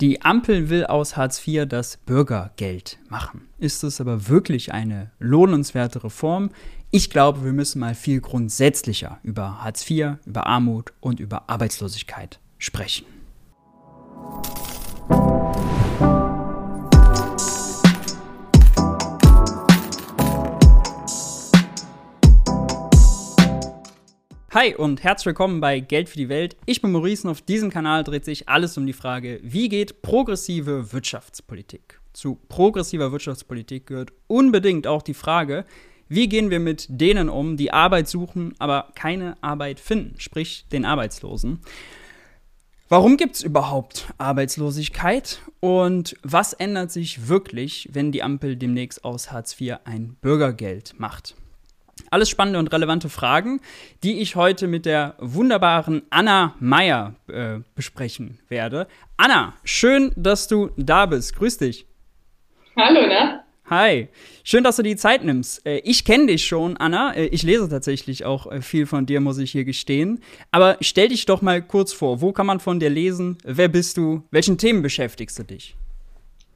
Die 0.00 0.22
Ampel 0.22 0.70
will 0.70 0.86
aus 0.86 1.18
Hartz 1.18 1.46
IV 1.46 1.68
das 1.68 1.98
Bürgergeld 1.98 2.98
machen. 3.10 3.48
Ist 3.58 3.82
es 3.82 4.00
aber 4.00 4.28
wirklich 4.28 4.72
eine 4.72 5.10
lohnenswerte 5.18 6.02
Reform? 6.02 6.48
Ich 6.90 7.10
glaube, 7.10 7.44
wir 7.44 7.52
müssen 7.52 7.80
mal 7.80 7.94
viel 7.94 8.22
grundsätzlicher 8.22 9.18
über 9.22 9.62
Hartz 9.62 9.88
IV, 9.90 10.16
über 10.24 10.46
Armut 10.46 10.94
und 11.00 11.20
über 11.20 11.50
Arbeitslosigkeit 11.50 12.40
sprechen. 12.56 13.04
Hi 24.60 24.74
und 24.74 25.02
herzlich 25.02 25.24
willkommen 25.24 25.62
bei 25.62 25.80
Geld 25.80 26.10
für 26.10 26.18
die 26.18 26.28
Welt. 26.28 26.54
Ich 26.66 26.82
bin 26.82 26.92
Maurice 26.92 27.26
und 27.26 27.30
auf 27.30 27.40
diesem 27.40 27.70
Kanal 27.70 28.04
dreht 28.04 28.26
sich 28.26 28.46
alles 28.50 28.76
um 28.76 28.86
die 28.86 28.92
Frage, 28.92 29.40
wie 29.42 29.70
geht 29.70 30.02
progressive 30.02 30.92
Wirtschaftspolitik? 30.92 31.98
Zu 32.12 32.38
progressiver 32.50 33.10
Wirtschaftspolitik 33.10 33.86
gehört 33.86 34.12
unbedingt 34.26 34.86
auch 34.86 35.00
die 35.00 35.14
Frage, 35.14 35.64
wie 36.10 36.28
gehen 36.28 36.50
wir 36.50 36.60
mit 36.60 36.88
denen 36.90 37.30
um, 37.30 37.56
die 37.56 37.72
Arbeit 37.72 38.06
suchen, 38.06 38.54
aber 38.58 38.92
keine 38.94 39.42
Arbeit 39.42 39.80
finden, 39.80 40.20
sprich 40.20 40.66
den 40.70 40.84
Arbeitslosen? 40.84 41.60
Warum 42.90 43.16
gibt 43.16 43.36
es 43.36 43.42
überhaupt 43.42 44.12
Arbeitslosigkeit 44.18 45.40
und 45.60 46.16
was 46.22 46.52
ändert 46.52 46.92
sich 46.92 47.28
wirklich, 47.28 47.88
wenn 47.92 48.12
die 48.12 48.22
Ampel 48.22 48.56
demnächst 48.56 49.06
aus 49.06 49.32
Hartz 49.32 49.58
IV 49.58 49.76
ein 49.84 50.18
Bürgergeld 50.20 50.96
macht? 50.98 51.34
Alles 52.12 52.28
spannende 52.28 52.58
und 52.58 52.72
relevante 52.72 53.08
Fragen, 53.08 53.60
die 54.02 54.18
ich 54.18 54.34
heute 54.34 54.66
mit 54.66 54.84
der 54.84 55.14
wunderbaren 55.18 56.02
Anna 56.10 56.56
Meyer 56.58 57.14
äh, 57.28 57.60
besprechen 57.76 58.40
werde. 58.48 58.88
Anna, 59.16 59.54
schön, 59.62 60.10
dass 60.16 60.48
du 60.48 60.70
da 60.76 61.06
bist. 61.06 61.36
Grüß 61.36 61.58
dich. 61.58 61.86
Hallo, 62.76 63.06
ne? 63.06 63.44
Hi, 63.66 64.08
schön, 64.42 64.64
dass 64.64 64.74
du 64.74 64.82
die 64.82 64.96
Zeit 64.96 65.22
nimmst. 65.22 65.64
Äh, 65.64 65.78
ich 65.84 66.04
kenne 66.04 66.26
dich 66.26 66.44
schon, 66.44 66.76
Anna. 66.76 67.14
Äh, 67.14 67.26
ich 67.26 67.44
lese 67.44 67.68
tatsächlich 67.68 68.24
auch 68.24 68.50
äh, 68.50 68.60
viel 68.60 68.86
von 68.86 69.06
dir, 69.06 69.20
muss 69.20 69.38
ich 69.38 69.52
hier 69.52 69.64
gestehen. 69.64 70.20
Aber 70.50 70.78
stell 70.80 71.10
dich 71.10 71.26
doch 71.26 71.42
mal 71.42 71.62
kurz 71.62 71.92
vor. 71.92 72.20
Wo 72.20 72.32
kann 72.32 72.46
man 72.46 72.58
von 72.58 72.80
dir 72.80 72.90
lesen? 72.90 73.38
Wer 73.44 73.68
bist 73.68 73.96
du? 73.96 74.24
Welchen 74.32 74.58
Themen 74.58 74.82
beschäftigst 74.82 75.38
du 75.38 75.44
dich? 75.44 75.76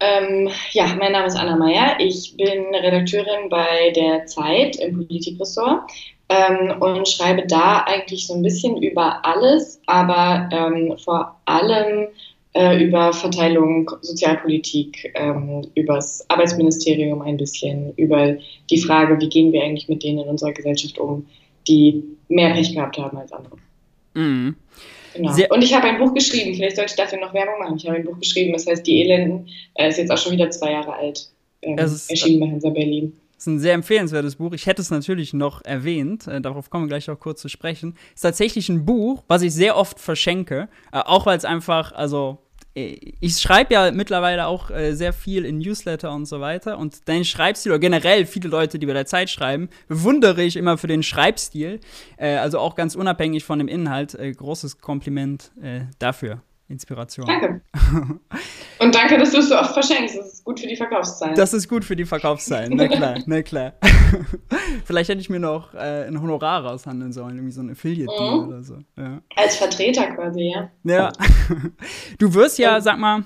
Ähm, 0.00 0.50
ja, 0.72 0.94
mein 0.98 1.12
Name 1.12 1.26
ist 1.26 1.36
Anna 1.36 1.56
Meyer. 1.56 1.96
Ich 1.98 2.36
bin 2.36 2.74
Redakteurin 2.74 3.48
bei 3.48 3.92
der 3.94 4.26
Zeit 4.26 4.76
im 4.76 4.96
Politikressort 4.96 5.90
ähm, 6.28 6.80
und 6.80 7.08
schreibe 7.08 7.46
da 7.46 7.84
eigentlich 7.86 8.26
so 8.26 8.34
ein 8.34 8.42
bisschen 8.42 8.82
über 8.82 9.24
alles, 9.24 9.80
aber 9.86 10.48
ähm, 10.52 10.96
vor 11.02 11.40
allem 11.44 12.08
äh, 12.54 12.82
über 12.84 13.12
Verteilung, 13.12 13.90
Sozialpolitik, 14.00 15.12
ähm, 15.14 15.66
das 15.86 16.24
Arbeitsministerium 16.28 17.22
ein 17.22 17.36
bisschen, 17.36 17.92
über 17.96 18.36
die 18.70 18.80
Frage, 18.80 19.20
wie 19.20 19.28
gehen 19.28 19.52
wir 19.52 19.62
eigentlich 19.62 19.88
mit 19.88 20.02
denen 20.02 20.20
in 20.20 20.28
unserer 20.28 20.52
Gesellschaft 20.52 20.98
um, 20.98 21.26
die 21.68 22.02
mehr 22.28 22.52
Pech 22.54 22.74
gehabt 22.74 22.98
haben 22.98 23.18
als 23.18 23.32
andere. 23.32 23.56
Mhm. 24.14 24.56
Genau. 25.14 25.32
Und 25.50 25.62
ich 25.62 25.74
habe 25.74 25.86
ein 25.86 25.98
Buch 25.98 26.12
geschrieben, 26.12 26.54
vielleicht 26.54 26.76
sollte 26.76 26.90
ich 26.90 26.96
dafür 26.96 27.20
noch 27.20 27.32
Werbung 27.32 27.58
machen. 27.60 27.76
Ich 27.76 27.86
habe 27.86 27.96
ein 27.96 28.04
Buch 28.04 28.18
geschrieben, 28.18 28.52
das 28.52 28.66
heißt 28.66 28.86
Die 28.86 29.00
Elenden, 29.00 29.48
ist 29.78 29.98
jetzt 29.98 30.10
auch 30.10 30.18
schon 30.18 30.32
wieder 30.32 30.50
zwei 30.50 30.72
Jahre 30.72 30.94
alt, 30.94 31.30
ähm, 31.62 31.78
ist, 31.78 32.10
erschienen 32.10 32.40
bei 32.40 32.50
Hansa 32.50 32.70
Berlin. 32.70 33.12
Das 33.36 33.44
ist 33.44 33.46
ein 33.46 33.58
sehr 33.58 33.74
empfehlenswertes 33.74 34.36
Buch. 34.36 34.52
Ich 34.52 34.66
hätte 34.66 34.82
es 34.82 34.90
natürlich 34.90 35.32
noch 35.32 35.64
erwähnt, 35.64 36.26
äh, 36.26 36.40
darauf 36.40 36.70
kommen 36.70 36.84
wir 36.84 36.88
gleich 36.88 37.08
auch 37.10 37.18
kurz 37.18 37.40
zu 37.40 37.48
sprechen. 37.48 37.96
Ist 38.14 38.22
tatsächlich 38.22 38.68
ein 38.68 38.84
Buch, 38.84 39.22
was 39.28 39.42
ich 39.42 39.52
sehr 39.52 39.76
oft 39.76 40.00
verschenke, 40.00 40.68
äh, 40.92 40.98
auch 40.98 41.26
weil 41.26 41.36
es 41.38 41.44
einfach, 41.44 41.92
also 41.92 42.38
ich 42.74 43.38
schreibe 43.38 43.74
ja 43.74 43.92
mittlerweile 43.92 44.46
auch 44.46 44.70
äh, 44.70 44.94
sehr 44.94 45.12
viel 45.12 45.44
in 45.44 45.58
Newsletter 45.58 46.12
und 46.12 46.26
so 46.26 46.40
weiter. 46.40 46.78
Und 46.78 47.08
dein 47.08 47.24
Schreibstil, 47.24 47.70
oder 47.70 47.78
generell 47.78 48.26
viele 48.26 48.48
Leute, 48.48 48.78
die 48.80 48.86
bei 48.86 48.92
der 48.92 49.06
Zeit 49.06 49.30
schreiben, 49.30 49.68
bewundere 49.86 50.42
ich 50.42 50.56
immer 50.56 50.76
für 50.76 50.88
den 50.88 51.04
Schreibstil. 51.04 51.80
Äh, 52.16 52.36
also 52.36 52.58
auch 52.58 52.74
ganz 52.74 52.96
unabhängig 52.96 53.44
von 53.44 53.58
dem 53.58 53.68
Inhalt. 53.68 54.14
Äh, 54.14 54.32
großes 54.32 54.80
Kompliment 54.80 55.52
äh, 55.62 55.82
dafür. 56.00 56.42
Inspiration. 56.74 57.26
Danke. 57.26 57.60
Und 58.78 58.94
danke, 58.94 59.16
dass 59.18 59.32
du 59.32 59.38
es 59.38 59.48
so 59.48 59.56
oft 59.56 59.72
verschenkst. 59.72 60.16
Das 60.16 60.32
ist 60.34 60.44
gut 60.44 60.60
für 60.60 60.66
die 60.66 60.76
Verkaufszahlen. 60.76 61.34
Das 61.36 61.54
ist 61.54 61.68
gut 61.68 61.84
für 61.84 61.96
die 61.96 62.04
Verkaufszahlen, 62.04 62.72
na 62.74 62.88
klar, 62.88 63.14
na 63.26 63.42
klar. 63.42 63.72
Vielleicht 64.84 65.08
hätte 65.08 65.20
ich 65.20 65.30
mir 65.30 65.38
noch 65.38 65.72
äh, 65.74 66.06
ein 66.06 66.20
Honorar 66.20 66.64
raushandeln 66.66 67.12
sollen, 67.12 67.36
irgendwie 67.36 67.52
so 67.52 67.62
ein 67.62 67.70
Affiliate-Deal 67.70 68.36
mhm. 68.36 68.48
oder 68.48 68.62
so. 68.62 68.78
Ja. 68.96 69.22
Als 69.36 69.56
Vertreter 69.56 70.10
quasi, 70.14 70.52
ja. 70.52 70.70
Ja. 70.82 71.12
Du 72.18 72.34
wirst 72.34 72.58
ja, 72.58 72.80
sag 72.80 72.98
mal, 72.98 73.24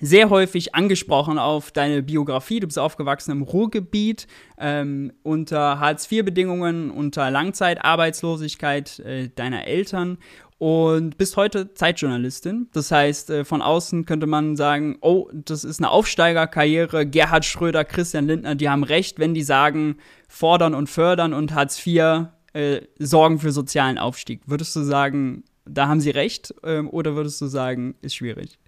sehr 0.00 0.30
häufig 0.30 0.74
angesprochen 0.74 1.38
auf 1.38 1.70
deine 1.70 2.02
Biografie. 2.02 2.60
Du 2.60 2.66
bist 2.66 2.78
aufgewachsen 2.78 3.32
im 3.32 3.42
Ruhrgebiet 3.42 4.26
ähm, 4.58 5.12
unter 5.22 5.80
Hartz-IV-Bedingungen, 5.80 6.90
unter 6.90 7.30
Langzeitarbeitslosigkeit 7.30 8.98
äh, 9.00 9.28
deiner 9.28 9.66
Eltern 9.66 10.18
und 10.58 11.18
bist 11.18 11.36
heute 11.36 11.74
Zeitjournalistin. 11.74 12.68
Das 12.72 12.90
heißt, 12.90 13.30
äh, 13.30 13.44
von 13.44 13.60
außen 13.60 14.06
könnte 14.06 14.26
man 14.26 14.56
sagen, 14.56 14.96
oh, 15.00 15.28
das 15.32 15.64
ist 15.64 15.80
eine 15.80 15.90
Aufsteigerkarriere. 15.90 17.06
Gerhard 17.06 17.44
Schröder, 17.44 17.84
Christian 17.84 18.26
Lindner, 18.26 18.54
die 18.54 18.68
haben 18.68 18.84
recht, 18.84 19.18
wenn 19.18 19.34
die 19.34 19.42
sagen, 19.42 19.98
fordern 20.28 20.74
und 20.74 20.88
fördern 20.88 21.34
und 21.34 21.54
Hartz 21.54 21.84
IV 21.86 22.28
äh, 22.54 22.80
sorgen 22.98 23.38
für 23.38 23.52
sozialen 23.52 23.98
Aufstieg. 23.98 24.40
Würdest 24.46 24.74
du 24.76 24.80
sagen, 24.80 25.44
da 25.66 25.88
haben 25.88 26.00
sie 26.00 26.10
recht 26.10 26.54
ähm, 26.64 26.88
oder 26.88 27.14
würdest 27.14 27.40
du 27.40 27.46
sagen, 27.46 27.94
ist 28.00 28.14
schwierig? 28.14 28.58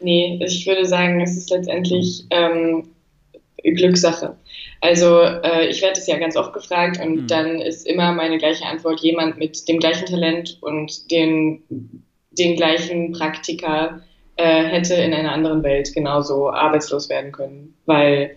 Nee, 0.00 0.40
ich 0.44 0.66
würde 0.66 0.84
sagen, 0.84 1.20
es 1.20 1.36
ist 1.36 1.50
letztendlich 1.50 2.26
ähm, 2.30 2.88
Glückssache. 3.62 4.36
Also 4.80 5.20
äh, 5.20 5.68
ich 5.68 5.80
werde 5.82 5.98
es 5.98 6.06
ja 6.06 6.18
ganz 6.18 6.36
oft 6.36 6.52
gefragt 6.52 7.00
und 7.02 7.22
mhm. 7.22 7.26
dann 7.28 7.60
ist 7.60 7.86
immer 7.86 8.12
meine 8.12 8.38
gleiche 8.38 8.66
Antwort 8.66 9.00
jemand 9.00 9.38
mit 9.38 9.68
dem 9.68 9.78
gleichen 9.78 10.06
Talent 10.06 10.58
und 10.60 11.10
den, 11.10 11.62
den 12.32 12.56
gleichen 12.56 13.12
Praktika 13.12 14.02
äh, 14.36 14.64
hätte 14.64 14.94
in 14.94 15.14
einer 15.14 15.32
anderen 15.32 15.62
Welt 15.62 15.92
genauso 15.94 16.50
arbeitslos 16.50 17.08
werden 17.08 17.30
können, 17.32 17.74
weil 17.86 18.36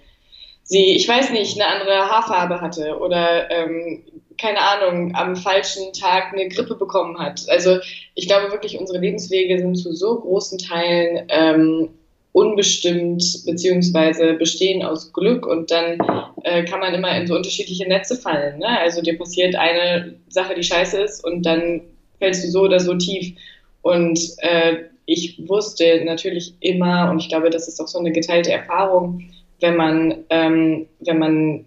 sie, 0.63 0.95
ich 0.95 1.07
weiß 1.07 1.31
nicht, 1.31 1.59
eine 1.59 1.67
andere 1.67 2.09
Haarfarbe 2.09 2.61
hatte 2.61 2.99
oder 2.99 3.49
ähm, 3.49 4.03
keine 4.37 4.59
Ahnung, 4.59 5.15
am 5.15 5.35
falschen 5.35 5.93
Tag 5.93 6.33
eine 6.33 6.49
Grippe 6.49 6.75
bekommen 6.75 7.17
hat. 7.19 7.45
Also 7.47 7.77
ich 8.15 8.27
glaube 8.27 8.51
wirklich, 8.51 8.77
unsere 8.77 8.99
Lebenswege 8.99 9.57
sind 9.57 9.75
zu 9.75 9.93
so 9.93 10.19
großen 10.19 10.57
Teilen 10.57 11.25
ähm, 11.29 11.89
unbestimmt 12.35 13.23
beziehungsweise 13.45 14.33
bestehen 14.33 14.83
aus 14.83 15.13
Glück 15.13 15.47
und 15.47 15.71
dann 15.71 15.97
äh, 16.43 16.65
kann 16.65 16.81
man 16.81 16.93
immer 16.93 17.15
in 17.17 17.27
so 17.27 17.33
unterschiedliche 17.33 17.87
Netze 17.87 18.17
fallen. 18.17 18.59
Ne? 18.59 18.77
Also 18.77 19.01
dir 19.01 19.17
passiert 19.17 19.55
eine 19.55 20.15
Sache, 20.27 20.53
die 20.53 20.63
scheiße 20.63 21.01
ist 21.01 21.23
und 21.23 21.45
dann 21.45 21.83
fällst 22.19 22.43
du 22.43 22.49
so 22.49 22.63
oder 22.63 22.81
so 22.81 22.93
tief. 22.95 23.37
Und 23.83 24.19
äh, 24.39 24.79
ich 25.05 25.47
wusste 25.47 26.03
natürlich 26.03 26.55
immer, 26.59 27.09
und 27.09 27.19
ich 27.19 27.29
glaube, 27.29 27.49
das 27.49 27.69
ist 27.69 27.79
auch 27.79 27.87
so 27.87 27.99
eine 27.99 28.11
geteilte 28.11 28.51
Erfahrung, 28.51 29.23
wenn 29.61 29.77
man, 29.77 30.25
ähm, 30.29 30.87
wenn 30.99 31.19
man, 31.19 31.65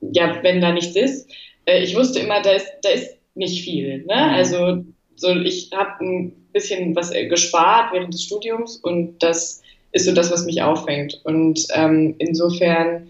ja, 0.00 0.42
wenn 0.42 0.62
da 0.62 0.72
nichts 0.72 0.96
ist, 0.96 1.30
äh, 1.66 1.82
ich 1.82 1.94
wusste 1.94 2.20
immer, 2.20 2.40
da 2.40 2.52
ist, 2.52 2.66
da 2.80 2.88
ist 2.88 3.18
nicht 3.34 3.62
viel. 3.62 4.06
Ne? 4.06 4.14
Mhm. 4.14 4.34
Also 4.36 4.84
so, 5.16 5.34
ich 5.34 5.70
habe 5.74 6.02
ein 6.02 6.32
bisschen 6.54 6.96
was 6.96 7.10
gespart 7.10 7.92
während 7.92 8.14
des 8.14 8.22
Studiums 8.22 8.78
und 8.78 9.22
das 9.22 9.60
ist 9.96 10.04
so 10.04 10.12
das, 10.12 10.30
was 10.30 10.44
mich 10.44 10.62
auffängt. 10.62 11.20
Und 11.24 11.66
ähm, 11.74 12.14
insofern, 12.18 13.08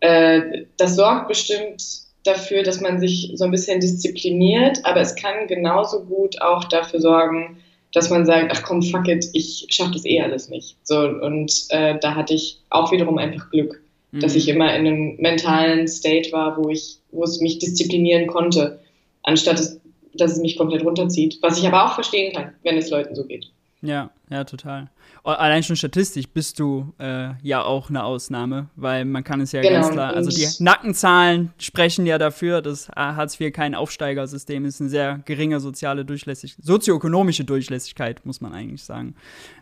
äh, 0.00 0.62
das 0.76 0.96
sorgt 0.96 1.28
bestimmt 1.28 1.82
dafür, 2.22 2.62
dass 2.62 2.80
man 2.80 3.00
sich 3.00 3.32
so 3.34 3.44
ein 3.44 3.50
bisschen 3.50 3.80
diszipliniert, 3.80 4.84
aber 4.84 5.00
es 5.00 5.16
kann 5.16 5.46
genauso 5.48 6.04
gut 6.04 6.40
auch 6.40 6.64
dafür 6.64 7.00
sorgen, 7.00 7.58
dass 7.92 8.10
man 8.10 8.24
sagt, 8.26 8.52
ach 8.52 8.62
komm, 8.62 8.82
fuck 8.82 9.08
it, 9.08 9.28
ich 9.32 9.66
schaffe 9.70 9.92
das 9.92 10.04
eh 10.04 10.20
alles 10.20 10.48
nicht. 10.48 10.76
So, 10.84 11.00
und 11.00 11.66
äh, 11.70 11.98
da 12.00 12.14
hatte 12.14 12.34
ich 12.34 12.60
auch 12.70 12.92
wiederum 12.92 13.18
einfach 13.18 13.50
Glück, 13.50 13.82
mhm. 14.12 14.20
dass 14.20 14.34
ich 14.34 14.48
immer 14.48 14.74
in 14.74 14.86
einem 14.86 15.16
mentalen 15.16 15.88
State 15.88 16.30
war, 16.32 16.56
wo 16.56 16.68
ich, 16.68 16.98
wo 17.10 17.24
es 17.24 17.40
mich 17.40 17.58
disziplinieren 17.58 18.26
konnte, 18.26 18.80
anstatt 19.22 19.58
es, 19.58 19.80
dass 20.14 20.32
es 20.32 20.38
mich 20.38 20.56
komplett 20.56 20.84
runterzieht. 20.84 21.38
Was 21.42 21.58
ich 21.58 21.66
aber 21.66 21.84
auch 21.84 21.94
verstehen 21.94 22.32
kann, 22.32 22.52
wenn 22.62 22.76
es 22.76 22.90
Leuten 22.90 23.14
so 23.14 23.24
geht. 23.24 23.50
Ja, 23.82 24.10
ja, 24.30 24.44
total. 24.44 24.88
Allein 25.22 25.62
schon 25.62 25.76
statistisch 25.76 26.26
bist 26.28 26.58
du 26.58 26.94
äh, 26.98 27.30
ja 27.42 27.62
auch 27.62 27.90
eine 27.90 28.04
Ausnahme, 28.04 28.68
weil 28.74 29.04
man 29.04 29.22
kann 29.22 29.40
es 29.40 29.52
ja 29.52 29.60
genau. 29.60 29.74
ganz 29.74 29.90
klar, 29.92 30.14
also 30.14 30.30
die 30.30 30.46
Nackenzahlen 30.62 31.52
sprechen 31.58 32.06
ja 32.06 32.16
dafür, 32.16 32.62
dass 32.62 32.88
Hartz 32.88 33.38
IV 33.38 33.52
kein 33.52 33.74
Aufsteigersystem 33.74 34.64
ist, 34.64 34.80
eine 34.80 34.88
sehr 34.88 35.20
geringe 35.24 35.60
soziale 35.60 36.04
Durchlässigkeit, 36.04 36.64
sozioökonomische 36.64 37.44
Durchlässigkeit, 37.44 38.24
muss 38.24 38.40
man 38.40 38.54
eigentlich 38.54 38.82
sagen, 38.82 39.14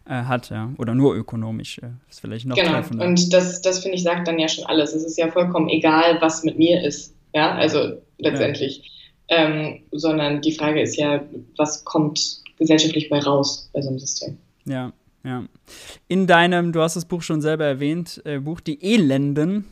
äh, 0.08 0.14
hat, 0.14 0.49
ja. 0.50 0.72
Oder 0.78 0.94
nur 0.94 1.14
ökonomisch, 1.17 1.78
äh, 1.78 1.88
ist 2.08 2.20
vielleicht 2.20 2.46
noch 2.46 2.56
Genau, 2.56 2.70
treffender. 2.72 3.06
und 3.06 3.32
das, 3.32 3.62
das 3.62 3.81
finde 3.81 3.96
ich, 3.96 4.05
sagt 4.05 4.28
dann 4.28 4.38
ja 4.38 4.49
schon 4.49 4.64
alles. 4.64 4.94
Es 4.94 5.05
ist 5.05 5.19
ja 5.19 5.31
vollkommen 5.31 5.69
egal, 5.69 6.19
was 6.20 6.44
mit 6.44 6.56
mir 6.56 6.82
ist, 6.84 7.14
ja, 7.34 7.52
also 7.55 8.00
letztendlich. 8.19 8.78
Ja. 8.78 8.90
Ähm, 9.37 9.81
sondern 9.90 10.43
die 10.43 10.52
Frage 10.52 10.82
ist 10.82 10.96
ja, 10.96 11.25
was 11.56 11.84
kommt 11.84 12.44
gesellschaftlich 12.59 13.09
bei 13.09 13.19
raus 13.21 13.69
bei 13.73 13.83
so 13.83 13.89
einem 13.89 13.99
System. 13.99 14.39
Ja, 14.65 14.93
Ja. 15.25 15.45
In 16.09 16.27
deinem, 16.27 16.73
du 16.73 16.81
hast 16.81 16.97
das 16.97 17.06
Buch 17.06 17.23
schon 17.23 17.41
selber 17.41 17.65
erwähnt, 17.65 18.21
äh, 18.25 18.39
Buch 18.39 18.61
Die 18.61 18.83
Elenden, 18.83 19.65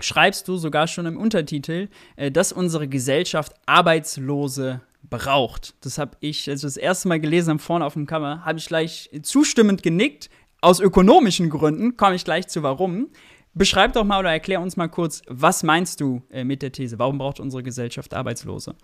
schreibst 0.00 0.48
du 0.48 0.56
sogar 0.56 0.86
schon 0.86 1.06
im 1.06 1.16
Untertitel, 1.16 1.88
äh, 2.16 2.30
dass 2.30 2.52
unsere 2.52 2.88
Gesellschaft 2.88 3.52
Arbeitslose 3.66 4.80
braucht. 5.10 5.74
Das 5.82 5.98
habe 5.98 6.16
ich, 6.20 6.48
als 6.48 6.60
ich 6.60 6.66
das 6.66 6.76
erste 6.76 7.08
Mal 7.08 7.20
gelesen 7.20 7.50
habe, 7.50 7.58
vorne 7.60 7.84
auf 7.84 7.94
dem 7.94 8.06
Cover, 8.06 8.44
habe 8.44 8.58
ich 8.58 8.66
gleich 8.66 9.10
zustimmend 9.22 9.82
genickt. 9.82 10.30
Aus 10.60 10.80
ökonomischen 10.80 11.50
Gründen 11.50 11.96
komme 11.96 12.16
ich 12.16 12.24
gleich 12.24 12.48
zu 12.48 12.62
warum. 12.62 13.08
Beschreib 13.52 13.92
doch 13.92 14.04
mal 14.04 14.18
oder 14.18 14.32
erklär 14.32 14.60
uns 14.60 14.76
mal 14.76 14.88
kurz, 14.88 15.22
was 15.28 15.62
meinst 15.62 16.00
du 16.00 16.22
äh, 16.30 16.42
mit 16.42 16.62
der 16.62 16.72
These? 16.72 16.98
Warum 16.98 17.18
braucht 17.18 17.38
unsere 17.38 17.62
Gesellschaft 17.62 18.12
Arbeitslose? 18.12 18.74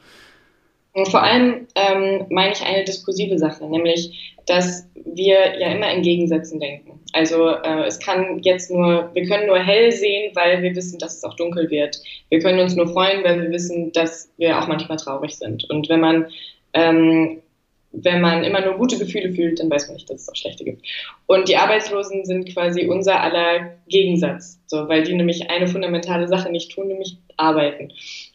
Und 0.93 1.09
vor 1.09 1.23
allem 1.23 1.69
ähm, 1.77 2.27
meine 2.31 2.53
ich 2.53 2.63
eine 2.63 2.85
diskursive 2.85 3.39
Sache, 3.39 3.65
nämlich, 3.67 4.35
dass 4.47 4.89
wir 4.95 5.59
ja 5.59 5.73
immer 5.73 5.93
in 5.93 6.03
Gegensätzen 6.03 6.59
denken. 6.59 7.01
Also 7.13 7.49
äh, 7.51 7.87
es 7.87 7.99
kann 8.01 8.41
jetzt 8.43 8.71
nur, 8.71 9.11
wir 9.15 9.25
können 9.27 9.47
nur 9.47 9.59
hell 9.59 9.93
sehen, 9.93 10.33
weil 10.35 10.63
wir 10.63 10.75
wissen, 10.75 10.99
dass 10.99 11.17
es 11.17 11.25
auch 11.25 11.37
dunkel 11.37 11.71
wird. 11.71 12.01
Wir 12.29 12.41
können 12.41 12.61
uns 12.61 12.75
nur 12.75 12.89
freuen, 12.89 13.23
weil 13.25 13.41
wir 13.41 13.51
wissen, 13.51 13.93
dass 13.93 14.31
wir 14.37 14.59
auch 14.59 14.67
manchmal 14.67 14.99
traurig 14.99 15.37
sind. 15.37 15.69
Und 15.71 15.89
wenn 15.89 16.01
man 16.01 16.27
ähm, 16.73 17.41
wenn 17.93 18.21
man 18.21 18.45
immer 18.45 18.61
nur 18.61 18.75
gute 18.75 18.99
Gefühle 18.99 19.33
fühlt, 19.33 19.59
dann 19.59 19.71
weiß 19.71 19.89
man 19.89 19.97
nicht, 19.97 20.09
dass 20.09 20.23
es 20.23 20.29
auch 20.29 20.37
schlechte 20.37 20.65
gibt. 20.65 20.87
Und 21.27 21.49
die 21.49 21.57
Arbeitslosen 21.57 22.25
sind 22.25 22.53
quasi 22.53 22.87
unser 22.87 23.21
aller 23.21 23.73
Gegensatz, 23.89 24.61
so, 24.67 24.89
weil 24.89 25.03
die 25.03 25.15
nämlich 25.15 25.51
eine 25.51 25.67
fundamentale 25.67 26.29
Sache 26.29 26.51
nicht 26.51 26.71
tun, 26.71 26.89
nämlich 26.89 27.17
arbeiten. 27.37 27.93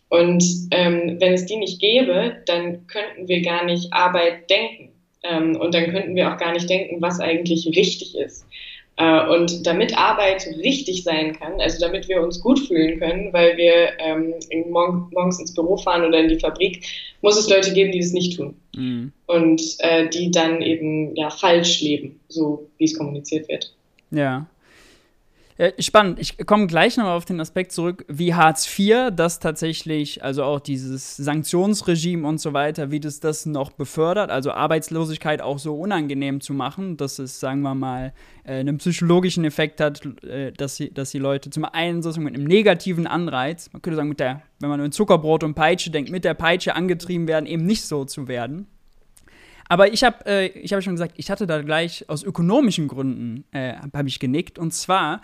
Und 0.10 0.44
ähm, 0.72 1.18
wenn 1.20 1.34
es 1.34 1.46
die 1.46 1.58
nicht 1.58 1.80
gäbe, 1.80 2.38
dann 2.46 2.88
könnten 2.88 3.28
wir 3.28 3.42
gar 3.42 3.66
nicht 3.66 3.92
Arbeit 3.92 4.50
denken. 4.50 4.90
Ähm, 5.24 5.56
und 5.56 5.74
dann 5.74 5.92
könnten 5.92 6.16
wir 6.16 6.32
auch 6.32 6.38
gar 6.38 6.54
nicht 6.54 6.70
denken, 6.70 7.02
was 7.02 7.20
eigentlich 7.20 7.66
richtig 7.68 8.16
ist. 8.16 8.46
Äh, 8.98 9.28
und 9.28 9.66
damit 9.66 9.98
Arbeit 9.98 10.48
richtig 10.58 11.04
sein 11.04 11.38
kann, 11.38 11.60
also 11.60 11.80
damit 11.80 12.08
wir 12.08 12.22
uns 12.22 12.40
gut 12.40 12.60
fühlen 12.60 12.98
können, 13.00 13.34
weil 13.34 13.58
wir 13.58 14.00
ähm, 14.00 14.34
morgens 14.70 15.40
ins 15.40 15.54
Büro 15.54 15.76
fahren 15.76 16.06
oder 16.06 16.20
in 16.20 16.30
die 16.30 16.40
Fabrik, 16.40 16.86
muss 17.22 17.38
es 17.38 17.50
Leute 17.50 17.74
geben, 17.74 17.92
die 17.92 18.00
das 18.00 18.14
nicht 18.14 18.38
tun. 18.38 18.56
Mhm. 18.76 19.12
Und 19.28 19.62
äh, 19.80 20.08
die 20.08 20.32
dann 20.32 20.62
eben 20.62 21.16
ja 21.16 21.30
falsch 21.30 21.82
leben, 21.82 22.20
so 22.30 22.70
wie 22.78 22.86
es 22.86 22.98
kommuniziert 22.98 23.50
wird. 23.50 23.74
Ja. 24.12 24.46
Ja, 25.58 25.70
spannend. 25.80 26.20
Ich 26.20 26.46
komme 26.46 26.68
gleich 26.68 26.98
nochmal 26.98 27.16
auf 27.16 27.24
den 27.24 27.40
Aspekt 27.40 27.72
zurück, 27.72 28.04
wie 28.10 28.34
Hartz 28.34 28.68
IV 28.78 29.12
das 29.16 29.40
tatsächlich, 29.40 30.22
also 30.22 30.44
auch 30.44 30.60
dieses 30.60 31.16
Sanktionsregime 31.16 32.28
und 32.28 32.42
so 32.42 32.52
weiter, 32.52 32.92
wie 32.92 33.00
das 33.00 33.22
das 33.22 33.46
noch 33.46 33.72
befördert, 33.72 34.32
also 34.32 34.52
Arbeitslosigkeit 34.52 35.42
auch 35.42 35.58
so 35.58 35.76
unangenehm 35.76 36.42
zu 36.42 36.54
machen, 36.54 36.98
dass 36.98 37.20
es, 37.20 37.40
sagen 37.40 37.62
wir 37.62 37.74
mal, 37.74 38.12
äh, 38.44 38.56
einen 38.56 38.80
psychologischen 38.80 39.46
Effekt 39.46 39.80
hat, 39.80 40.06
äh, 40.26 40.52
dass, 40.52 40.76
sie, 40.76 40.94
dass 40.94 41.12
die 41.12 41.20
Leute 41.20 41.50
zum 41.52 41.64
einen 41.64 42.04
sozusagen 42.04 42.26
mit 42.26 42.36
einem 42.36 42.48
negativen 42.48 43.08
Anreiz, 43.08 43.72
man 43.72 43.82
könnte 43.82 43.96
sagen, 43.96 44.10
mit 44.10 44.20
der, 44.20 44.42
wenn 44.60 44.70
man 44.70 44.82
an 44.82 44.92
Zuckerbrot 44.92 45.46
und 45.46 45.54
Peitsche 45.54 45.90
denkt, 45.90 46.12
mit 46.12 46.26
der 46.26 46.34
Peitsche 46.34 46.76
angetrieben 46.76 47.30
werden, 47.30 47.46
eben 47.46 47.66
nicht 47.66 47.86
so 47.86 48.04
zu 48.04 48.28
werden. 48.28 48.68
Aber 49.68 49.92
ich 49.92 50.04
habe 50.04 50.26
äh, 50.26 50.48
ich 50.48 50.74
hab 50.74 50.84
schon 50.84 50.94
gesagt, 50.94 51.14
ich 51.18 51.32
hatte 51.32 51.48
da 51.48 51.62
gleich 51.62 52.08
aus 52.10 52.24
ökonomischen 52.24 52.88
Gründen 52.88 53.46
äh, 53.52 53.76
habe 53.94 54.08
ich 54.08 54.20
genickt. 54.20 54.60
Und 54.60 54.74
zwar, 54.74 55.22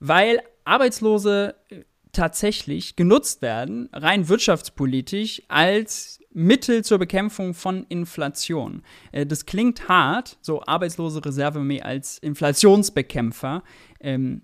weil 0.00 0.40
Arbeitslose 0.64 1.54
äh, 1.68 1.82
tatsächlich 2.12 2.96
genutzt 2.96 3.42
werden, 3.42 3.88
rein 3.92 4.28
wirtschaftspolitisch, 4.28 5.42
als 5.48 6.20
Mittel 6.34 6.84
zur 6.84 6.98
Bekämpfung 6.98 7.54
von 7.54 7.84
Inflation. 7.88 8.82
Äh, 9.12 9.26
das 9.26 9.46
klingt 9.46 9.88
hart, 9.88 10.38
so 10.40 10.62
arbeitslose 10.62 11.24
Reserve 11.24 11.60
mehr 11.60 11.84
als 11.84 12.18
Inflationsbekämpfer. 12.18 13.62
Ähm, 14.00 14.42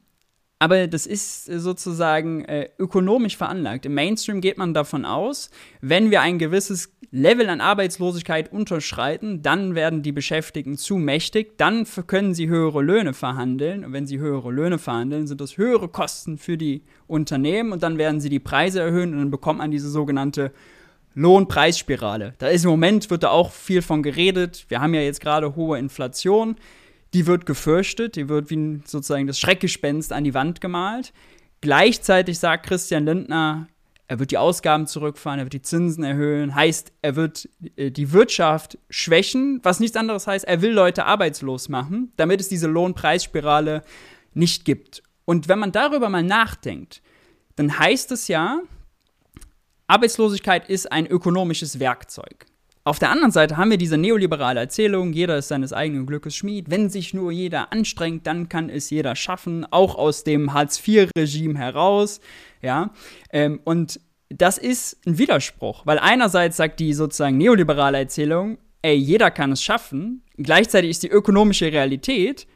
aber 0.59 0.89
das 0.89 1.07
ist 1.07 1.45
sozusagen 1.47 2.45
äh, 2.45 2.69
ökonomisch 2.79 3.37
veranlagt. 3.37 3.87
Im 3.87 3.95
Mainstream 3.95 4.41
geht 4.41 4.59
man 4.59 4.75
davon 4.75 5.05
aus, 5.05 5.51
wenn 5.81 6.11
wir 6.11 6.21
ein 6.21 6.39
gewisses 6.39 6.93
Level 7.11 7.49
an 7.49 7.61
Arbeitslosigkeit 7.61 8.53
unterschreiten, 8.53 9.41
dann 9.41 9.75
werden 9.75 10.03
die 10.03 10.13
Beschäftigten 10.13 10.77
zu 10.77 10.97
mächtig, 10.97 11.57
dann 11.57 11.87
können 12.07 12.35
sie 12.35 12.49
höhere 12.49 12.83
Löhne 12.83 13.15
verhandeln. 13.15 13.85
Und 13.85 13.93
wenn 13.93 14.07
sie 14.07 14.19
höhere 14.19 14.51
Löhne 14.51 14.79
verhandeln, 14.79 15.27
sind 15.27 15.41
das 15.41 15.57
höhere 15.57 15.89
Kosten 15.89 16.39
für 16.39 16.59
die 16.59 16.83
Unternehmen 17.07 17.73
und 17.73 17.83
dann 17.83 17.97
werden 17.97 18.21
sie 18.21 18.29
die 18.29 18.41
Preise 18.41 18.81
erhöhen 18.81 19.13
und 19.13 19.19
dann 19.19 19.31
bekommt 19.31 19.59
man 19.59 19.71
diese 19.71 19.89
sogenannte 19.89 20.53
Lohnpreisspirale. 21.15 22.35
Da 22.39 22.49
ist 22.49 22.65
im 22.65 22.71
Moment, 22.71 23.11
wird 23.11 23.23
da 23.23 23.31
auch 23.31 23.53
viel 23.53 23.81
von 23.81 24.03
geredet. 24.03 24.67
Wir 24.69 24.81
haben 24.81 24.93
ja 24.93 25.01
jetzt 25.01 25.21
gerade 25.21 25.57
hohe 25.57 25.79
Inflation. 25.79 26.57
Die 27.15 27.27
wird 27.27 27.47
gefürchtet, 27.47 28.17
die 28.17 28.29
wird 28.29 28.51
wie 28.51 28.81
sozusagen 28.85 29.27
das 29.27 29.39
Schreckgespenst 29.39 30.13
an 30.13 30.25
die 30.25 30.35
Wand 30.35 30.61
gemalt. 30.61 31.13
Gleichzeitig 31.61 32.39
sagt 32.39 32.67
Christian 32.67 33.05
Lindner, 33.05 33.69
er 34.07 34.19
wird 34.19 34.31
die 34.31 34.39
Ausgaben 34.39 34.87
zurückfahren, 34.87 35.39
er 35.39 35.45
wird 35.45 35.53
die 35.53 35.63
Zinsen 35.63 36.03
erhöhen, 36.03 36.55
heißt, 36.55 36.93
er 37.03 37.15
wird 37.17 37.49
äh, 37.77 37.91
die 37.91 38.13
Wirtschaft 38.13 38.79
schwächen, 38.89 39.61
was 39.63 39.81
nichts 39.81 39.97
anderes 39.97 40.27
heißt, 40.27 40.47
er 40.47 40.63
will 40.63 40.73
Leute 40.73 41.05
arbeitslos 41.05 41.69
machen, 41.69 42.13
damit 42.17 42.41
es 42.41 42.49
diese 42.49 42.69
Lohnpreisspirale 42.69 43.83
nicht 44.33 44.65
gibt. 44.65 45.03
Und 45.27 45.49
wenn 45.49 45.59
man 45.59 45.73
darüber 45.73 46.09
mal 46.09 46.23
nachdenkt, 46.23 47.03
dann 47.57 47.79
heißt 47.79 48.13
es 48.13 48.29
ja, 48.29 48.61
Arbeitslosigkeit 49.89 50.69
ist 50.71 50.91
ein 50.91 51.07
ökonomisches 51.07 51.79
Werkzeug. 51.79 52.47
Auf 52.89 52.99
der 52.99 53.11
anderen 53.11 53.33
Seite 53.33 53.59
haben 53.59 53.71
wir 53.71 53.77
diese 53.77 53.99
neoliberale 53.99 54.61
Erzählung, 54.61 55.13
jeder 55.13 55.37
ist 55.37 55.49
seines 55.49 55.75
eigenen 55.75 56.07
Glückes 56.07 56.35
Schmied. 56.35 56.71
Wenn 56.71 56.89
sich 56.89 57.13
nur 57.13 57.31
jeder 57.31 57.71
anstrengt, 57.71 58.27
dann 58.27 58.49
kann 58.49 58.71
es 58.71 58.89
jeder 58.89 59.15
schaffen, 59.15 59.67
auch 59.71 59.97
aus 59.97 60.25
dem 60.25 60.55
Hartz-IV-Regime 60.55 61.59
heraus. 61.59 62.23
Ja, 62.63 62.95
ähm, 63.31 63.61
und 63.65 64.01
das 64.31 64.57
ist 64.57 65.07
ein 65.07 65.19
Widerspruch, 65.19 65.85
weil 65.85 65.99
einerseits 65.99 66.57
sagt 66.57 66.81
die 66.81 66.95
sozusagen 66.95 67.37
neoliberale 67.37 67.99
Erzählung, 67.99 68.57
ey, 68.81 68.97
jeder 68.97 69.31
kann 69.31 69.53
es 69.53 69.63
schaffen. 69.63 70.23
Gleichzeitig 70.39 70.89
ist 70.89 71.03
die 71.03 71.11
ökonomische 71.11 71.71
Realität, 71.71 72.47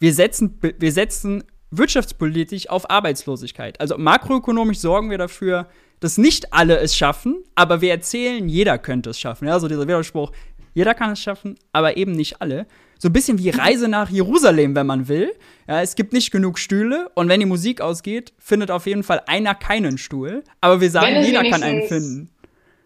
wir 0.00 0.12
setzen, 0.12 0.60
wir 0.60 0.92
setzen 0.92 1.44
wirtschaftspolitisch 1.70 2.68
auf 2.68 2.90
Arbeitslosigkeit. 2.90 3.80
Also 3.80 3.96
makroökonomisch 3.96 4.80
sorgen 4.80 5.08
wir 5.08 5.16
dafür, 5.16 5.66
dass 6.00 6.18
nicht 6.18 6.52
alle 6.52 6.78
es 6.78 6.96
schaffen, 6.96 7.42
aber 7.54 7.80
wir 7.80 7.90
erzählen, 7.90 8.48
jeder 8.48 8.78
könnte 8.78 9.10
es 9.10 9.18
schaffen. 9.20 9.48
Ja, 9.48 9.58
so 9.58 9.68
dieser 9.68 9.86
Widerspruch, 9.86 10.32
jeder 10.74 10.94
kann 10.94 11.12
es 11.12 11.20
schaffen, 11.20 11.58
aber 11.72 11.96
eben 11.96 12.12
nicht 12.12 12.40
alle. 12.40 12.66
So 12.98 13.08
ein 13.08 13.12
bisschen 13.12 13.38
wie 13.38 13.50
Reise 13.50 13.88
nach 13.88 14.10
Jerusalem, 14.10 14.74
wenn 14.74 14.86
man 14.86 15.08
will. 15.08 15.32
Ja, 15.68 15.82
es 15.82 15.94
gibt 15.94 16.12
nicht 16.12 16.30
genug 16.30 16.58
Stühle 16.58 17.10
und 17.14 17.28
wenn 17.28 17.40
die 17.40 17.46
Musik 17.46 17.80
ausgeht, 17.80 18.32
findet 18.38 18.70
auf 18.70 18.86
jeden 18.86 19.04
Fall 19.04 19.22
einer 19.26 19.54
keinen 19.54 19.98
Stuhl. 19.98 20.42
Aber 20.60 20.80
wir 20.80 20.90
sagen, 20.90 21.22
jeder 21.22 21.48
kann 21.48 21.62
einen 21.62 21.82
finden. 21.82 22.30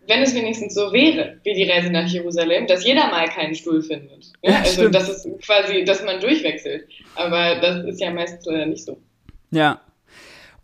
Wenn 0.09 0.23
es 0.23 0.35
wenigstens 0.35 0.75
so 0.75 0.93
wäre, 0.93 1.39
wie 1.45 1.55
die 1.55 1.71
Reise 1.71 1.91
nach 1.91 2.07
Jerusalem, 2.07 2.67
dass 2.67 2.85
jeder 2.85 3.09
mal 3.09 3.29
keinen 3.29 3.55
Stuhl 3.55 3.81
findet. 3.83 4.33
Ja, 4.43 4.59
also, 4.59 4.73
stimmt. 4.73 4.95
das 4.95 5.09
ist 5.09 5.29
quasi, 5.47 5.85
dass 5.85 6.03
man 6.05 6.21
durchwechselt. 6.21 6.89
Aber 7.15 7.61
das 7.61 7.85
ist 7.85 8.01
ja 8.01 8.11
meistens 8.11 8.45
leider 8.45 8.67
nicht 8.67 8.85
so. 8.85 8.99
Ja. 9.51 9.81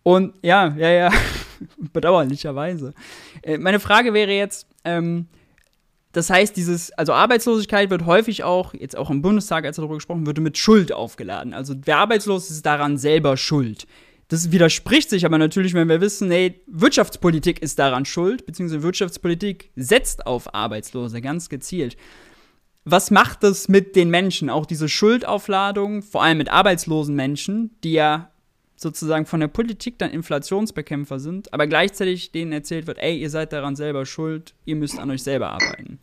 Und 0.03 0.35
ja, 0.43 0.75
ja, 0.77 0.91
ja. 0.91 1.13
Bedauerlicherweise. 1.93 2.95
Äh, 3.43 3.59
meine 3.59 3.81
Frage 3.81 4.15
wäre 4.15 4.33
jetzt, 4.33 4.67
ähm, 4.85 5.27
das 6.13 6.31
heißt, 6.31 6.57
dieses, 6.57 6.91
also 6.93 7.13
Arbeitslosigkeit 7.13 7.91
wird 7.91 8.07
häufig 8.07 8.43
auch, 8.43 8.75
jetzt 8.75 8.97
auch 8.97 9.11
im 9.11 9.23
Bundestag, 9.23 9.65
als 9.65 9.77
darüber 9.77 9.95
gesprochen 9.95 10.27
wird, 10.27 10.39
mit 10.39 10.57
Schuld 10.59 10.93
aufgeladen. 10.93 11.55
Also 11.55 11.75
wer 11.85 11.99
arbeitslos 11.99 12.51
ist, 12.51 12.65
daran 12.65 12.97
selber 12.97 13.37
schuld. 13.37 13.87
Das 14.29 14.53
widerspricht 14.53 15.09
sich 15.09 15.25
aber 15.25 15.39
natürlich, 15.39 15.73
wenn 15.75 15.89
wir 15.89 16.01
wissen, 16.01 16.29
nee, 16.29 16.61
Wirtschaftspolitik 16.67 17.63
ist 17.63 17.79
daran 17.79 18.05
schuld, 18.05 18.45
beziehungsweise 18.45 18.83
Wirtschaftspolitik 18.83 19.71
setzt 19.75 20.27
auf 20.27 20.55
Arbeitslose 20.55 21.21
ganz 21.23 21.49
gezielt. 21.49 21.97
Was 22.85 23.11
macht 23.11 23.43
das 23.43 23.69
mit 23.69 23.97
den 23.97 24.11
Menschen? 24.11 24.51
Auch 24.51 24.67
diese 24.67 24.89
Schuldaufladung, 24.89 26.03
vor 26.03 26.23
allem 26.23 26.39
mit 26.39 26.51
arbeitslosen 26.51 27.15
Menschen, 27.15 27.77
die 27.85 27.93
ja 27.93 28.31
sozusagen 28.81 29.27
von 29.27 29.41
der 29.41 29.49
Politik 29.49 29.99
dann 29.99 30.11
Inflationsbekämpfer 30.11 31.19
sind, 31.19 31.53
aber 31.53 31.67
gleichzeitig 31.67 32.33
denen 32.33 32.53
erzählt 32.53 32.87
wird, 32.87 32.99
ey, 32.99 33.19
ihr 33.19 33.31
seid 33.31 33.53
daran 33.53 33.77
selber 33.77 34.07
schuld, 34.07 34.55
ihr 34.65 34.77
müsst 34.77 34.99
an 34.99 35.11
euch 35.11 35.23
selber 35.23 35.51
arbeiten. 35.51 35.99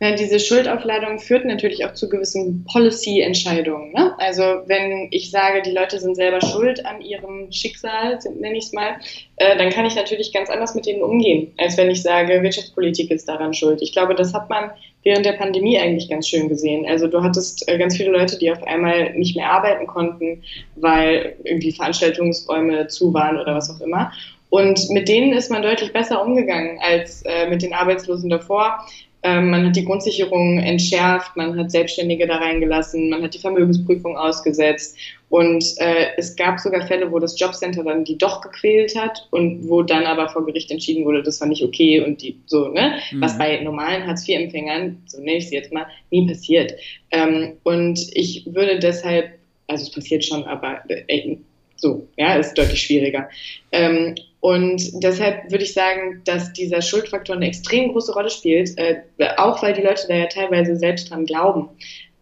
Ja, 0.00 0.14
diese 0.14 0.38
Schuldaufladung 0.38 1.18
führt 1.18 1.44
natürlich 1.44 1.84
auch 1.84 1.92
zu 1.92 2.08
gewissen 2.08 2.64
Policy-Entscheidungen. 2.70 3.92
Ne? 3.92 4.14
Also 4.18 4.42
wenn 4.66 5.08
ich 5.10 5.32
sage, 5.32 5.60
die 5.62 5.72
Leute 5.72 5.98
sind 5.98 6.14
selber 6.14 6.40
schuld 6.40 6.86
an 6.86 7.00
ihrem 7.00 7.50
Schicksal, 7.50 8.16
nenne 8.38 8.58
ich 8.58 8.66
es 8.66 8.72
mal, 8.72 8.96
äh, 9.36 9.58
dann 9.58 9.70
kann 9.70 9.86
ich 9.86 9.96
natürlich 9.96 10.32
ganz 10.32 10.50
anders 10.50 10.76
mit 10.76 10.86
denen 10.86 11.02
umgehen, 11.02 11.52
als 11.58 11.76
wenn 11.76 11.90
ich 11.90 12.02
sage, 12.02 12.42
Wirtschaftspolitik 12.42 13.10
ist 13.10 13.28
daran 13.28 13.54
schuld. 13.54 13.82
Ich 13.82 13.92
glaube, 13.92 14.14
das 14.14 14.32
hat 14.34 14.48
man 14.48 14.70
während 15.08 15.24
der 15.24 15.32
Pandemie 15.32 15.78
eigentlich 15.78 16.10
ganz 16.10 16.28
schön 16.28 16.50
gesehen. 16.50 16.84
Also 16.86 17.06
du 17.06 17.22
hattest 17.22 17.66
äh, 17.66 17.78
ganz 17.78 17.96
viele 17.96 18.10
Leute, 18.10 18.38
die 18.38 18.52
auf 18.52 18.62
einmal 18.64 19.14
nicht 19.14 19.34
mehr 19.34 19.50
arbeiten 19.50 19.86
konnten, 19.86 20.42
weil 20.76 21.34
irgendwie 21.44 21.72
Veranstaltungsräume 21.72 22.88
zu 22.88 23.14
waren 23.14 23.38
oder 23.38 23.54
was 23.54 23.70
auch 23.70 23.80
immer. 23.80 24.12
Und 24.50 24.90
mit 24.90 25.08
denen 25.08 25.32
ist 25.32 25.50
man 25.50 25.62
deutlich 25.62 25.94
besser 25.94 26.22
umgegangen 26.22 26.78
als 26.82 27.22
äh, 27.22 27.48
mit 27.48 27.62
den 27.62 27.72
Arbeitslosen 27.72 28.28
davor, 28.28 28.86
Ähm, 29.22 29.50
man 29.50 29.66
hat 29.66 29.76
die 29.76 29.84
Grundsicherung 29.84 30.58
entschärft, 30.58 31.36
man 31.36 31.58
hat 31.58 31.72
Selbstständige 31.72 32.26
da 32.26 32.36
reingelassen, 32.36 33.10
man 33.10 33.22
hat 33.22 33.34
die 33.34 33.40
Vermögensprüfung 33.40 34.16
ausgesetzt 34.16 34.96
und 35.28 35.64
äh, 35.78 36.06
es 36.16 36.36
gab 36.36 36.60
sogar 36.60 36.86
Fälle, 36.86 37.10
wo 37.10 37.18
das 37.18 37.38
Jobcenter 37.38 37.82
dann 37.82 38.04
die 38.04 38.16
doch 38.16 38.40
gequält 38.40 38.94
hat 38.96 39.26
und 39.30 39.68
wo 39.68 39.82
dann 39.82 40.04
aber 40.06 40.28
vor 40.28 40.46
Gericht 40.46 40.70
entschieden 40.70 41.04
wurde, 41.04 41.22
das 41.22 41.40
war 41.40 41.48
nicht 41.48 41.64
okay 41.64 42.00
und 42.00 42.22
die 42.22 42.38
so, 42.46 42.68
ne? 42.68 43.00
Mhm. 43.10 43.20
Was 43.20 43.36
bei 43.36 43.60
normalen 43.60 44.06
Hartz-IV-Empfängern, 44.06 45.02
so 45.06 45.18
nenne 45.18 45.38
ich 45.38 45.48
sie 45.48 45.56
jetzt 45.56 45.72
mal, 45.72 45.86
nie 46.10 46.26
passiert. 46.26 46.74
Ähm, 47.10 47.54
und 47.64 47.98
ich 48.12 48.46
würde 48.46 48.78
deshalb, 48.78 49.32
also 49.66 49.82
es 49.82 49.90
passiert 49.90 50.24
schon, 50.24 50.44
aber 50.44 50.80
äh, 50.88 51.36
so, 51.76 52.08
ja, 52.16 52.34
ist 52.34 52.56
deutlich 52.56 52.82
schwieriger. 52.82 53.28
Ähm, 53.72 54.14
und 54.40 55.02
deshalb 55.02 55.50
würde 55.50 55.64
ich 55.64 55.74
sagen, 55.74 56.22
dass 56.24 56.52
dieser 56.52 56.80
Schuldfaktor 56.80 57.36
eine 57.36 57.48
extrem 57.48 57.90
große 57.90 58.12
Rolle 58.12 58.30
spielt, 58.30 58.76
äh, 58.78 59.02
auch 59.36 59.62
weil 59.62 59.74
die 59.74 59.82
Leute 59.82 60.06
da 60.08 60.14
ja 60.14 60.26
teilweise 60.26 60.76
selbst 60.76 61.10
dran 61.10 61.26
glauben. 61.26 61.70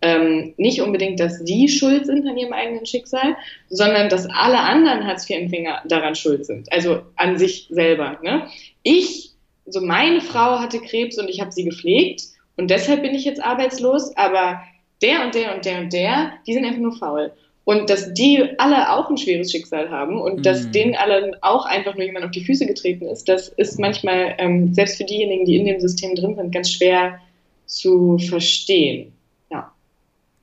Ähm, 0.02 0.54
nicht 0.56 0.80
unbedingt, 0.80 1.20
dass 1.20 1.38
sie 1.38 1.68
schuld 1.68 2.06
sind 2.06 2.26
an 2.26 2.37
ihrem 2.37 2.52
eigenen 2.52 2.87
Schicksal, 2.87 3.37
sondern 3.68 4.08
dass 4.08 4.26
alle 4.30 4.61
anderen 4.61 5.06
Hartz-IV-Empfänger 5.06 5.82
daran 5.87 6.14
schuld 6.14 6.46
sind. 6.46 6.70
Also 6.73 7.02
an 7.16 7.38
sich 7.38 7.68
selber. 7.70 8.18
Ne? 8.23 8.46
Ich, 8.82 9.32
so 9.66 9.80
meine 9.80 10.20
Frau 10.20 10.58
hatte 10.58 10.80
Krebs 10.80 11.18
und 11.18 11.28
ich 11.28 11.40
habe 11.40 11.52
sie 11.52 11.64
gepflegt 11.64 12.23
und 12.56 12.70
deshalb 12.70 13.02
bin 13.02 13.14
ich 13.14 13.25
jetzt 13.25 13.42
arbeitslos, 13.42 14.16
aber 14.16 14.62
der 15.02 15.25
und 15.25 15.35
der 15.35 15.54
und 15.54 15.64
der 15.64 15.80
und 15.80 15.92
der, 15.92 16.32
die 16.46 16.54
sind 16.54 16.64
einfach 16.64 16.80
nur 16.80 16.96
faul. 16.96 17.32
Und 17.66 17.90
dass 17.90 18.14
die 18.14 18.44
alle 18.58 18.92
auch 18.92 19.11
ein 19.11 19.16
schweres 19.16 19.50
Schicksal 19.50 19.90
haben 19.90 20.20
und 20.20 20.37
mhm. 20.37 20.42
dass 20.44 20.70
denen 20.70 20.94
allen 20.94 21.35
auch 21.42 21.66
einfach 21.66 21.96
nur 21.96 22.04
jemand 22.04 22.25
auf 22.25 22.30
die 22.30 22.44
Füße 22.44 22.64
getreten 22.64 23.06
ist, 23.08 23.28
das 23.28 23.49
ist 23.49 23.80
manchmal, 23.80 24.37
ähm, 24.38 24.73
selbst 24.73 24.99
für 24.99 25.04
diejenigen, 25.04 25.44
die 25.44 25.56
in 25.56 25.66
dem 25.66 25.80
System 25.80 26.14
drin 26.14 26.37
sind, 26.37 26.52
ganz 26.52 26.70
schwer 26.70 27.18
zu 27.66 28.18
verstehen. 28.18 29.12
Ja. 29.50 29.73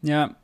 Ja. 0.01 0.35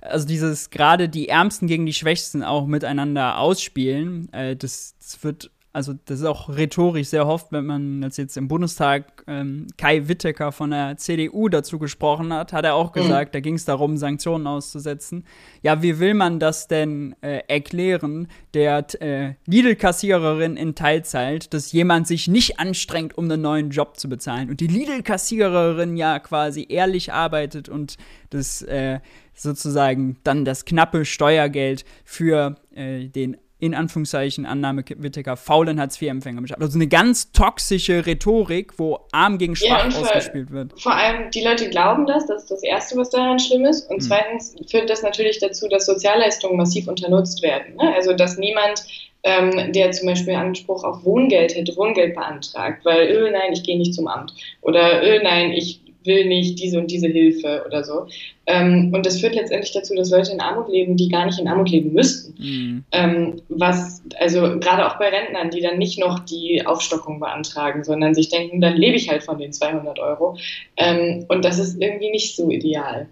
Also 0.00 0.26
dieses 0.26 0.70
gerade 0.70 1.10
die 1.10 1.28
Ärmsten 1.28 1.66
gegen 1.66 1.84
die 1.84 1.92
Schwächsten 1.92 2.42
auch 2.42 2.64
miteinander 2.66 3.38
ausspielen, 3.38 4.32
äh, 4.32 4.56
das, 4.56 4.94
das 4.98 5.22
wird 5.22 5.50
also 5.74 5.92
das 6.04 6.20
ist 6.20 6.24
auch 6.24 6.48
rhetorisch 6.48 7.08
sehr 7.08 7.26
oft, 7.26 7.50
wenn 7.50 7.66
man 7.66 8.04
als 8.04 8.16
jetzt 8.16 8.36
im 8.36 8.46
Bundestag 8.46 9.24
ähm, 9.26 9.66
Kai 9.76 10.06
Wittecker 10.06 10.52
von 10.52 10.70
der 10.70 10.96
CDU 10.98 11.48
dazu 11.48 11.80
gesprochen 11.80 12.32
hat, 12.32 12.52
hat 12.52 12.64
er 12.64 12.76
auch 12.76 12.94
mhm. 12.94 13.00
gesagt, 13.00 13.30
mhm. 13.30 13.32
da 13.32 13.40
ging 13.40 13.54
es 13.54 13.64
darum, 13.64 13.96
Sanktionen 13.96 14.46
auszusetzen. 14.46 15.24
Ja, 15.62 15.82
wie 15.82 15.98
will 15.98 16.14
man 16.14 16.38
das 16.38 16.68
denn 16.68 17.16
äh, 17.22 17.40
erklären, 17.48 18.28
der 18.54 18.86
äh, 19.02 19.34
Lidl-Kassiererin 19.46 20.56
in 20.56 20.76
Teilzeit, 20.76 21.52
dass 21.52 21.72
jemand 21.72 22.06
sich 22.06 22.28
nicht 22.28 22.60
anstrengt, 22.60 23.18
um 23.18 23.24
einen 23.24 23.42
neuen 23.42 23.70
Job 23.70 23.98
zu 23.98 24.08
bezahlen 24.08 24.50
und 24.50 24.60
die 24.60 24.68
Lidl-Kassiererin 24.68 25.96
ja 25.96 26.20
quasi 26.20 26.66
ehrlich 26.68 27.12
arbeitet 27.12 27.68
und 27.68 27.96
das 28.30 28.62
äh, 28.62 29.00
sozusagen 29.34 30.18
dann 30.22 30.44
das 30.44 30.64
knappe 30.64 31.04
Steuergeld 31.04 31.84
für 32.04 32.54
äh, 32.76 33.08
den 33.08 33.36
in 33.58 33.74
Anführungszeichen 33.74 34.46
Annahmewittiger 34.46 35.36
faulen 35.36 35.80
Hartz-IV-Empfänger 35.80 36.42
beschafft. 36.42 36.60
Also 36.60 36.76
eine 36.76 36.88
ganz 36.88 37.32
toxische 37.32 38.04
Rhetorik, 38.04 38.78
wo 38.78 39.00
arm 39.12 39.38
gegen 39.38 39.56
schwach 39.56 39.90
ja, 39.90 40.00
ausgespielt 40.00 40.50
wird. 40.50 40.80
Vor 40.80 40.94
allem 40.94 41.30
die 41.30 41.42
Leute 41.42 41.70
glauben 41.70 42.06
das, 42.06 42.26
das 42.26 42.42
ist 42.42 42.50
das 42.50 42.62
Erste, 42.62 42.96
was 42.96 43.10
daran 43.10 43.38
schlimm 43.38 43.64
ist. 43.64 43.88
Und 43.88 44.02
mhm. 44.02 44.06
zweitens 44.06 44.56
führt 44.68 44.90
das 44.90 45.02
natürlich 45.02 45.38
dazu, 45.38 45.68
dass 45.68 45.86
Sozialleistungen 45.86 46.56
massiv 46.56 46.88
unternutzt 46.88 47.42
werden. 47.42 47.76
Ne? 47.76 47.94
Also 47.94 48.12
dass 48.12 48.36
niemand 48.36 48.84
ähm, 49.24 49.72
der 49.72 49.90
zum 49.92 50.08
Beispiel 50.08 50.34
Anspruch 50.34 50.84
auf 50.84 51.04
Wohngeld 51.04 51.54
hätte, 51.54 51.74
Wohngeld 51.76 52.14
beantragt, 52.14 52.84
weil, 52.84 53.08
öh, 53.08 53.30
nein, 53.30 53.54
ich 53.54 53.62
gehe 53.62 53.78
nicht 53.78 53.94
zum 53.94 54.06
Amt. 54.06 54.34
Oder, 54.60 55.02
öh, 55.02 55.20
nein, 55.22 55.50
ich 55.50 55.80
will 56.04 56.26
nicht 56.26 56.58
diese 56.60 56.78
und 56.78 56.90
diese 56.90 57.08
Hilfe 57.08 57.64
oder 57.66 57.84
so. 57.84 58.06
Ähm, 58.46 58.92
und 58.94 59.06
das 59.06 59.20
führt 59.20 59.34
letztendlich 59.34 59.72
dazu, 59.72 59.94
dass 59.94 60.10
Leute 60.10 60.32
in 60.32 60.40
Armut 60.40 60.68
leben, 60.68 60.96
die 60.96 61.08
gar 61.08 61.26
nicht 61.26 61.38
in 61.38 61.48
Armut 61.48 61.70
leben 61.70 61.92
müssten. 61.92 62.34
Mhm. 62.38 62.84
Ähm, 62.92 63.42
was, 63.48 64.02
also 64.18 64.58
gerade 64.60 64.86
auch 64.86 64.98
bei 64.98 65.08
Rentnern, 65.08 65.50
die 65.50 65.60
dann 65.60 65.78
nicht 65.78 65.98
noch 65.98 66.20
die 66.20 66.64
Aufstockung 66.66 67.20
beantragen, 67.20 67.84
sondern 67.84 68.14
sich 68.14 68.28
denken, 68.28 68.60
dann 68.60 68.76
lebe 68.76 68.96
ich 68.96 69.08
halt 69.08 69.22
von 69.22 69.38
den 69.38 69.52
200 69.52 69.98
Euro. 69.98 70.36
Ähm, 70.76 71.24
und 71.28 71.44
das 71.44 71.58
ist 71.58 71.80
irgendwie 71.80 72.10
nicht 72.10 72.36
so 72.36 72.50
ideal. 72.50 73.08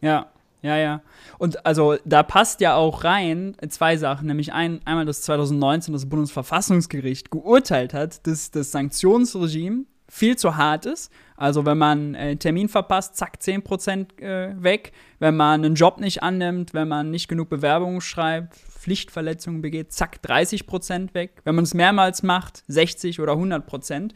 Ja, 0.00 0.28
ja, 0.62 0.76
ja. 0.76 1.02
Und 1.38 1.64
also 1.64 1.96
da 2.04 2.22
passt 2.22 2.60
ja 2.60 2.76
auch 2.76 3.04
rein 3.04 3.56
zwei 3.68 3.96
Sachen, 3.96 4.26
nämlich 4.26 4.52
ein, 4.52 4.80
einmal, 4.84 5.06
dass 5.06 5.22
2019 5.22 5.94
das 5.94 6.08
Bundesverfassungsgericht 6.08 7.30
geurteilt 7.30 7.94
hat, 7.94 8.26
dass 8.26 8.50
das 8.50 8.70
Sanktionsregime 8.70 9.84
viel 10.10 10.36
zu 10.36 10.56
hart 10.56 10.84
ist. 10.86 11.10
Also 11.36 11.64
wenn 11.64 11.78
man 11.78 12.14
einen 12.14 12.38
Termin 12.38 12.68
verpasst, 12.68 13.16
zack, 13.16 13.38
10% 13.40 14.20
äh, 14.20 14.62
weg. 14.62 14.92
Wenn 15.20 15.36
man 15.36 15.64
einen 15.64 15.74
Job 15.74 16.00
nicht 16.00 16.22
annimmt, 16.22 16.74
wenn 16.74 16.88
man 16.88 17.10
nicht 17.10 17.28
genug 17.28 17.48
Bewerbungen 17.48 18.00
schreibt, 18.02 18.56
Pflichtverletzungen 18.56 19.62
begeht, 19.62 19.92
zack, 19.92 20.18
30% 20.22 21.14
weg. 21.14 21.40
Wenn 21.44 21.54
man 21.54 21.64
es 21.64 21.72
mehrmals 21.72 22.22
macht, 22.22 22.64
60 22.68 23.20
oder 23.20 23.32
100%. 23.32 24.12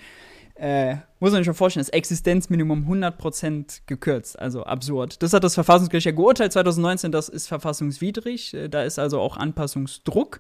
Äh, 0.57 0.97
muss 1.19 1.33
man 1.33 1.41
sich 1.41 1.47
schon 1.47 1.55
vorstellen, 1.55 1.85
das 1.85 1.93
Existenzminimum 1.93 2.89
100% 2.89 3.81
gekürzt, 3.87 4.39
also 4.39 4.65
absurd. 4.65 5.21
Das 5.23 5.33
hat 5.33 5.43
das 5.43 5.55
Verfassungsgericht 5.55 6.07
ja 6.07 6.13
geurteilt 6.13 6.53
2019, 6.53 7.11
das 7.11 7.29
ist 7.29 7.49
verfassungswidrig, 7.49 8.55
äh, 8.55 8.69
da 8.69 8.85
ist 8.85 9.01
also 9.01 9.21
auch 9.21 9.37
Anpassungsdruck. 9.37 10.39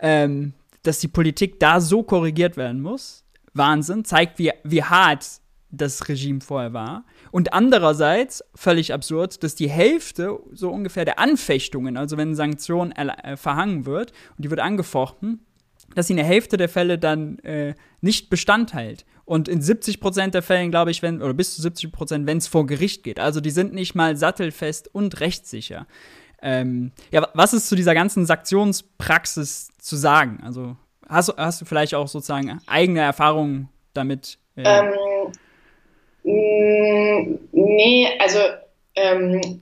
Ähm, 0.00 0.52
dass 0.82 0.98
die 1.00 1.08
Politik 1.08 1.58
da 1.60 1.80
so 1.80 2.02
korrigiert 2.02 2.56
werden 2.56 2.80
muss, 2.80 3.24
Wahnsinn, 3.56 4.04
zeigt, 4.04 4.38
wie, 4.38 4.52
wie 4.64 4.82
hart 4.82 5.26
das 5.70 6.08
Regime 6.08 6.40
vorher 6.40 6.72
war. 6.72 7.04
Und 7.30 7.52
andererseits, 7.52 8.42
völlig 8.54 8.92
absurd, 8.92 9.42
dass 9.42 9.54
die 9.54 9.68
Hälfte 9.68 10.38
so 10.52 10.70
ungefähr 10.70 11.04
der 11.04 11.18
Anfechtungen, 11.18 11.96
also 11.96 12.16
wenn 12.16 12.34
Sanktionen 12.34 12.92
äh, 12.92 13.36
verhangen 13.36 13.84
wird 13.84 14.12
und 14.36 14.44
die 14.44 14.50
wird 14.50 14.60
angefochten, 14.60 15.40
dass 15.94 16.06
sie 16.06 16.14
in 16.14 16.18
der 16.18 16.26
Hälfte 16.26 16.56
der 16.56 16.68
Fälle 16.68 16.98
dann 16.98 17.38
äh, 17.40 17.74
nicht 18.00 18.30
Bestand 18.30 18.74
hält. 18.74 19.04
Und 19.24 19.48
in 19.48 19.60
70 19.60 20.00
Prozent 20.00 20.34
der 20.34 20.42
Fällen, 20.42 20.70
glaube 20.70 20.92
ich, 20.92 21.02
wenn, 21.02 21.20
oder 21.20 21.34
bis 21.34 21.56
zu 21.56 21.62
70 21.62 21.90
Prozent, 21.90 22.26
wenn 22.26 22.38
es 22.38 22.46
vor 22.46 22.66
Gericht 22.66 23.02
geht. 23.02 23.18
Also 23.18 23.40
die 23.40 23.50
sind 23.50 23.74
nicht 23.74 23.94
mal 23.94 24.16
sattelfest 24.16 24.92
und 24.94 25.20
rechtssicher. 25.20 25.86
Ähm, 26.42 26.92
ja, 27.10 27.28
was 27.34 27.52
ist 27.52 27.68
zu 27.68 27.74
dieser 27.74 27.94
ganzen 27.94 28.24
Sanktionspraxis 28.24 29.68
zu 29.78 29.96
sagen? 29.96 30.40
Also 30.44 30.76
Hast, 31.08 31.34
hast 31.36 31.60
du 31.60 31.64
vielleicht 31.64 31.94
auch 31.94 32.08
sozusagen 32.08 32.60
eigene 32.66 33.00
Erfahrungen 33.00 33.68
damit? 33.94 34.38
Äh? 34.56 34.64
Ähm, 34.64 34.94
mm, 36.24 37.38
nee, 37.52 38.08
also 38.18 38.38
ähm, 38.96 39.60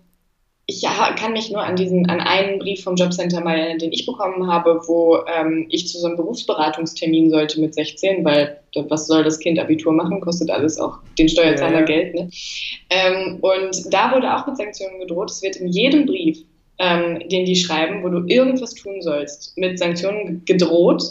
ich 0.67 0.83
kann 1.17 1.33
mich 1.33 1.51
nur 1.51 1.63
an 1.63 1.77
diesen, 1.77 2.09
an 2.09 2.21
einen 2.21 2.59
Brief 2.59 2.83
vom 2.83 2.97
Jobcenter 2.97 3.43
mal 3.43 3.59
erinnern, 3.59 3.79
den 3.79 3.93
ich 3.93 4.07
bekommen 4.07 4.51
habe, 4.51 4.81
wo 4.87 5.19
ähm, 5.27 5.67
ich 5.69 5.89
zu 5.89 5.99
so 5.99 6.07
einem 6.07 6.17
Berufsberatungstermin 6.17 7.29
sollte 7.29 7.61
mit 7.61 7.75
16, 7.75 8.25
weil 8.25 8.61
was 8.89 9.07
soll 9.07 9.25
das 9.25 9.39
Kind 9.39 9.59
Abitur 9.59 9.93
machen, 9.93 10.21
kostet 10.21 10.51
alles 10.51 10.79
auch 10.81 10.99
den 11.19 11.29
Steuerzahler 11.29 11.81
ja. 11.81 11.85
Geld. 11.85 12.15
Ne? 12.15 12.31
Ähm, 12.89 13.39
und 13.43 13.93
da 13.93 14.13
wurde 14.13 14.35
auch 14.35 14.47
mit 14.47 14.57
Sanktionen 14.57 15.01
gedroht. 15.01 15.31
Es 15.31 15.43
wird 15.43 15.57
in 15.57 15.69
jedem 15.69 16.07
Brief, 16.07 16.39
ähm, 16.79 17.21
den 17.29 17.45
die 17.45 17.57
schreiben, 17.57 18.03
wo 18.03 18.09
du 18.09 18.27
irgendwas 18.27 18.75
tun 18.75 19.01
sollst, 19.03 19.57
mit 19.57 19.79
Sanktionen 19.79 20.45
gedroht 20.45 21.03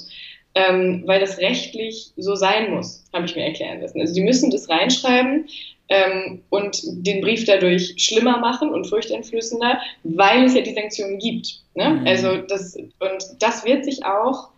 ähm, 0.55 1.03
weil 1.05 1.19
das 1.19 1.39
rechtlich 1.39 2.11
so 2.17 2.35
sein 2.35 2.71
muss, 2.71 3.03
habe 3.13 3.25
ich 3.25 3.35
mir 3.35 3.45
erklären 3.45 3.81
lassen. 3.81 3.99
Also 3.99 4.13
die 4.13 4.21
müssen 4.21 4.51
das 4.51 4.69
reinschreiben 4.69 5.47
ähm, 5.89 6.41
und 6.49 6.79
den 6.83 7.21
Brief 7.21 7.45
dadurch 7.45 7.95
schlimmer 7.97 8.37
machen 8.37 8.69
und 8.69 8.87
furchteinflößender, 8.87 9.79
weil 10.03 10.45
es 10.45 10.53
ja 10.53 10.61
die 10.61 10.73
Sanktionen 10.73 11.17
gibt. 11.19 11.61
Ne? 11.75 11.89
Mhm. 11.89 12.07
Also 12.07 12.37
das, 12.37 12.75
und 12.75 13.23
das 13.39 13.65
wird 13.65 13.85
sich 13.85 14.05
auch 14.05 14.49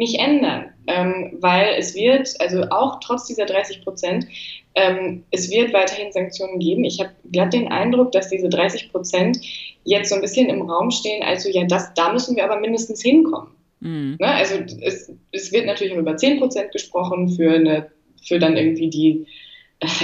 nicht 0.00 0.18
ändern, 0.18 0.72
ähm, 0.86 1.36
weil 1.40 1.74
es 1.78 1.94
wird, 1.94 2.34
also 2.40 2.62
auch 2.70 3.00
trotz 3.00 3.26
dieser 3.26 3.44
30 3.44 3.84
Prozent, 3.84 4.26
ähm, 4.74 5.24
es 5.30 5.50
wird 5.50 5.74
weiterhin 5.74 6.10
Sanktionen 6.10 6.58
geben. 6.58 6.84
Ich 6.84 7.00
habe 7.00 7.10
glatt 7.30 7.52
den 7.52 7.68
Eindruck, 7.68 8.10
dass 8.12 8.30
diese 8.30 8.48
30 8.48 8.90
Prozent 8.90 9.38
jetzt 9.84 10.08
so 10.08 10.14
ein 10.14 10.22
bisschen 10.22 10.48
im 10.48 10.62
Raum 10.62 10.90
stehen, 10.90 11.22
also 11.22 11.50
ja, 11.50 11.64
das, 11.66 11.92
da 11.94 12.12
müssen 12.12 12.34
wir 12.34 12.44
aber 12.44 12.58
mindestens 12.58 13.02
hinkommen. 13.02 13.50
Mhm. 13.80 14.16
Ne? 14.18 14.26
Also 14.26 14.54
es, 14.80 15.12
es 15.32 15.52
wird 15.52 15.66
natürlich 15.66 15.94
über 15.94 16.12
10% 16.12 16.72
gesprochen 16.72 17.28
für, 17.28 17.52
eine, 17.52 17.90
für 18.26 18.38
dann 18.38 18.56
irgendwie 18.56 18.88
die 18.88 19.26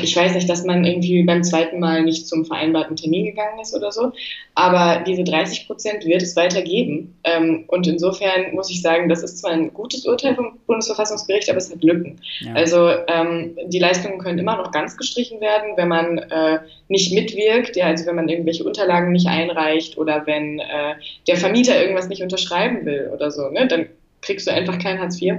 ich 0.03 0.17
weiß 0.17 0.35
nicht, 0.35 0.49
dass 0.49 0.65
man 0.65 0.85
irgendwie 0.85 1.23
beim 1.23 1.45
zweiten 1.45 1.79
Mal 1.81 2.03
nicht 2.03 2.27
zum 2.27 2.47
vereinbarten 2.47 2.97
Termin 2.97 3.27
gegangen 3.27 3.59
ist 3.61 3.75
oder 3.75 3.93
so, 3.93 4.13
aber 4.55 5.05
diese 5.07 5.23
30 5.23 5.67
Prozent 5.67 6.07
wird 6.07 6.23
es 6.23 6.35
weitergeben. 6.35 7.15
Ähm, 7.25 7.65
und 7.69 7.87
insofern 7.87 8.55
muss 8.55 8.71
ich 8.71 8.81
sagen, 8.81 9.11
das 9.11 9.23
ist 9.23 9.39
zwar 9.39 9.51
ein 9.51 9.75
gutes 9.75 10.07
Urteil 10.07 10.35
vom 10.35 10.59
Bundesverfassungsgericht, 10.67 11.51
aber 11.51 11.59
es 11.59 11.71
hat 11.71 11.85
Lücken. 11.85 12.19
Ja. 12.41 12.55
Also 12.55 12.89
ähm, 13.09 13.57
die 13.67 13.79
Leistungen 13.79 14.19
können 14.19 14.39
immer 14.39 14.57
noch 14.57 14.73
ganz 14.73 14.97
gestrichen 14.97 15.41
werden, 15.43 15.73
wenn 15.77 15.89
man 15.89 16.19
äh, 16.19 16.61
nicht 16.89 17.13
mitwirkt, 17.13 17.77
ja, 17.77 17.87
also 17.87 18.07
wenn 18.07 18.17
man 18.17 18.31
irgendwelche 18.31 18.65
Unterlagen 18.65 19.13
nicht 19.13 19.27
einreicht 19.27 19.99
oder 19.99 20.27
wenn 20.27 20.59
äh, 20.59 20.95
der 21.29 21.37
Vermieter 21.37 21.79
irgendwas 21.79 22.09
nicht 22.09 22.23
unterschreiben 22.23 22.87
will 22.87 23.11
oder 23.13 23.31
so, 23.31 23.51
ne, 23.51 23.67
dann 23.69 23.87
kriegst 24.23 24.47
du 24.47 24.53
einfach 24.53 24.79
kein 24.79 24.99
Hartz 24.99 25.21
IV. 25.21 25.35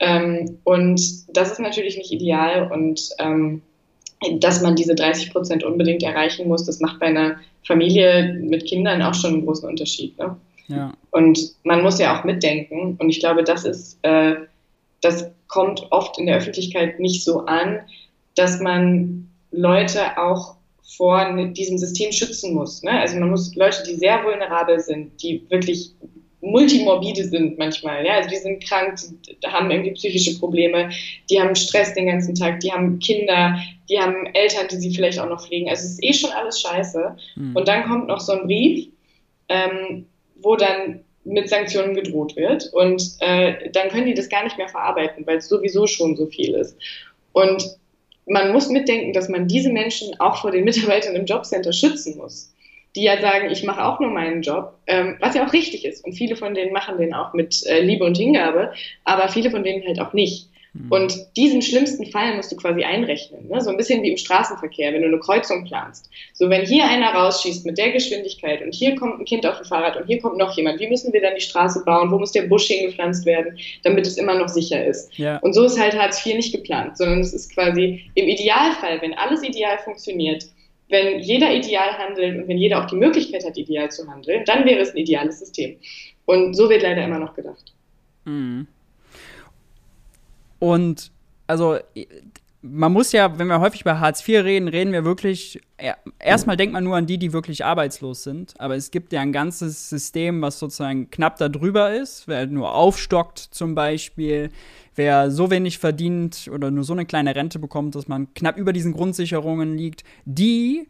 Ähm, 0.00 0.58
und 0.64 1.00
das 1.36 1.52
ist 1.52 1.60
natürlich 1.60 1.96
nicht 1.96 2.12
ideal 2.12 2.70
und 2.70 3.10
ähm, 3.18 3.62
dass 4.40 4.62
man 4.62 4.76
diese 4.76 4.94
30 4.94 5.32
Prozent 5.32 5.64
unbedingt 5.64 6.02
erreichen 6.02 6.48
muss, 6.48 6.64
das 6.64 6.80
macht 6.80 7.00
bei 7.00 7.06
einer 7.06 7.36
Familie 7.66 8.34
mit 8.40 8.66
Kindern 8.66 9.02
auch 9.02 9.14
schon 9.14 9.34
einen 9.34 9.44
großen 9.44 9.68
Unterschied. 9.68 10.18
Ne? 10.18 10.36
Ja. 10.68 10.92
Und 11.10 11.38
man 11.64 11.82
muss 11.82 11.98
ja 11.98 12.18
auch 12.18 12.24
mitdenken. 12.24 12.96
Und 12.98 13.10
ich 13.10 13.20
glaube, 13.20 13.44
das 13.44 13.64
ist, 13.64 13.98
äh, 14.02 14.34
das 15.00 15.30
kommt 15.48 15.86
oft 15.90 16.18
in 16.18 16.26
der 16.26 16.36
Öffentlichkeit 16.36 16.98
nicht 17.00 17.22
so 17.22 17.40
an, 17.40 17.80
dass 18.34 18.60
man 18.60 19.28
Leute 19.50 20.18
auch 20.18 20.56
vor 20.96 21.46
diesem 21.52 21.78
System 21.78 22.12
schützen 22.12 22.54
muss. 22.54 22.82
Ne? 22.82 22.92
Also 22.92 23.18
man 23.18 23.30
muss 23.30 23.54
Leute, 23.54 23.82
die 23.86 23.94
sehr 23.94 24.22
vulnerabel 24.24 24.80
sind, 24.80 25.22
die 25.22 25.44
wirklich 25.48 25.92
multimorbide 26.44 27.24
sind 27.24 27.58
manchmal. 27.58 28.04
Ja? 28.04 28.14
Also 28.14 28.28
die 28.28 28.36
sind 28.36 28.64
krank, 28.64 28.98
die 28.98 29.46
haben 29.46 29.70
irgendwie 29.70 29.92
psychische 29.92 30.38
Probleme, 30.38 30.90
die 31.30 31.40
haben 31.40 31.54
Stress 31.54 31.94
den 31.94 32.06
ganzen 32.06 32.34
Tag, 32.34 32.60
die 32.60 32.72
haben 32.72 32.98
Kinder, 32.98 33.58
die 33.88 33.98
haben 33.98 34.26
Eltern, 34.34 34.68
die 34.70 34.76
sie 34.76 34.94
vielleicht 34.94 35.18
auch 35.18 35.28
noch 35.28 35.46
pflegen. 35.46 35.68
Also 35.68 35.84
es 35.84 35.92
ist 35.92 36.04
eh 36.04 36.12
schon 36.12 36.30
alles 36.30 36.60
scheiße. 36.60 37.16
Mhm. 37.36 37.56
Und 37.56 37.68
dann 37.68 37.84
kommt 37.84 38.08
noch 38.08 38.20
so 38.20 38.32
ein 38.32 38.46
Brief, 38.46 38.88
ähm, 39.48 40.06
wo 40.36 40.56
dann 40.56 41.00
mit 41.24 41.48
Sanktionen 41.48 41.94
gedroht 41.94 42.36
wird. 42.36 42.70
Und 42.72 43.02
äh, 43.20 43.70
dann 43.70 43.88
können 43.88 44.06
die 44.06 44.14
das 44.14 44.28
gar 44.28 44.44
nicht 44.44 44.58
mehr 44.58 44.68
verarbeiten, 44.68 45.26
weil 45.26 45.38
es 45.38 45.48
sowieso 45.48 45.86
schon 45.86 46.16
so 46.16 46.26
viel 46.26 46.54
ist. 46.54 46.76
Und 47.32 47.78
man 48.26 48.52
muss 48.52 48.68
mitdenken, 48.68 49.12
dass 49.12 49.28
man 49.28 49.48
diese 49.48 49.70
Menschen 49.70 50.18
auch 50.20 50.40
vor 50.40 50.50
den 50.50 50.64
Mitarbeitern 50.64 51.16
im 51.16 51.26
Jobcenter 51.26 51.72
schützen 51.72 52.16
muss. 52.16 52.53
Die 52.96 53.02
ja 53.02 53.20
sagen, 53.20 53.50
ich 53.50 53.64
mache 53.64 53.84
auch 53.84 53.98
nur 54.00 54.10
meinen 54.10 54.42
Job, 54.42 54.74
ähm, 54.86 55.16
was 55.20 55.34
ja 55.34 55.46
auch 55.46 55.52
richtig 55.52 55.84
ist. 55.84 56.04
Und 56.04 56.12
viele 56.12 56.36
von 56.36 56.54
denen 56.54 56.72
machen 56.72 56.96
den 56.98 57.12
auch 57.12 57.34
mit 57.34 57.66
äh, 57.66 57.80
Liebe 57.80 58.04
und 58.04 58.16
Hingabe, 58.16 58.72
aber 59.04 59.28
viele 59.28 59.50
von 59.50 59.64
denen 59.64 59.84
halt 59.84 60.00
auch 60.00 60.12
nicht. 60.12 60.48
Mhm. 60.74 60.90
Und 60.90 61.14
diesen 61.36 61.62
schlimmsten 61.62 62.06
Fall 62.06 62.36
musst 62.36 62.50
du 62.50 62.56
quasi 62.56 62.82
einrechnen. 62.82 63.48
Ne? 63.48 63.60
So 63.60 63.70
ein 63.70 63.76
bisschen 63.76 64.02
wie 64.02 64.10
im 64.10 64.16
Straßenverkehr, 64.16 64.92
wenn 64.92 65.02
du 65.02 65.08
eine 65.08 65.20
Kreuzung 65.20 65.64
planst. 65.64 66.10
So, 66.32 66.50
wenn 66.50 66.66
hier 66.66 66.86
einer 66.86 67.14
rausschießt 67.14 67.64
mit 67.64 67.78
der 67.78 67.92
Geschwindigkeit 67.92 68.60
und 68.62 68.74
hier 68.74 68.96
kommt 68.96 69.20
ein 69.20 69.24
Kind 69.24 69.46
auf 69.46 69.56
dem 69.56 69.66
Fahrrad 69.66 69.96
und 69.96 70.06
hier 70.06 70.20
kommt 70.20 70.36
noch 70.36 70.56
jemand, 70.56 70.80
wie 70.80 70.88
müssen 70.88 71.12
wir 71.12 71.22
dann 71.22 71.34
die 71.36 71.40
Straße 71.40 71.84
bauen? 71.84 72.10
Wo 72.10 72.18
muss 72.18 72.32
der 72.32 72.42
Busch 72.42 72.66
hingepflanzt 72.66 73.24
werden, 73.24 73.56
damit 73.84 74.06
es 74.06 74.16
immer 74.16 74.34
noch 74.34 74.48
sicher 74.48 74.84
ist? 74.84 75.16
Ja. 75.16 75.38
Und 75.38 75.54
so 75.54 75.64
ist 75.64 75.80
halt 75.80 75.96
Hartz 75.96 76.24
IV 76.26 76.34
nicht 76.34 76.52
geplant, 76.52 76.98
sondern 76.98 77.20
es 77.20 77.32
ist 77.32 77.54
quasi 77.54 78.10
im 78.14 78.26
Idealfall, 78.26 79.00
wenn 79.00 79.14
alles 79.14 79.42
ideal 79.44 79.78
funktioniert, 79.78 80.44
wenn 80.94 81.18
jeder 81.18 81.52
ideal 81.52 81.98
handelt 81.98 82.38
und 82.38 82.48
wenn 82.48 82.56
jeder 82.56 82.82
auch 82.82 82.86
die 82.86 82.96
Möglichkeit 82.96 83.44
hat, 83.44 83.58
ideal 83.58 83.90
zu 83.90 84.06
handeln, 84.06 84.44
dann 84.46 84.64
wäre 84.64 84.80
es 84.80 84.92
ein 84.92 84.98
ideales 84.98 85.40
System. 85.40 85.76
Und 86.24 86.54
so 86.54 86.70
wird 86.70 86.82
leider 86.82 87.04
immer 87.04 87.18
noch 87.18 87.34
gedacht. 87.34 87.74
Mhm. 88.24 88.68
Und 90.60 91.10
also 91.48 91.78
man 92.66 92.92
muss 92.92 93.12
ja, 93.12 93.38
wenn 93.38 93.48
wir 93.48 93.60
häufig 93.60 93.82
über 93.82 94.00
Hartz 94.00 94.26
IV 94.26 94.42
reden, 94.42 94.68
reden 94.68 94.92
wir 94.92 95.04
wirklich, 95.04 95.60
erstmal 96.18 96.56
denkt 96.56 96.72
man 96.72 96.82
nur 96.82 96.96
an 96.96 97.06
die, 97.06 97.18
die 97.18 97.34
wirklich 97.34 97.62
arbeitslos 97.62 98.22
sind. 98.22 98.54
Aber 98.58 98.74
es 98.74 98.90
gibt 98.90 99.12
ja 99.12 99.20
ein 99.20 99.32
ganzes 99.32 99.90
System, 99.90 100.40
was 100.40 100.58
sozusagen 100.58 101.10
knapp 101.10 101.36
darüber 101.36 101.94
ist, 101.94 102.26
wer 102.26 102.46
nur 102.46 102.74
aufstockt 102.74 103.38
zum 103.38 103.74
Beispiel, 103.74 104.50
wer 104.94 105.30
so 105.30 105.50
wenig 105.50 105.78
verdient 105.78 106.48
oder 106.50 106.70
nur 106.70 106.84
so 106.84 106.94
eine 106.94 107.04
kleine 107.04 107.36
Rente 107.36 107.58
bekommt, 107.58 107.96
dass 107.96 108.08
man 108.08 108.32
knapp 108.32 108.56
über 108.56 108.72
diesen 108.72 108.94
Grundsicherungen 108.94 109.76
liegt, 109.76 110.02
die 110.24 110.88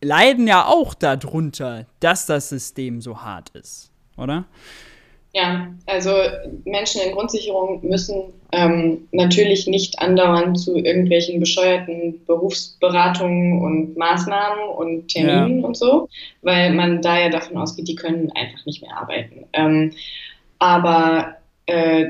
leiden 0.00 0.46
ja 0.46 0.66
auch 0.66 0.94
darunter, 0.94 1.86
dass 1.98 2.26
das 2.26 2.48
System 2.48 3.00
so 3.00 3.22
hart 3.22 3.50
ist, 3.50 3.90
oder? 4.16 4.46
Ja, 5.34 5.74
also 5.86 6.14
Menschen 6.64 7.02
in 7.02 7.12
Grundsicherung 7.12 7.84
müssen 7.86 8.32
ähm, 8.52 9.08
natürlich 9.12 9.66
nicht 9.66 9.98
andauernd 9.98 10.58
zu 10.58 10.76
irgendwelchen 10.76 11.40
bescheuerten 11.40 12.24
Berufsberatungen 12.26 13.60
und 13.60 13.96
Maßnahmen 13.96 14.68
und 14.76 15.08
Terminen 15.08 15.60
ja. 15.60 15.66
und 15.66 15.76
so, 15.76 16.08
weil 16.42 16.72
man 16.72 17.02
da 17.02 17.18
ja 17.20 17.28
davon 17.28 17.58
ausgeht, 17.58 17.88
die 17.88 17.94
können 17.94 18.30
einfach 18.32 18.64
nicht 18.64 18.82
mehr 18.82 18.96
arbeiten. 18.96 19.44
Ähm, 19.52 19.92
aber 20.58 21.36
äh, 21.66 22.06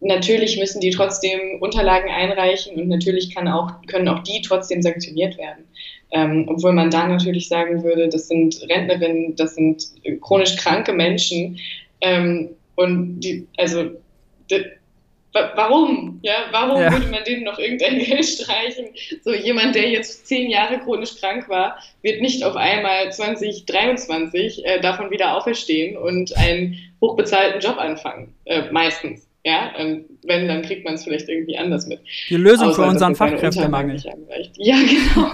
natürlich 0.00 0.58
müssen 0.58 0.80
die 0.80 0.90
trotzdem 0.90 1.60
Unterlagen 1.60 2.10
einreichen 2.10 2.76
und 2.76 2.88
natürlich 2.88 3.34
kann 3.34 3.48
auch, 3.48 3.70
können 3.86 4.08
auch 4.08 4.22
die 4.24 4.42
trotzdem 4.42 4.82
sanktioniert 4.82 5.38
werden. 5.38 5.64
Ähm, 6.10 6.46
obwohl 6.48 6.72
man 6.72 6.90
da 6.90 7.08
natürlich 7.08 7.48
sagen 7.48 7.82
würde, 7.82 8.08
das 8.08 8.28
sind 8.28 8.60
Rentnerinnen, 8.68 9.34
das 9.36 9.54
sind 9.54 9.84
chronisch 10.20 10.56
kranke 10.56 10.92
Menschen, 10.92 11.58
ähm, 12.04 12.50
und 12.76 13.20
die, 13.20 13.46
also, 13.56 13.90
warum? 15.34 16.20
Ja, 16.22 16.46
warum 16.52 16.80
ja. 16.80 16.92
würde 16.92 17.06
man 17.08 17.24
denen 17.24 17.44
noch 17.44 17.58
irgendein 17.58 17.98
Geld 18.04 18.24
streichen? 18.24 18.86
So 19.22 19.34
jemand, 19.34 19.74
der 19.74 19.90
jetzt 19.90 20.26
zehn 20.26 20.48
Jahre 20.48 20.78
chronisch 20.78 21.16
krank 21.16 21.48
war, 21.48 21.78
wird 22.02 22.22
nicht 22.22 22.44
auf 22.44 22.56
einmal 22.56 23.12
2023 23.12 24.64
äh, 24.64 24.80
davon 24.80 25.10
wieder 25.10 25.36
auferstehen 25.36 25.96
und 25.96 26.36
einen 26.36 26.78
hochbezahlten 27.00 27.60
Job 27.60 27.78
anfangen. 27.78 28.34
Äh, 28.44 28.70
meistens. 28.70 29.28
Ja, 29.44 29.74
und 29.78 30.06
wenn, 30.22 30.48
dann 30.48 30.62
kriegt 30.62 30.84
man 30.84 30.94
es 30.94 31.04
vielleicht 31.04 31.28
irgendwie 31.28 31.58
anders 31.58 31.86
mit. 31.86 32.00
Die 32.30 32.36
Lösung 32.36 32.68
Außer, 32.68 32.82
für 32.82 32.88
unseren 32.88 33.14
Fachkräftemangel. 33.14 34.00
Ja, 34.56 34.76
genau. 34.76 35.32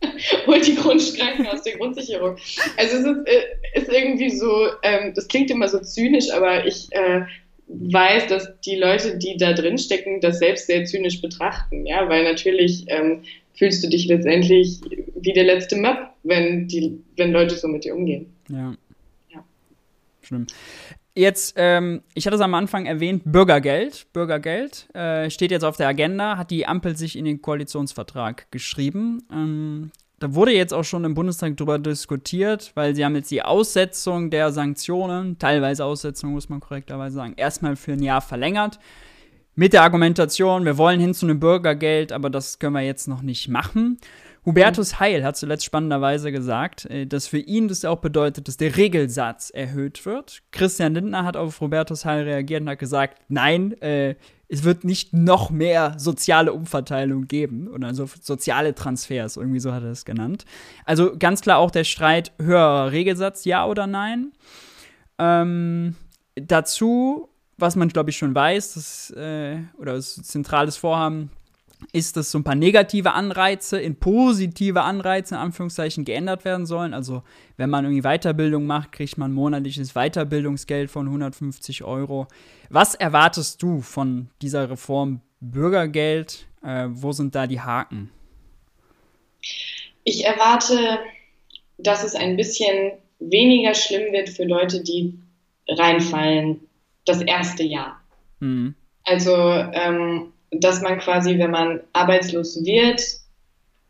holt 0.46 0.66
die 0.66 0.76
Grundstreifen 0.76 1.46
aus 1.46 1.62
der 1.62 1.76
Grundsicherung. 1.76 2.36
Also 2.76 2.96
es 2.98 3.04
ist, 3.04 3.26
äh, 3.26 3.80
ist 3.80 3.92
irgendwie 3.92 4.30
so, 4.30 4.68
ähm, 4.82 5.12
das 5.14 5.26
klingt 5.26 5.50
immer 5.50 5.68
so 5.68 5.80
zynisch, 5.80 6.30
aber 6.30 6.66
ich 6.66 6.86
äh, 6.92 7.22
weiß, 7.68 8.26
dass 8.28 8.60
die 8.60 8.76
Leute, 8.76 9.18
die 9.18 9.36
da 9.36 9.52
drin 9.52 9.78
stecken, 9.78 10.20
das 10.20 10.38
selbst 10.38 10.66
sehr 10.66 10.84
zynisch 10.84 11.20
betrachten, 11.20 11.86
ja, 11.86 12.08
weil 12.08 12.24
natürlich 12.24 12.84
ähm, 12.88 13.22
fühlst 13.54 13.84
du 13.84 13.88
dich 13.88 14.06
letztendlich 14.06 14.80
wie 15.16 15.32
der 15.32 15.44
letzte 15.44 15.76
Map, 15.76 16.14
wenn 16.22 16.68
die, 16.68 17.00
wenn 17.16 17.32
Leute 17.32 17.56
so 17.56 17.68
mit 17.68 17.84
dir 17.84 17.94
umgehen. 17.94 18.32
Ja. 18.48 18.74
ja. 19.30 19.44
Schlimm. 20.22 20.46
Jetzt, 21.14 21.54
ähm, 21.56 22.02
ich 22.14 22.26
hatte 22.26 22.36
es 22.36 22.40
am 22.40 22.54
Anfang 22.54 22.86
erwähnt, 22.86 23.22
Bürgergeld. 23.24 24.06
Bürgergeld 24.12 24.88
äh, 24.94 25.28
steht 25.30 25.50
jetzt 25.50 25.64
auf 25.64 25.76
der 25.76 25.88
Agenda, 25.88 26.38
hat 26.38 26.52
die 26.52 26.64
Ampel 26.64 26.96
sich 26.96 27.18
in 27.18 27.24
den 27.24 27.42
Koalitionsvertrag 27.42 28.48
geschrieben. 28.52 29.24
Ähm, 29.32 29.90
da 30.18 30.34
wurde 30.34 30.52
jetzt 30.52 30.74
auch 30.74 30.84
schon 30.84 31.04
im 31.04 31.14
Bundestag 31.14 31.56
darüber 31.56 31.78
diskutiert, 31.78 32.72
weil 32.74 32.94
sie 32.94 33.04
haben 33.04 33.14
jetzt 33.14 33.30
die 33.30 33.42
Aussetzung 33.42 34.30
der 34.30 34.52
Sanktionen, 34.52 35.38
teilweise 35.38 35.84
Aussetzung 35.84 36.32
muss 36.32 36.48
man 36.48 36.60
korrekterweise 36.60 37.16
sagen, 37.16 37.34
erstmal 37.36 37.76
für 37.76 37.92
ein 37.92 38.02
Jahr 38.02 38.20
verlängert. 38.20 38.78
Mit 39.54 39.72
der 39.72 39.82
Argumentation, 39.82 40.64
wir 40.64 40.78
wollen 40.78 41.00
hin 41.00 41.14
zu 41.14 41.26
einem 41.26 41.40
Bürgergeld, 41.40 42.12
aber 42.12 42.30
das 42.30 42.58
können 42.58 42.74
wir 42.74 42.82
jetzt 42.82 43.08
noch 43.08 43.22
nicht 43.22 43.48
machen. 43.48 43.98
Hubertus 44.44 44.98
Heil 45.00 45.24
hat 45.24 45.36
zuletzt 45.36 45.64
spannenderweise 45.64 46.32
gesagt, 46.32 46.86
äh, 46.86 47.06
dass 47.06 47.26
für 47.26 47.38
ihn 47.38 47.68
das 47.68 47.84
auch 47.84 47.98
bedeutet, 47.98 48.48
dass 48.48 48.56
der 48.56 48.76
Regelsatz 48.76 49.50
erhöht 49.50 50.04
wird. 50.06 50.42
Christian 50.52 50.94
Lindner 50.94 51.24
hat 51.24 51.36
auf 51.36 51.60
Hubertus 51.60 52.04
Heil 52.04 52.24
reagiert 52.24 52.62
und 52.62 52.70
hat 52.70 52.78
gesagt, 52.78 53.20
nein, 53.28 53.72
äh, 53.82 54.14
es 54.48 54.64
wird 54.64 54.84
nicht 54.84 55.12
noch 55.12 55.50
mehr 55.50 55.94
soziale 55.98 56.52
Umverteilung 56.52 57.28
geben 57.28 57.68
oder 57.68 57.94
so 57.94 58.08
soziale 58.20 58.74
Transfers, 58.74 59.36
irgendwie 59.36 59.60
so 59.60 59.72
hat 59.72 59.82
er 59.82 59.90
es 59.90 60.04
genannt. 60.04 60.46
Also 60.86 61.16
ganz 61.18 61.42
klar 61.42 61.58
auch 61.58 61.70
der 61.70 61.84
Streit, 61.84 62.32
höherer 62.40 62.90
Regelsatz, 62.90 63.44
ja 63.44 63.66
oder 63.66 63.86
nein. 63.86 64.32
Ähm, 65.18 65.96
dazu, 66.34 67.28
was 67.58 67.76
man 67.76 67.88
glaube 67.88 68.10
ich 68.10 68.16
schon 68.16 68.34
weiß, 68.34 68.74
das, 68.74 69.10
äh, 69.10 69.58
oder 69.76 69.94
das 69.94 70.14
zentrales 70.14 70.78
Vorhaben 70.78 71.30
ist, 71.92 72.16
dass 72.16 72.30
so 72.30 72.38
ein 72.38 72.44
paar 72.44 72.54
negative 72.54 73.12
Anreize 73.12 73.80
in 73.80 73.96
positive 73.96 74.82
Anreize 74.82 75.34
in 75.34 75.40
Anführungszeichen 75.40 76.04
geändert 76.04 76.44
werden 76.44 76.66
sollen. 76.66 76.94
Also 76.94 77.22
wenn 77.56 77.70
man 77.70 77.84
irgendwie 77.84 78.02
Weiterbildung 78.02 78.66
macht, 78.66 78.92
kriegt 78.92 79.16
man 79.18 79.32
monatliches 79.32 79.94
Weiterbildungsgeld 79.94 80.90
von 80.90 81.06
150 81.06 81.84
Euro. 81.84 82.26
Was 82.68 82.94
erwartest 82.94 83.62
du 83.62 83.80
von 83.80 84.28
dieser 84.42 84.70
Reform 84.70 85.20
Bürgergeld? 85.40 86.46
Äh, 86.62 86.86
wo 86.90 87.12
sind 87.12 87.34
da 87.34 87.46
die 87.46 87.60
Haken? 87.60 88.10
Ich 90.04 90.24
erwarte, 90.24 90.98
dass 91.78 92.02
es 92.02 92.14
ein 92.14 92.36
bisschen 92.36 92.92
weniger 93.20 93.74
schlimm 93.74 94.12
wird 94.12 94.28
für 94.28 94.44
Leute, 94.44 94.82
die 94.82 95.18
reinfallen 95.68 96.60
das 97.04 97.22
erste 97.22 97.62
Jahr. 97.62 98.00
Mhm. 98.40 98.74
Also 99.04 99.32
ähm, 99.32 100.32
dass 100.50 100.80
man 100.80 100.98
quasi, 100.98 101.38
wenn 101.38 101.50
man 101.50 101.80
arbeitslos 101.92 102.64
wird, 102.64 103.02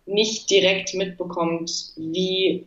nicht 0.07 0.51
direkt 0.51 0.94
mitbekommt, 0.94 1.71
wie, 1.97 2.66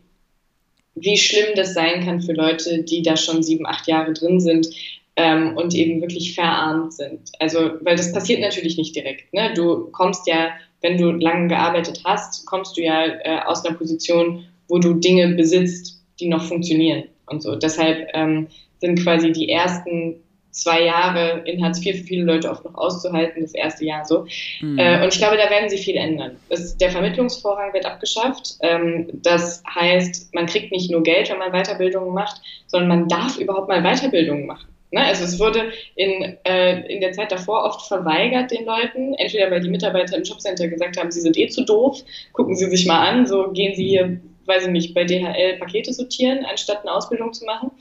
wie 0.95 1.17
schlimm 1.17 1.55
das 1.55 1.73
sein 1.73 2.05
kann 2.05 2.21
für 2.21 2.33
Leute, 2.33 2.83
die 2.83 3.01
da 3.01 3.17
schon 3.17 3.43
sieben, 3.43 3.65
acht 3.65 3.87
Jahre 3.87 4.13
drin 4.13 4.39
sind 4.39 4.67
ähm, 5.15 5.57
und 5.57 5.73
eben 5.73 6.01
wirklich 6.01 6.35
verarmt 6.35 6.93
sind. 6.93 7.31
Also, 7.39 7.71
weil 7.81 7.95
das 7.95 8.13
passiert 8.13 8.41
natürlich 8.41 8.77
nicht 8.77 8.95
direkt. 8.95 9.33
Ne? 9.33 9.53
Du 9.55 9.89
kommst 9.91 10.27
ja, 10.27 10.51
wenn 10.81 10.97
du 10.97 11.11
lange 11.11 11.47
gearbeitet 11.47 12.01
hast, 12.05 12.45
kommst 12.45 12.77
du 12.77 12.81
ja 12.81 13.05
äh, 13.05 13.39
aus 13.45 13.65
einer 13.65 13.77
Position, 13.77 14.45
wo 14.67 14.79
du 14.79 14.93
Dinge 14.93 15.35
besitzt, 15.35 16.01
die 16.19 16.27
noch 16.27 16.43
funktionieren 16.43 17.05
und 17.25 17.41
so. 17.41 17.55
Deshalb 17.55 18.07
ähm, 18.13 18.47
sind 18.79 19.01
quasi 19.03 19.31
die 19.31 19.49
ersten 19.49 20.15
zwei 20.51 20.83
Jahre 20.83 21.41
in 21.45 21.63
Hartz 21.63 21.83
IV 21.83 21.97
für 21.97 22.03
viele 22.03 22.23
Leute 22.23 22.49
oft 22.49 22.63
noch 22.65 22.75
auszuhalten, 22.75 23.41
das 23.41 23.53
erste 23.53 23.85
Jahr 23.85 24.05
so. 24.05 24.25
Mhm. 24.61 24.77
Äh, 24.77 25.01
und 25.03 25.13
ich 25.13 25.19
glaube, 25.19 25.37
da 25.37 25.49
werden 25.49 25.69
sie 25.69 25.77
viel 25.77 25.95
ändern. 25.95 26.37
Das, 26.49 26.77
der 26.77 26.91
Vermittlungsvorrang 26.91 27.73
wird 27.73 27.85
abgeschafft. 27.85 28.55
Ähm, 28.61 29.07
das 29.13 29.63
heißt, 29.73 30.33
man 30.33 30.45
kriegt 30.45 30.71
nicht 30.71 30.91
nur 30.91 31.03
Geld, 31.03 31.29
wenn 31.29 31.39
man 31.39 31.51
Weiterbildungen 31.51 32.13
macht, 32.13 32.41
sondern 32.67 32.89
man 32.89 33.07
darf 33.07 33.37
überhaupt 33.37 33.69
mal 33.69 33.81
Weiterbildungen 33.81 34.45
machen. 34.45 34.67
Ne? 34.91 35.01
Also 35.05 35.23
es 35.23 35.39
wurde 35.39 35.71
in, 35.95 36.37
äh, 36.43 36.81
in 36.93 36.99
der 36.99 37.13
Zeit 37.13 37.31
davor 37.31 37.63
oft 37.63 37.87
verweigert 37.87 38.51
den 38.51 38.65
Leuten, 38.65 39.13
entweder 39.15 39.49
weil 39.49 39.61
die 39.61 39.69
Mitarbeiter 39.69 40.17
im 40.17 40.23
Jobcenter 40.23 40.67
gesagt 40.67 40.97
haben, 40.97 41.11
sie 41.11 41.21
sind 41.21 41.37
eh 41.37 41.47
zu 41.47 41.63
doof, 41.63 42.03
gucken 42.33 42.55
Sie 42.55 42.69
sich 42.69 42.85
mal 42.85 43.07
an, 43.07 43.25
so 43.25 43.51
gehen 43.51 43.73
Sie 43.73 43.87
hier, 43.87 44.19
weiß 44.45 44.65
ich 44.65 44.71
nicht, 44.71 44.93
bei 44.93 45.05
DHL 45.05 45.57
Pakete 45.59 45.93
sortieren, 45.93 46.45
anstatt 46.45 46.81
eine 46.81 46.91
Ausbildung 46.91 47.31
zu 47.31 47.45
machen. 47.45 47.71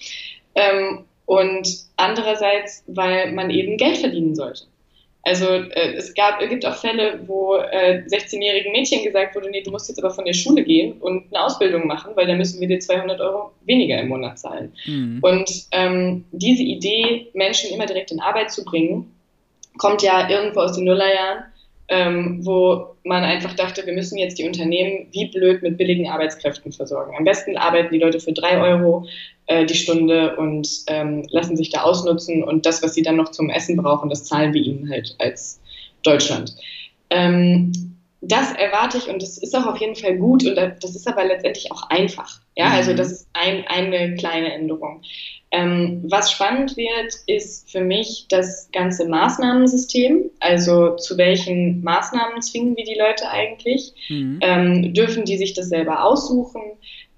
Ähm, 0.55 1.05
und 1.31 1.69
andererseits, 1.95 2.83
weil 2.89 3.31
man 3.31 3.51
eben 3.51 3.77
Geld 3.77 3.99
verdienen 3.99 4.35
sollte. 4.35 4.65
Also 5.23 5.47
äh, 5.47 5.95
es 5.95 6.13
gab, 6.15 6.43
es 6.43 6.49
gibt 6.49 6.67
auch 6.67 6.75
Fälle, 6.75 7.21
wo 7.25 7.55
äh, 7.55 8.03
16-jährigen 8.09 8.73
Mädchen 8.73 9.05
gesagt 9.05 9.37
wurde, 9.37 9.49
nee, 9.49 9.63
du 9.63 9.71
musst 9.71 9.89
jetzt 9.89 10.03
aber 10.03 10.11
von 10.11 10.25
der 10.25 10.33
Schule 10.33 10.65
gehen 10.65 10.95
und 10.95 11.33
eine 11.33 11.45
Ausbildung 11.45 11.87
machen, 11.87 12.17
weil 12.17 12.27
dann 12.27 12.37
müssen 12.37 12.61
wir 12.61 12.67
dir 12.67 12.81
200 12.81 13.21
Euro 13.21 13.53
weniger 13.65 14.01
im 14.01 14.09
Monat 14.09 14.41
zahlen. 14.41 14.73
Mhm. 14.87 15.19
Und 15.23 15.49
ähm, 15.71 16.25
diese 16.33 16.65
Idee, 16.65 17.29
Menschen 17.33 17.71
immer 17.71 17.87
direkt 17.87 18.11
in 18.11 18.19
Arbeit 18.19 18.51
zu 18.51 18.65
bringen, 18.65 19.15
kommt 19.79 20.03
ja 20.03 20.29
irgendwo 20.29 20.59
aus 20.59 20.73
den 20.73 20.83
Nullerjahren 20.83 21.45
ähm, 21.91 22.39
wo 22.47 22.95
man 23.03 23.25
einfach 23.25 23.55
dachte, 23.55 23.85
wir 23.85 23.93
müssen 23.93 24.17
jetzt 24.17 24.39
die 24.39 24.47
Unternehmen 24.47 25.09
wie 25.11 25.27
blöd 25.27 25.63
mit 25.63 25.77
billigen 25.77 26.09
Arbeitskräften 26.09 26.73
versorgen. 26.73 27.17
Am 27.17 27.25
besten 27.25 27.57
arbeiten 27.57 27.93
die 27.93 27.99
Leute 27.99 28.21
für 28.21 28.33
drei 28.33 28.61
Euro 28.61 29.07
äh, 29.47 29.67
die 29.67 29.75
Stunde 29.75 30.37
und 30.37 30.69
ähm, 30.87 31.27
lassen 31.31 31.57
sich 31.57 31.71
da 31.71 31.83
ausnutzen 31.83 32.45
und 32.45 32.65
das, 32.65 32.83
was 32.83 32.95
sie 32.95 33.03
dann 33.03 33.17
noch 33.17 33.33
zum 33.33 33.51
Essen 33.51 33.77
brauchen, 33.77 34.09
das 34.09 34.25
zahlen 34.25 34.55
wir 34.55 34.63
ihnen 34.63 34.89
halt 34.89 35.17
als 35.19 35.61
Deutschland. 36.05 36.55
Ähm, 37.11 37.73
das 38.23 38.53
erwarte 38.53 38.99
ich 38.99 39.09
und 39.09 39.23
das 39.23 39.39
ist 39.39 39.57
auch 39.57 39.67
auf 39.67 39.79
jeden 39.79 39.97
Fall 39.97 40.17
gut 40.17 40.45
und 40.45 40.55
das 40.55 40.95
ist 40.95 41.09
aber 41.09 41.25
letztendlich 41.25 41.73
auch 41.73 41.89
einfach. 41.89 42.41
Ja, 42.55 42.71
also 42.71 42.93
mhm. 42.93 42.97
das 42.97 43.11
ist 43.11 43.29
ein, 43.33 43.65
eine 43.67 44.15
kleine 44.15 44.53
Änderung. 44.53 45.03
Ähm, 45.53 46.05
was 46.09 46.31
spannend 46.31 46.77
wird, 46.77 47.13
ist 47.27 47.71
für 47.71 47.81
mich 47.81 48.27
das 48.29 48.69
ganze 48.73 49.09
Maßnahmensystem. 49.09 50.31
Also 50.39 50.97
zu 50.97 51.19
welchen 51.19 51.83
Maßnahmen 51.83 52.41
zwingen 52.41 52.77
wir 52.77 52.85
die 52.85 52.99
Leute 52.99 53.29
eigentlich? 53.29 53.93
Mhm. 54.09 54.39
Ähm, 54.43 54.95
dürfen 54.95 55.25
die 55.25 55.37
sich 55.37 55.55
das 55.55 55.69
selber 55.69 56.05
aussuchen? 56.05 56.63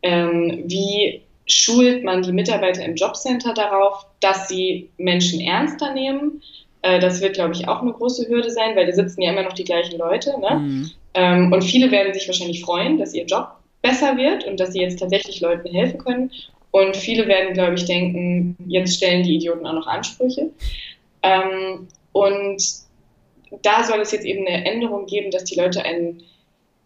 Ähm, 0.00 0.64
wie 0.66 1.22
schult 1.46 2.04
man 2.04 2.22
die 2.22 2.32
Mitarbeiter 2.32 2.84
im 2.84 2.94
Jobcenter 2.94 3.52
darauf, 3.52 4.06
dass 4.20 4.48
sie 4.48 4.88
Menschen 4.96 5.40
ernster 5.40 5.92
nehmen? 5.92 6.42
Äh, 6.80 7.00
das 7.00 7.20
wird, 7.20 7.34
glaube 7.34 7.52
ich, 7.52 7.68
auch 7.68 7.82
eine 7.82 7.92
große 7.92 8.28
Hürde 8.28 8.50
sein, 8.50 8.74
weil 8.76 8.86
da 8.86 8.92
sitzen 8.92 9.22
ja 9.22 9.32
immer 9.32 9.42
noch 9.42 9.52
die 9.52 9.64
gleichen 9.64 9.98
Leute. 9.98 10.34
Ne? 10.40 10.58
Mhm. 10.58 10.90
Ähm, 11.14 11.52
und 11.52 11.62
viele 11.62 11.90
werden 11.90 12.14
sich 12.14 12.26
wahrscheinlich 12.26 12.64
freuen, 12.64 12.96
dass 12.96 13.12
ihr 13.12 13.24
Job 13.24 13.48
besser 13.82 14.16
wird 14.16 14.44
und 14.46 14.58
dass 14.58 14.72
sie 14.72 14.80
jetzt 14.80 15.00
tatsächlich 15.00 15.40
Leuten 15.40 15.68
helfen 15.68 15.98
können. 15.98 16.30
Und 16.72 16.96
viele 16.96 17.28
werden, 17.28 17.54
glaube 17.54 17.74
ich, 17.74 17.84
denken, 17.84 18.56
jetzt 18.66 18.96
stellen 18.96 19.22
die 19.22 19.36
Idioten 19.36 19.66
auch 19.66 19.74
noch 19.74 19.86
Ansprüche. 19.86 20.50
Ähm, 21.22 21.86
und 22.12 22.62
da 23.62 23.84
soll 23.84 24.00
es 24.00 24.12
jetzt 24.12 24.24
eben 24.24 24.46
eine 24.46 24.64
Änderung 24.64 25.06
geben, 25.06 25.30
dass 25.30 25.44
die 25.44 25.54
Leute 25.54 25.84
einen, 25.84 26.22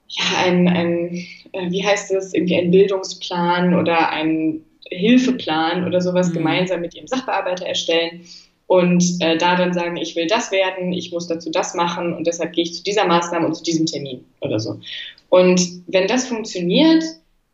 ja, 0.08 0.24
ein, 0.44 0.68
ein 0.68 1.26
äh, 1.52 1.70
wie 1.70 1.84
heißt 1.84 2.10
es, 2.12 2.34
irgendwie 2.34 2.56
einen 2.56 2.72
Bildungsplan 2.72 3.74
oder 3.74 4.10
einen 4.10 4.64
Hilfeplan 4.90 5.86
oder 5.86 6.00
sowas 6.00 6.30
mhm. 6.30 6.34
gemeinsam 6.34 6.80
mit 6.80 6.94
ihrem 6.94 7.06
Sachbearbeiter 7.06 7.66
erstellen 7.66 8.22
und 8.66 9.04
äh, 9.20 9.36
da 9.36 9.56
dann 9.56 9.72
sagen, 9.72 9.96
ich 9.96 10.16
will 10.16 10.26
das 10.26 10.50
werden, 10.50 10.92
ich 10.92 11.12
muss 11.12 11.28
dazu 11.28 11.50
das 11.50 11.74
machen 11.74 12.12
und 12.12 12.26
deshalb 12.26 12.52
gehe 12.52 12.64
ich 12.64 12.74
zu 12.74 12.82
dieser 12.82 13.06
Maßnahme 13.06 13.46
und 13.46 13.54
zu 13.54 13.62
diesem 13.62 13.86
Termin 13.86 14.24
oder 14.40 14.58
so. 14.58 14.80
Und 15.28 15.60
wenn 15.86 16.08
das 16.08 16.26
funktioniert, 16.26 17.04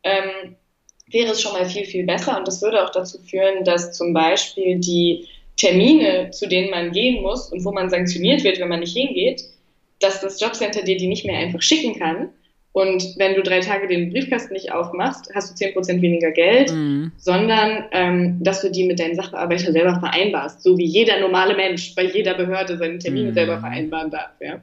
ähm, 0.03 0.57
wäre 1.13 1.33
es 1.33 1.43
schon 1.43 1.53
mal 1.53 1.67
viel, 1.67 1.85
viel 1.85 2.05
besser. 2.05 2.39
Und 2.39 2.49
das 2.49 2.63
würde 2.63 2.85
auch 2.85 2.91
dazu 2.91 3.19
führen, 3.19 3.65
dass 3.65 3.93
zum 3.93 4.13
Beispiel 4.13 4.79
die 4.79 5.27
Termine, 5.57 6.31
zu 6.31 6.49
denen 6.49 6.71
man 6.71 6.93
gehen 6.93 7.23
muss 7.23 7.53
und 7.53 7.65
wo 7.65 7.73
man 7.73 7.91
sanktioniert 7.91 8.43
wird, 8.45 8.59
wenn 8.59 8.69
man 8.69 8.81
nicht 8.81 8.97
hingeht, 8.97 9.45
dass 10.01 10.21
das 10.21 10.41
Jobcenter 10.41 10.83
dir 10.83 10.97
die 10.97 11.07
nicht 11.07 11.25
mehr 11.25 11.39
einfach 11.39 11.63
schicken 11.63 11.99
kann. 11.99 12.31
Und 12.73 13.05
wenn 13.19 13.35
du 13.35 13.43
drei 13.43 13.61
Tage 13.61 13.87
den 13.87 14.11
Briefkasten 14.11 14.55
nicht 14.55 14.73
aufmachst, 14.73 15.31
hast 15.35 15.51
du 15.51 15.55
zehn 15.55 15.75
Prozent 15.75 16.01
weniger 16.01 16.31
Geld, 16.31 16.73
mhm. 16.73 17.13
sondern 17.19 17.85
ähm, 17.93 18.39
dass 18.43 18.63
du 18.63 18.71
die 18.71 18.85
mit 18.85 18.99
deinen 18.99 19.15
Sachbearbeiter 19.15 19.73
selber 19.73 20.01
vereinbarst, 20.01 20.63
so 20.63 20.79
wie 20.79 20.87
jeder 20.87 21.21
normale 21.21 21.55
Mensch 21.55 21.95
bei 21.95 22.05
jeder 22.05 22.33
Behörde 22.33 22.79
seine 22.79 22.99
Termine 22.99 23.31
mhm. 23.31 23.35
selber 23.35 23.61
vereinbaren 23.61 24.11
darf. 24.11 24.31
Ja. 24.41 24.63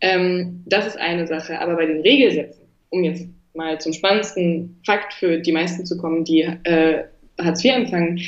Ähm, 0.00 0.62
das 0.64 0.86
ist 0.86 0.98
eine 0.98 1.26
Sache. 1.26 1.60
Aber 1.60 1.76
bei 1.76 1.84
den 1.84 2.00
Regelsätzen, 2.00 2.62
um 2.88 3.04
jetzt 3.04 3.26
mal 3.54 3.80
zum 3.80 3.92
spannendsten 3.92 4.80
Fakt 4.84 5.14
für 5.14 5.38
die 5.38 5.52
meisten 5.52 5.86
zu 5.86 5.96
kommen, 5.96 6.24
die 6.24 6.42
äh, 6.42 7.04
Hartz 7.40 7.64
IV 7.64 7.74
empfangen. 7.74 8.20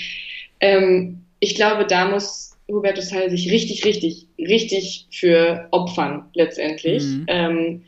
Ähm, 0.60 1.22
ich 1.40 1.54
glaube, 1.54 1.86
da 1.86 2.08
muss 2.08 2.56
Hubertus 2.68 3.12
Heil 3.12 3.30
sich 3.30 3.50
richtig, 3.50 3.84
richtig, 3.84 4.26
richtig 4.38 5.06
für 5.10 5.68
opfern 5.70 6.24
letztendlich. 6.34 7.04
Mhm. 7.04 7.24
Ähm, 7.28 7.82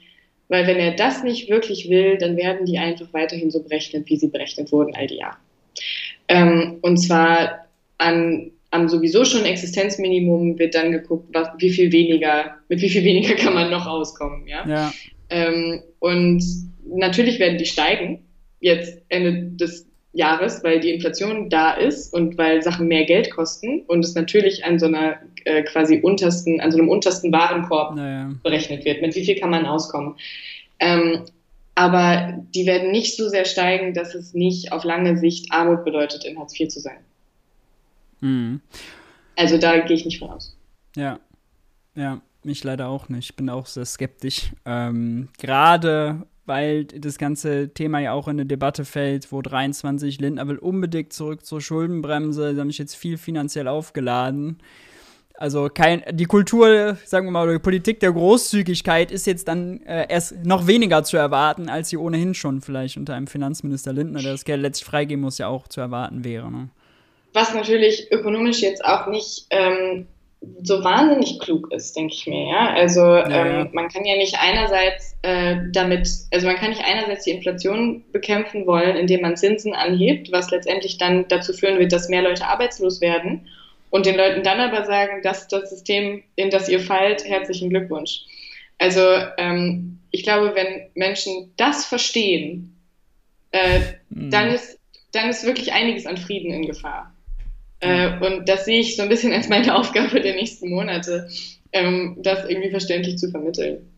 weil 0.48 0.66
wenn 0.66 0.78
er 0.78 0.94
das 0.94 1.22
nicht 1.22 1.50
wirklich 1.50 1.90
will, 1.90 2.16
dann 2.16 2.36
werden 2.36 2.64
die 2.64 2.78
einfach 2.78 3.12
weiterhin 3.12 3.50
so 3.50 3.62
berechnet, 3.62 4.08
wie 4.08 4.16
sie 4.16 4.28
berechnet 4.28 4.72
wurden 4.72 4.94
all 4.94 5.06
die 5.06 5.16
Jahre. 5.16 5.36
Ähm, 6.28 6.78
und 6.80 6.96
zwar 6.96 7.66
an, 7.98 8.50
am 8.70 8.88
sowieso 8.88 9.24
schon 9.24 9.44
Existenzminimum 9.44 10.58
wird 10.58 10.74
dann 10.74 10.92
geguckt, 10.92 11.28
was, 11.32 11.48
wie 11.58 11.70
viel 11.70 11.92
weniger, 11.92 12.56
mit 12.68 12.80
wie 12.80 12.88
viel 12.88 13.04
weniger 13.04 13.34
kann 13.34 13.54
man 13.54 13.70
noch 13.70 13.86
auskommen. 13.86 14.46
Ja. 14.46 14.66
ja. 14.66 14.92
Ähm, 15.30 15.82
und 15.98 16.42
natürlich 16.88 17.38
werden 17.38 17.58
die 17.58 17.66
steigen 17.66 18.24
jetzt 18.60 19.00
Ende 19.08 19.56
des 19.56 19.86
Jahres, 20.12 20.64
weil 20.64 20.80
die 20.80 20.90
Inflation 20.90 21.50
da 21.50 21.72
ist 21.72 22.12
und 22.12 22.38
weil 22.38 22.62
Sachen 22.62 22.88
mehr 22.88 23.04
Geld 23.04 23.30
kosten 23.30 23.82
und 23.86 24.04
es 24.04 24.14
natürlich 24.14 24.64
an 24.64 24.78
so 24.78 24.86
einer 24.86 25.16
äh, 25.44 25.62
quasi 25.62 26.00
untersten, 26.00 26.60
an 26.60 26.72
so 26.72 26.78
einem 26.78 26.88
untersten 26.88 27.30
Warenkorb 27.30 27.94
naja. 27.94 28.34
berechnet 28.42 28.84
wird. 28.84 29.02
Mit 29.02 29.14
wie 29.14 29.24
viel 29.24 29.38
kann 29.38 29.50
man 29.50 29.66
auskommen? 29.66 30.16
Ähm, 30.80 31.24
aber 31.74 32.42
die 32.54 32.66
werden 32.66 32.90
nicht 32.90 33.16
so 33.16 33.28
sehr 33.28 33.44
steigen, 33.44 33.94
dass 33.94 34.14
es 34.14 34.34
nicht 34.34 34.72
auf 34.72 34.82
lange 34.82 35.16
Sicht 35.18 35.52
Armut 35.52 35.84
bedeutet, 35.84 36.24
in 36.24 36.38
Hartz 36.38 36.58
IV 36.58 36.68
zu 36.68 36.80
sein. 36.80 36.98
Mhm. 38.20 38.60
Also 39.36 39.58
da 39.58 39.78
gehe 39.78 39.94
ich 39.94 40.04
nicht 40.04 40.18
von 40.18 40.30
aus. 40.30 40.56
Ja, 40.96 41.20
ja, 41.94 42.20
mich 42.42 42.64
leider 42.64 42.88
auch 42.88 43.08
nicht. 43.08 43.30
Ich 43.30 43.36
bin 43.36 43.48
auch 43.48 43.66
sehr 43.66 43.84
skeptisch. 43.84 44.50
Ähm, 44.64 45.28
Gerade 45.38 46.26
weil 46.48 46.84
das 46.86 47.18
ganze 47.18 47.72
Thema 47.72 48.00
ja 48.00 48.12
auch 48.12 48.26
in 48.26 48.32
eine 48.32 48.46
Debatte 48.46 48.84
fällt, 48.84 49.30
wo 49.30 49.42
23 49.42 50.20
Lindner 50.20 50.48
will 50.48 50.58
unbedingt 50.58 51.12
zurück 51.12 51.44
zur 51.44 51.60
Schuldenbremse, 51.60 52.54
sie 52.54 52.60
haben 52.60 52.70
sich 52.70 52.78
jetzt 52.78 52.96
viel 52.96 53.18
finanziell 53.18 53.68
aufgeladen. 53.68 54.58
Also 55.34 55.68
kein, 55.72 56.02
die 56.10 56.24
Kultur, 56.24 56.96
sagen 57.04 57.28
wir 57.28 57.30
mal, 57.30 57.44
oder 57.44 57.52
die 57.52 57.58
Politik 57.60 58.00
der 58.00 58.10
Großzügigkeit 58.10 59.12
ist 59.12 59.24
jetzt 59.26 59.46
dann 59.46 59.80
äh, 59.82 60.06
erst 60.08 60.44
noch 60.44 60.66
weniger 60.66 61.04
zu 61.04 61.16
erwarten, 61.16 61.68
als 61.68 61.90
sie 61.90 61.96
ohnehin 61.96 62.34
schon 62.34 62.60
vielleicht 62.60 62.96
unter 62.96 63.14
einem 63.14 63.28
Finanzminister 63.28 63.92
Lindner, 63.92 64.20
der 64.20 64.32
das 64.32 64.44
Geld 64.44 64.62
letztlich 64.62 64.88
freigeben 64.88 65.22
muss, 65.22 65.38
ja 65.38 65.46
auch 65.46 65.68
zu 65.68 65.80
erwarten 65.80 66.24
wäre. 66.24 66.50
Ne? 66.50 66.70
Was 67.34 67.54
natürlich 67.54 68.10
ökonomisch 68.10 68.62
jetzt 68.62 68.84
auch 68.84 69.06
nicht 69.06 69.46
ähm, 69.50 70.08
so 70.62 70.84
wahnsinnig 70.84 71.40
klug 71.40 71.72
ist, 71.72 71.96
denke 71.96 72.14
ich 72.14 72.26
mir. 72.26 72.48
Ja? 72.48 72.74
Also 72.74 73.00
ja, 73.00 73.28
ja. 73.28 73.60
Ähm, 73.62 73.70
man 73.72 73.88
kann 73.88 74.04
ja 74.04 74.16
nicht 74.16 74.36
einerseits 74.40 75.16
äh, 75.22 75.56
damit, 75.72 76.08
also 76.32 76.46
man 76.46 76.56
kann 76.56 76.70
nicht 76.70 76.84
einerseits 76.84 77.24
die 77.24 77.32
Inflation 77.32 78.04
bekämpfen 78.12 78.66
wollen, 78.66 78.96
indem 78.96 79.22
man 79.22 79.36
Zinsen 79.36 79.74
anhebt, 79.74 80.30
was 80.30 80.50
letztendlich 80.50 80.98
dann 80.98 81.26
dazu 81.28 81.52
führen 81.52 81.78
wird, 81.78 81.92
dass 81.92 82.08
mehr 82.08 82.22
Leute 82.22 82.46
arbeitslos 82.46 83.00
werden 83.00 83.48
und 83.90 84.06
den 84.06 84.16
Leuten 84.16 84.42
dann 84.42 84.60
aber 84.60 84.84
sagen, 84.84 85.22
dass 85.22 85.48
das 85.48 85.70
System, 85.70 86.22
in 86.36 86.50
das 86.50 86.68
ihr 86.68 86.80
fallt, 86.80 87.24
herzlichen 87.24 87.70
Glückwunsch. 87.70 88.20
Also 88.78 89.00
ähm, 89.38 89.98
ich 90.10 90.22
glaube, 90.22 90.54
wenn 90.54 90.88
Menschen 90.94 91.52
das 91.56 91.84
verstehen, 91.84 92.76
äh, 93.50 93.80
mhm. 94.10 94.30
dann 94.30 94.48
ist 94.50 94.78
dann 95.12 95.30
ist 95.30 95.44
wirklich 95.44 95.72
einiges 95.72 96.06
an 96.06 96.16
Frieden 96.16 96.52
in 96.52 96.66
Gefahr. 96.66 97.14
Äh, 97.80 98.18
und 98.24 98.48
das 98.48 98.64
sehe 98.64 98.80
ich 98.80 98.96
so 98.96 99.02
ein 99.02 99.08
bisschen 99.08 99.32
als 99.32 99.48
meine 99.48 99.74
Aufgabe 99.78 100.20
der 100.20 100.34
nächsten 100.34 100.70
Monate, 100.70 101.28
ähm, 101.72 102.16
das 102.22 102.48
irgendwie 102.48 102.70
verständlich 102.70 103.18
zu 103.18 103.30
vermitteln. 103.30 103.88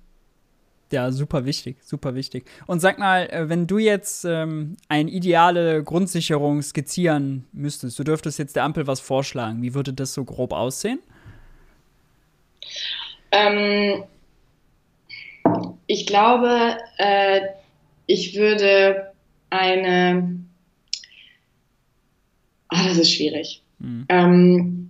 Ja, 0.93 1.13
super 1.13 1.45
wichtig, 1.45 1.77
super 1.85 2.17
wichtig. 2.17 2.45
Und 2.67 2.81
sag 2.81 2.99
mal, 2.99 3.29
äh, 3.31 3.49
wenn 3.49 3.69
du 3.69 3.79
jetzt 3.79 4.25
ähm, 4.25 4.77
eine 4.89 5.09
ideale 5.09 5.85
Grundsicherung 5.85 6.63
skizzieren 6.63 7.47
müsstest, 7.53 7.97
du 7.99 8.05
dürftest 8.05 8.41
jetzt 8.41 8.57
der 8.57 8.65
Ampel 8.65 8.89
was 8.89 8.99
vorschlagen, 8.99 9.63
wie 9.63 9.75
würde 9.75 9.93
das 9.93 10.13
so 10.15 10.25
grob 10.25 10.53
aussehen? 10.53 10.99
Ähm, 13.31 14.03
ich 15.87 16.07
glaube, 16.07 16.77
äh, 16.99 17.41
ich 18.07 18.35
würde 18.35 19.13
eine. 19.51 20.41
Ah, 22.69 22.85
das 22.89 22.99
ist 22.99 23.13
schwierig. 23.13 23.63
Mhm. 23.81 24.07
Ähm, 24.09 24.81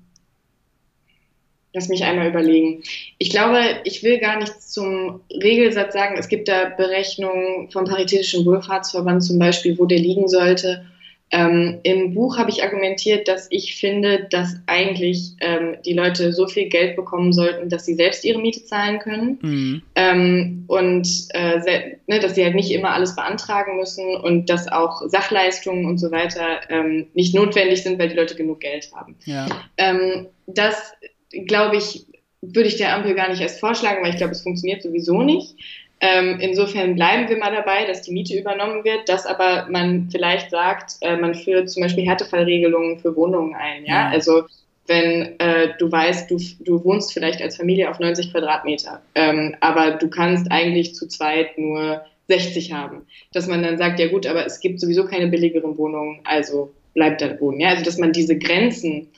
Lass 1.72 1.88
mich 1.88 2.02
einmal 2.02 2.28
überlegen. 2.28 2.82
Ich 3.18 3.30
glaube, 3.30 3.60
ich 3.84 4.02
will 4.02 4.18
gar 4.18 4.38
nichts 4.38 4.70
zum 4.72 5.20
Regelsatz 5.32 5.92
sagen. 5.92 6.16
Es 6.18 6.28
gibt 6.28 6.48
da 6.48 6.64
Berechnungen 6.64 7.70
vom 7.70 7.84
Paritätischen 7.84 8.44
Wohlfahrtsverband 8.44 9.22
zum 9.22 9.38
Beispiel, 9.38 9.78
wo 9.78 9.86
der 9.86 9.98
liegen 9.98 10.26
sollte. 10.26 10.84
Ähm, 11.32 11.78
Im 11.84 12.14
Buch 12.14 12.38
habe 12.38 12.50
ich 12.50 12.64
argumentiert, 12.64 13.28
dass 13.28 13.46
ich 13.50 13.76
finde, 13.76 14.26
dass 14.30 14.56
eigentlich 14.66 15.36
ähm, 15.40 15.76
die 15.84 15.92
Leute 15.92 16.32
so 16.32 16.48
viel 16.48 16.68
Geld 16.68 16.96
bekommen 16.96 17.32
sollten, 17.32 17.68
dass 17.68 17.86
sie 17.86 17.94
selbst 17.94 18.24
ihre 18.24 18.40
Miete 18.40 18.64
zahlen 18.64 18.98
können 18.98 19.38
mhm. 19.40 19.82
ähm, 19.94 20.64
und 20.66 21.08
äh, 21.30 21.96
ne, 22.08 22.18
dass 22.18 22.34
sie 22.34 22.44
halt 22.44 22.56
nicht 22.56 22.72
immer 22.72 22.90
alles 22.90 23.14
beantragen 23.14 23.76
müssen 23.76 24.16
und 24.16 24.50
dass 24.50 24.70
auch 24.70 25.02
Sachleistungen 25.06 25.86
und 25.86 25.98
so 25.98 26.10
weiter 26.10 26.60
ähm, 26.68 27.06
nicht 27.14 27.34
notwendig 27.34 27.82
sind, 27.82 27.98
weil 27.98 28.08
die 28.08 28.16
Leute 28.16 28.34
genug 28.34 28.60
Geld 28.60 28.90
haben. 28.94 29.16
Ja. 29.24 29.46
Ähm, 29.76 30.26
das, 30.46 30.94
glaube 31.46 31.76
ich, 31.76 32.06
würde 32.42 32.68
ich 32.68 32.76
der 32.76 32.94
Ampel 32.94 33.14
gar 33.14 33.28
nicht 33.28 33.40
erst 33.40 33.60
vorschlagen, 33.60 34.02
weil 34.02 34.10
ich 34.10 34.16
glaube, 34.16 34.32
es 34.32 34.42
funktioniert 34.42 34.82
sowieso 34.82 35.22
nicht. 35.22 35.56
Ähm, 36.00 36.38
insofern 36.40 36.94
bleiben 36.94 37.28
wir 37.28 37.36
mal 37.36 37.54
dabei, 37.54 37.84
dass 37.84 38.02
die 38.02 38.12
Miete 38.12 38.38
übernommen 38.38 38.84
wird, 38.84 39.08
dass 39.08 39.26
aber 39.26 39.66
man 39.70 40.08
vielleicht 40.10 40.50
sagt, 40.50 40.96
äh, 41.02 41.16
man 41.16 41.34
führt 41.34 41.70
zum 41.70 41.82
Beispiel 41.82 42.06
Härtefallregelungen 42.06 42.98
für 42.98 43.14
Wohnungen 43.16 43.54
ein. 43.54 43.84
Ja, 43.84 44.06
ja. 44.06 44.08
also 44.08 44.44
wenn 44.86 45.38
äh, 45.38 45.74
du 45.78 45.92
weißt, 45.92 46.30
du, 46.30 46.38
du 46.60 46.82
wohnst 46.84 47.12
vielleicht 47.12 47.40
als 47.42 47.56
Familie 47.56 47.90
auf 47.90 48.00
90 48.00 48.32
Quadratmeter, 48.32 49.02
ähm, 49.14 49.54
aber 49.60 49.92
du 49.92 50.08
kannst 50.08 50.50
eigentlich 50.50 50.94
zu 50.94 51.06
zweit 51.06 51.58
nur 51.58 52.02
60 52.28 52.72
haben, 52.72 53.06
dass 53.32 53.46
man 53.46 53.62
dann 53.62 53.76
sagt, 53.76 54.00
ja 54.00 54.08
gut, 54.08 54.26
aber 54.26 54.46
es 54.46 54.60
gibt 54.60 54.80
sowieso 54.80 55.04
keine 55.04 55.28
billigeren 55.28 55.76
Wohnungen, 55.76 56.20
also 56.24 56.72
bleibt 56.94 57.20
da 57.20 57.38
wohnen. 57.40 57.60
Ja, 57.60 57.68
also 57.68 57.84
dass 57.84 57.98
man 57.98 58.12
diese 58.12 58.38
Grenzen 58.38 59.08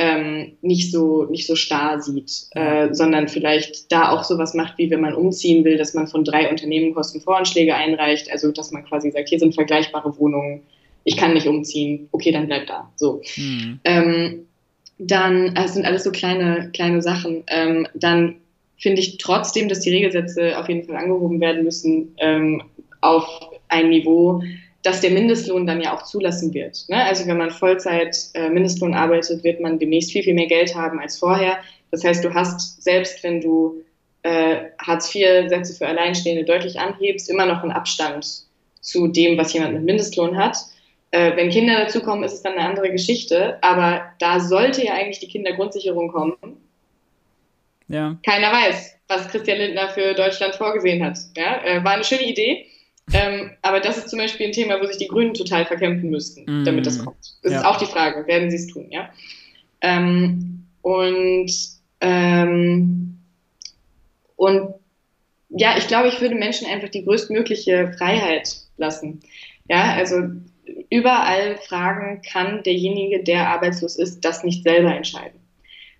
ähm, 0.00 0.52
nicht 0.62 0.90
so 0.90 1.26
nicht 1.26 1.46
so 1.46 1.54
starr 1.54 2.00
sieht, 2.00 2.46
äh, 2.52 2.88
sondern 2.94 3.28
vielleicht 3.28 3.92
da 3.92 4.10
auch 4.10 4.24
sowas 4.24 4.54
macht, 4.54 4.78
wie 4.78 4.90
wenn 4.90 5.02
man 5.02 5.14
umziehen 5.14 5.62
will, 5.62 5.76
dass 5.76 5.92
man 5.92 6.06
von 6.06 6.24
drei 6.24 6.48
Unternehmen 6.48 6.94
Kostenvoranschläge 6.94 7.74
einreicht, 7.74 8.32
also 8.32 8.50
dass 8.50 8.70
man 8.72 8.86
quasi 8.86 9.10
sagt, 9.10 9.28
hier 9.28 9.38
sind 9.38 9.54
vergleichbare 9.54 10.18
Wohnungen, 10.18 10.62
ich 11.04 11.18
kann 11.18 11.34
nicht 11.34 11.46
umziehen, 11.46 12.08
okay, 12.12 12.32
dann 12.32 12.46
bleib 12.46 12.66
da. 12.66 12.90
So. 12.96 13.20
Mhm. 13.36 13.78
Ähm, 13.84 14.46
dann, 14.96 15.54
das 15.54 15.74
sind 15.74 15.84
alles 15.84 16.04
so 16.04 16.12
kleine, 16.12 16.70
kleine 16.72 17.02
Sachen. 17.02 17.44
Ähm, 17.48 17.86
dann 17.92 18.36
finde 18.78 19.02
ich 19.02 19.18
trotzdem, 19.18 19.68
dass 19.68 19.80
die 19.80 19.90
Regelsätze 19.90 20.58
auf 20.58 20.68
jeden 20.68 20.86
Fall 20.86 20.96
angehoben 20.96 21.40
werden 21.42 21.62
müssen 21.62 22.14
ähm, 22.18 22.62
auf 23.02 23.26
ein 23.68 23.90
Niveau, 23.90 24.42
dass 24.82 25.00
der 25.00 25.10
Mindestlohn 25.10 25.66
dann 25.66 25.80
ja 25.80 25.94
auch 25.94 26.04
zulassen 26.04 26.54
wird. 26.54 26.84
Ne? 26.88 27.04
Also 27.04 27.26
wenn 27.26 27.36
man 27.36 27.50
Vollzeit 27.50 28.16
äh, 28.34 28.48
Mindestlohn 28.48 28.94
arbeitet, 28.94 29.44
wird 29.44 29.60
man 29.60 29.78
demnächst 29.78 30.12
viel, 30.12 30.22
viel 30.22 30.34
mehr 30.34 30.46
Geld 30.46 30.74
haben 30.74 30.98
als 31.00 31.18
vorher. 31.18 31.58
Das 31.90 32.04
heißt, 32.04 32.24
du 32.24 32.32
hast, 32.32 32.82
selbst 32.82 33.22
wenn 33.22 33.40
du 33.40 33.82
äh, 34.22 34.56
Hartz-IV-Sätze 34.78 35.74
für 35.74 35.86
Alleinstehende 35.86 36.44
deutlich 36.44 36.78
anhebst, 36.78 37.28
immer 37.28 37.46
noch 37.46 37.62
einen 37.62 37.72
Abstand 37.72 38.26
zu 38.80 39.08
dem, 39.08 39.36
was 39.36 39.52
jemand 39.52 39.74
mit 39.74 39.84
Mindestlohn 39.84 40.36
hat. 40.36 40.56
Äh, 41.10 41.36
wenn 41.36 41.50
Kinder 41.50 41.78
dazukommen, 41.78 42.24
ist 42.24 42.34
es 42.34 42.42
dann 42.42 42.54
eine 42.54 42.66
andere 42.66 42.90
Geschichte. 42.90 43.58
Aber 43.62 44.02
da 44.18 44.40
sollte 44.40 44.84
ja 44.84 44.94
eigentlich 44.94 45.18
die 45.18 45.28
Kindergrundsicherung 45.28 46.08
kommen. 46.08 46.36
Ja. 47.88 48.16
Keiner 48.24 48.52
weiß, 48.52 48.96
was 49.08 49.28
Christian 49.28 49.58
Lindner 49.58 49.88
für 49.88 50.14
Deutschland 50.14 50.54
vorgesehen 50.54 51.04
hat. 51.04 51.18
Ja? 51.36 51.62
Äh, 51.64 51.84
war 51.84 51.92
eine 51.92 52.04
schöne 52.04 52.28
Idee. 52.28 52.66
Ähm, 53.12 53.50
aber 53.62 53.80
das 53.80 53.98
ist 53.98 54.08
zum 54.08 54.18
Beispiel 54.18 54.46
ein 54.46 54.52
Thema, 54.52 54.80
wo 54.80 54.86
sich 54.86 54.98
die 54.98 55.08
Grünen 55.08 55.34
total 55.34 55.66
verkämpfen 55.66 56.10
müssten, 56.10 56.44
mm. 56.44 56.64
damit 56.64 56.86
das 56.86 57.04
kommt. 57.04 57.36
Das 57.42 57.52
ja. 57.52 57.58
ist 57.58 57.64
auch 57.64 57.76
die 57.76 57.86
Frage, 57.86 58.26
werden 58.26 58.50
sie 58.50 58.56
es 58.56 58.68
tun, 58.68 58.86
ja? 58.90 59.10
Ähm, 59.80 60.66
und, 60.82 61.50
ähm, 62.00 63.18
und 64.36 64.74
ja, 65.48 65.76
ich 65.76 65.88
glaube, 65.88 66.08
ich 66.08 66.20
würde 66.20 66.36
Menschen 66.36 66.68
einfach 66.68 66.88
die 66.88 67.04
größtmögliche 67.04 67.92
Freiheit 67.98 68.56
lassen. 68.76 69.20
Ja, 69.68 69.94
also 69.94 70.22
überall 70.90 71.56
fragen, 71.56 72.22
kann 72.22 72.62
derjenige, 72.62 73.22
der 73.22 73.48
arbeitslos 73.48 73.96
ist, 73.96 74.24
das 74.24 74.44
nicht 74.44 74.62
selber 74.62 74.94
entscheiden. 74.94 75.40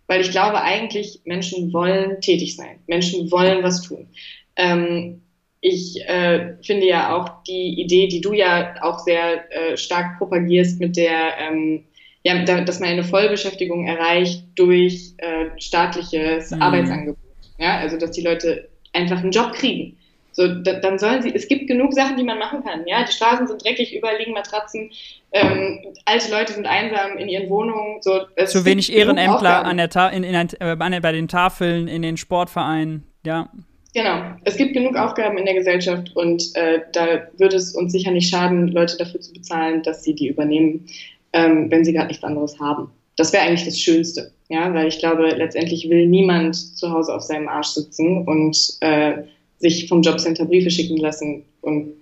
Weil 0.07 0.21
ich 0.21 0.31
glaube 0.31 0.63
eigentlich, 0.63 1.21
Menschen 1.25 1.73
wollen 1.73 2.21
tätig 2.21 2.57
sein. 2.57 2.79
Menschen 2.87 3.31
wollen 3.31 3.63
was 3.63 3.83
tun. 3.83 4.09
Ähm, 4.57 5.23
ich 5.61 6.01
äh, 6.09 6.55
finde 6.63 6.87
ja 6.87 7.15
auch 7.15 7.43
die 7.45 7.81
Idee, 7.81 8.09
die 8.09 8.21
du 8.21 8.33
ja 8.33 8.75
auch 8.83 8.99
sehr 9.01 9.45
äh, 9.51 9.77
stark 9.77 10.19
propagierst 10.19 10.81
mit 10.81 10.97
der, 10.97 11.39
ähm, 11.39 11.85
ja, 12.23 12.43
da, 12.45 12.63
dass 12.63 12.81
man 12.81 12.91
eine 12.91 13.05
Vollbeschäftigung 13.05 13.87
erreicht 13.87 14.45
durch 14.57 15.15
äh, 15.19 15.47
staatliches 15.59 16.51
mhm. 16.51 16.63
Arbeitsangebot. 16.63 17.19
Ja, 17.59 17.79
also 17.79 17.99
dass 17.99 18.13
die 18.13 18.23
Leute 18.23 18.69
einfach 18.93 19.19
einen 19.19 19.33
Job 19.33 19.53
kriegen. 19.53 19.97
So, 20.33 20.47
da, 20.49 20.75
dann 20.75 20.99
sollen 20.99 21.23
sie, 21.23 21.35
es 21.35 21.49
gibt 21.49 21.67
genug 21.67 21.93
Sachen, 21.93 22.17
die 22.17 22.23
man 22.23 22.39
machen 22.39 22.63
kann. 22.65 22.87
Ja, 22.87 23.05
die 23.05 23.13
Straßen 23.13 23.47
sind 23.47 23.63
dreckig, 23.63 23.95
überall 23.95 24.17
liegen 24.17 24.33
Matratzen, 24.33 24.91
ähm, 25.33 25.81
alte 26.05 26.31
Leute 26.31 26.53
sind 26.53 26.67
einsam 26.67 27.19
in 27.19 27.29
ihren 27.29 27.51
Wohnungen. 27.51 28.01
So, 28.01 28.21
Zu 28.47 28.65
wenig 28.65 28.93
Ehrenämtler 28.93 29.65
an 29.65 29.77
der 29.77 29.91
Ta 29.91 30.09
in, 30.09 30.25
in, 30.25 30.35
äh, 30.35 30.77
bei 30.77 31.13
den 31.13 31.29
Tafeln, 31.29 31.89
in 31.89 32.03
den 32.03 32.17
Sportvereinen, 32.17 33.05
ja. 33.27 33.51
Genau, 33.93 34.37
es 34.45 34.57
gibt 34.57 34.73
genug 34.73 34.97
Aufgaben 34.97 35.37
in 35.37 35.47
der 35.47 35.55
Gesellschaft 35.55 36.15
und 36.15 36.55
äh, 36.55 36.81
da 36.93 37.29
würde 37.39 37.57
es 37.57 37.75
uns 37.75 37.91
sicher 37.91 38.13
nicht 38.13 38.29
schaden, 38.31 38.69
Leute 38.69 38.97
dafür 38.97 39.21
zu 39.21 39.33
bezahlen, 39.33 39.83
dass 39.83 40.05
sie 40.05 40.15
die 40.15 40.29
übernehmen, 40.29 40.87
ähm, 41.33 41.71
wenn 41.71 41.85
sie 41.85 41.93
gerade 41.93 42.07
nichts 42.07 42.23
anderes 42.23 42.61
haben. 42.61 42.91
Das 43.17 43.33
wäre 43.33 43.43
eigentlich 43.43 43.65
das 43.65 43.81
Schönste, 43.81 44.33
ja, 44.49 44.73
weil 44.75 44.87
ich 44.87 45.01
glaube, 45.01 45.29
letztendlich 45.31 45.91
will 45.91 46.07
niemand 46.07 46.55
zu 46.55 46.91
Hause 46.91 47.15
auf 47.15 47.23
seinem 47.23 47.49
Arsch 47.49 47.69
sitzen 47.69 48.27
und 48.29 48.57
äh, 48.81 49.25
sich 49.59 49.89
vom 49.89 50.03
Jobcenter 50.03 50.45
Briefe 50.45 50.71
schicken 50.71 50.97
lassen 50.97 51.45
und 51.61 51.93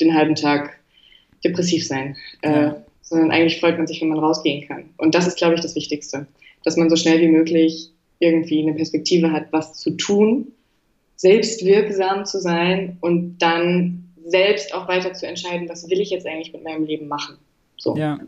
den 0.00 0.14
halben 0.14 0.34
Tag 0.34 0.78
depressiv 1.44 1.86
sein, 1.86 2.16
äh, 2.42 2.70
sondern 3.02 3.30
eigentlich 3.30 3.60
freut 3.60 3.76
man 3.76 3.86
sich, 3.86 4.00
wenn 4.00 4.08
man 4.08 4.18
rausgehen 4.18 4.66
kann. 4.66 4.90
Und 4.96 5.14
das 5.14 5.26
ist, 5.26 5.36
glaube 5.36 5.54
ich, 5.54 5.60
das 5.60 5.76
Wichtigste, 5.76 6.26
dass 6.64 6.78
man 6.78 6.88
so 6.88 6.96
schnell 6.96 7.20
wie 7.20 7.28
möglich 7.28 7.90
irgendwie 8.20 8.62
eine 8.62 8.72
Perspektive 8.72 9.30
hat, 9.30 9.52
was 9.52 9.74
zu 9.74 9.90
tun 9.90 10.52
selbstwirksam 11.16 12.24
zu 12.24 12.40
sein 12.40 12.98
und 13.00 13.38
dann 13.38 14.12
selbst 14.24 14.74
auch 14.74 14.88
weiter 14.88 15.12
zu 15.12 15.26
entscheiden, 15.26 15.68
was 15.68 15.88
will 15.88 16.00
ich 16.00 16.10
jetzt 16.10 16.26
eigentlich 16.26 16.52
mit 16.52 16.64
meinem 16.64 16.84
Leben 16.84 17.08
machen. 17.08 17.36
So. 17.76 17.96
Ja. 17.96 18.18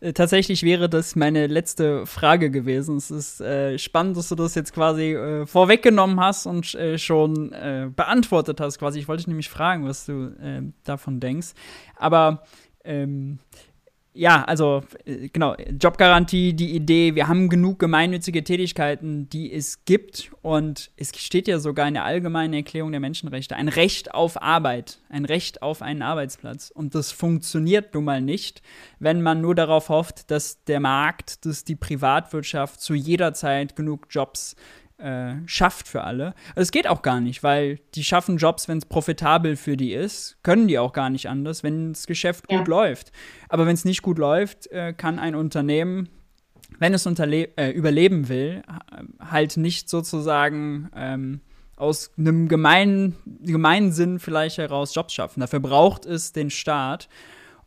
Äh, 0.00 0.12
tatsächlich 0.12 0.62
wäre 0.62 0.88
das 0.88 1.16
meine 1.16 1.46
letzte 1.46 2.06
Frage 2.06 2.50
gewesen. 2.50 2.96
Es 2.96 3.10
ist 3.10 3.40
äh, 3.40 3.78
spannend, 3.78 4.16
dass 4.16 4.28
du 4.28 4.34
das 4.34 4.54
jetzt 4.54 4.72
quasi 4.72 5.14
äh, 5.14 5.46
vorweggenommen 5.46 6.20
hast 6.20 6.46
und 6.46 6.74
äh, 6.74 6.98
schon 6.98 7.52
äh, 7.52 7.88
beantwortet 7.94 8.60
hast. 8.60 8.78
Quasi, 8.78 8.98
ich 8.98 9.08
wollte 9.08 9.22
dich 9.22 9.28
nämlich 9.28 9.48
fragen, 9.48 9.86
was 9.86 10.06
du 10.06 10.34
äh, 10.42 10.62
davon 10.84 11.20
denkst. 11.20 11.52
Aber 11.96 12.42
ähm, 12.84 13.38
ja, 14.16 14.44
also 14.44 14.82
äh, 15.04 15.28
genau, 15.28 15.56
Jobgarantie, 15.56 16.54
die 16.54 16.74
Idee, 16.74 17.16
wir 17.16 17.26
haben 17.26 17.48
genug 17.48 17.80
gemeinnützige 17.80 18.44
Tätigkeiten, 18.44 19.28
die 19.28 19.52
es 19.52 19.84
gibt. 19.84 20.30
Und 20.40 20.92
es 20.96 21.12
steht 21.16 21.48
ja 21.48 21.58
sogar 21.58 21.88
in 21.88 21.94
der 21.94 22.04
allgemeinen 22.04 22.54
Erklärung 22.54 22.92
der 22.92 23.00
Menschenrechte 23.00 23.56
ein 23.56 23.68
Recht 23.68 24.14
auf 24.14 24.40
Arbeit, 24.40 25.00
ein 25.08 25.24
Recht 25.24 25.62
auf 25.62 25.82
einen 25.82 26.02
Arbeitsplatz. 26.02 26.70
Und 26.70 26.94
das 26.94 27.10
funktioniert 27.10 27.92
nun 27.92 28.04
mal 28.04 28.20
nicht, 28.20 28.62
wenn 29.00 29.20
man 29.20 29.40
nur 29.40 29.56
darauf 29.56 29.88
hofft, 29.88 30.30
dass 30.30 30.62
der 30.64 30.78
Markt, 30.78 31.44
dass 31.44 31.64
die 31.64 31.76
Privatwirtschaft 31.76 32.80
zu 32.80 32.94
jeder 32.94 33.34
Zeit 33.34 33.74
genug 33.74 34.06
Jobs 34.10 34.54
äh, 34.98 35.34
schafft 35.46 35.88
für 35.88 36.04
alle. 36.04 36.34
Also 36.50 36.62
es 36.62 36.70
geht 36.70 36.86
auch 36.86 37.02
gar 37.02 37.20
nicht, 37.20 37.42
weil 37.42 37.80
die 37.94 38.04
schaffen 38.04 38.36
Jobs, 38.36 38.68
wenn 38.68 38.78
es 38.78 38.86
profitabel 38.86 39.56
für 39.56 39.76
die 39.76 39.92
ist, 39.92 40.36
können 40.42 40.68
die 40.68 40.78
auch 40.78 40.92
gar 40.92 41.10
nicht 41.10 41.28
anders, 41.28 41.62
wenn 41.62 41.92
das 41.92 42.06
Geschäft 42.06 42.44
ja. 42.50 42.58
gut 42.58 42.68
läuft. 42.68 43.12
Aber 43.48 43.66
wenn 43.66 43.74
es 43.74 43.84
nicht 43.84 44.02
gut 44.02 44.18
läuft, 44.18 44.68
äh, 44.68 44.92
kann 44.92 45.18
ein 45.18 45.34
Unternehmen, 45.34 46.08
wenn 46.78 46.94
es 46.94 47.06
äh, 47.06 47.70
überleben 47.70 48.28
will, 48.28 48.62
halt 49.20 49.56
nicht 49.56 49.88
sozusagen 49.88 50.90
ähm, 50.94 51.40
aus 51.76 52.12
einem 52.16 52.48
gemeinen, 52.48 53.16
gemeinen 53.40 53.92
Sinn 53.92 54.18
vielleicht 54.18 54.58
heraus 54.58 54.94
Jobs 54.94 55.12
schaffen. 55.12 55.40
Dafür 55.40 55.60
braucht 55.60 56.06
es 56.06 56.32
den 56.32 56.50
Staat. 56.50 57.08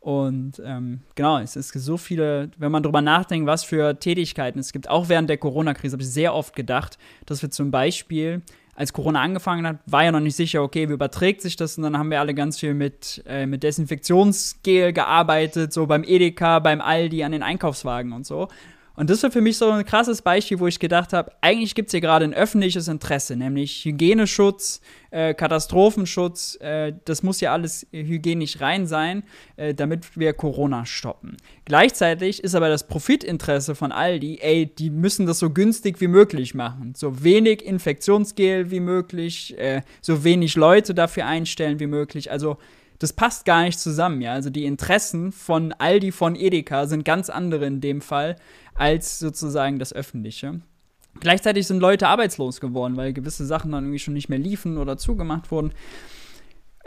Und 0.08 0.62
ähm, 0.64 1.02
genau, 1.16 1.38
es 1.40 1.58
ist 1.58 1.74
so 1.74 1.98
viele, 1.98 2.50
wenn 2.58 2.72
man 2.72 2.82
drüber 2.82 3.02
nachdenkt, 3.02 3.46
was 3.46 3.66
für 3.66 4.00
Tätigkeiten 4.00 4.58
es 4.58 4.72
gibt, 4.72 4.90
auch 4.90 5.10
während 5.10 5.30
der 5.30 5.38
Corona-Krise 5.38 5.96
habe 5.96 6.04
ich 6.04 6.10
sehr 6.10 6.34
oft 6.34 6.56
gedacht, 6.56 6.98
dass 7.26 7.42
wir 7.42 7.52
zum 7.52 7.72
Beispiel, 7.72 8.42
als 8.74 8.94
Corona 8.94 9.22
angefangen 9.22 9.68
hat, 9.68 9.80
war 9.86 10.06
ja 10.06 10.14
noch 10.14 10.22
nicht 10.22 10.38
sicher, 10.38 10.64
okay, 10.64 10.88
wie 10.88 10.94
überträgt 10.94 11.42
sich 11.42 11.58
das? 11.58 11.78
Und 11.78 11.84
dann 11.84 11.98
haben 11.98 12.10
wir 12.10 12.22
alle 12.22 12.34
ganz 12.34 12.58
viel 12.58 12.74
mit, 12.74 13.22
äh, 13.28 13.46
mit 13.46 13.64
Desinfektionsgel 13.64 14.94
gearbeitet, 14.94 15.74
so 15.74 15.88
beim 15.88 16.06
Edeka, 16.06 16.60
beim 16.60 16.80
Aldi, 16.80 17.26
an 17.26 17.34
den 17.34 17.44
Einkaufswagen 17.44 18.14
und 18.14 18.26
so. 18.26 18.48
Und 18.98 19.12
das 19.12 19.22
war 19.22 19.30
für 19.30 19.42
mich 19.42 19.58
so 19.58 19.70
ein 19.70 19.86
krasses 19.86 20.24
Beispiel, 20.24 20.60
wo 20.60 20.66
ich 20.66 20.80
gedacht 20.80 21.14
habe, 21.14 21.32
eigentlich 21.40 21.76
gibt 21.76 21.90
es 21.90 21.92
hier 21.92 22.02
gerade 22.02 22.26
ein 22.26 22.34
öffentliches 22.34 22.88
Interesse, 22.88 23.36
nämlich 23.36 23.86
Hygieneschutz, 23.86 24.82
äh, 25.12 25.36
Katastrophenschutz. 25.36 26.58
Äh, 26.60 26.94
das 27.06 27.22
muss 27.22 27.40
ja 27.40 27.54
alles 27.54 27.86
hygienisch 27.92 28.60
rein 28.60 28.88
sein, 28.88 29.22
äh, 29.56 29.76
damit 29.76 30.18
wir 30.18 30.34
Corona 30.34 30.84
stoppen. 30.88 31.38
Gleichzeitig 31.64 32.44
ist 32.44 32.56
aber 32.56 32.70
das 32.70 32.88
Profitinteresse 32.88 33.76
von 33.76 33.92
Aldi, 33.92 34.40
ey, 34.42 34.66
die 34.66 34.90
müssen 34.90 35.28
das 35.28 35.38
so 35.38 35.52
günstig 35.52 36.02
wie 36.02 36.08
möglich 36.08 36.56
machen. 36.56 36.94
So 36.98 37.24
wenig 37.24 37.64
Infektionsgel 37.64 38.72
wie 38.72 38.80
möglich, 38.80 39.56
äh, 39.60 39.84
so 40.02 40.24
wenig 40.24 40.56
Leute 40.56 40.96
dafür 40.96 41.28
einstellen 41.28 41.80
wie 41.80 41.86
möglich. 41.86 42.32
Also 42.32 42.58
das 43.00 43.14
passt 43.14 43.46
gar 43.46 43.64
nicht 43.64 43.80
zusammen, 43.80 44.22
ja. 44.22 44.34
Also 44.34 44.50
die 44.50 44.66
Interessen 44.66 45.32
von 45.32 45.72
Aldi, 45.74 46.12
von 46.12 46.36
Edeka 46.36 46.88
sind 46.88 47.06
ganz 47.06 47.30
andere 47.30 47.68
in 47.68 47.80
dem 47.80 48.02
Fall 48.02 48.38
als 48.78 49.20
sozusagen 49.20 49.80
das 49.80 49.94
Öffentliche. 49.94 50.62
Gleichzeitig 51.20 51.66
sind 51.68 51.80
Leute 51.80 52.08
arbeitslos 52.08 52.62
geworden, 52.62 52.96
weil 52.96 53.14
gewisse 53.14 53.46
Sachen 53.46 53.72
dann 53.72 53.86
irgendwie 53.86 54.00
schon 54.00 54.14
nicht 54.14 54.30
mehr 54.30 54.40
liefen 54.40 54.78
oder 54.78 54.98
zugemacht 54.98 55.52
wurden. 55.52 55.74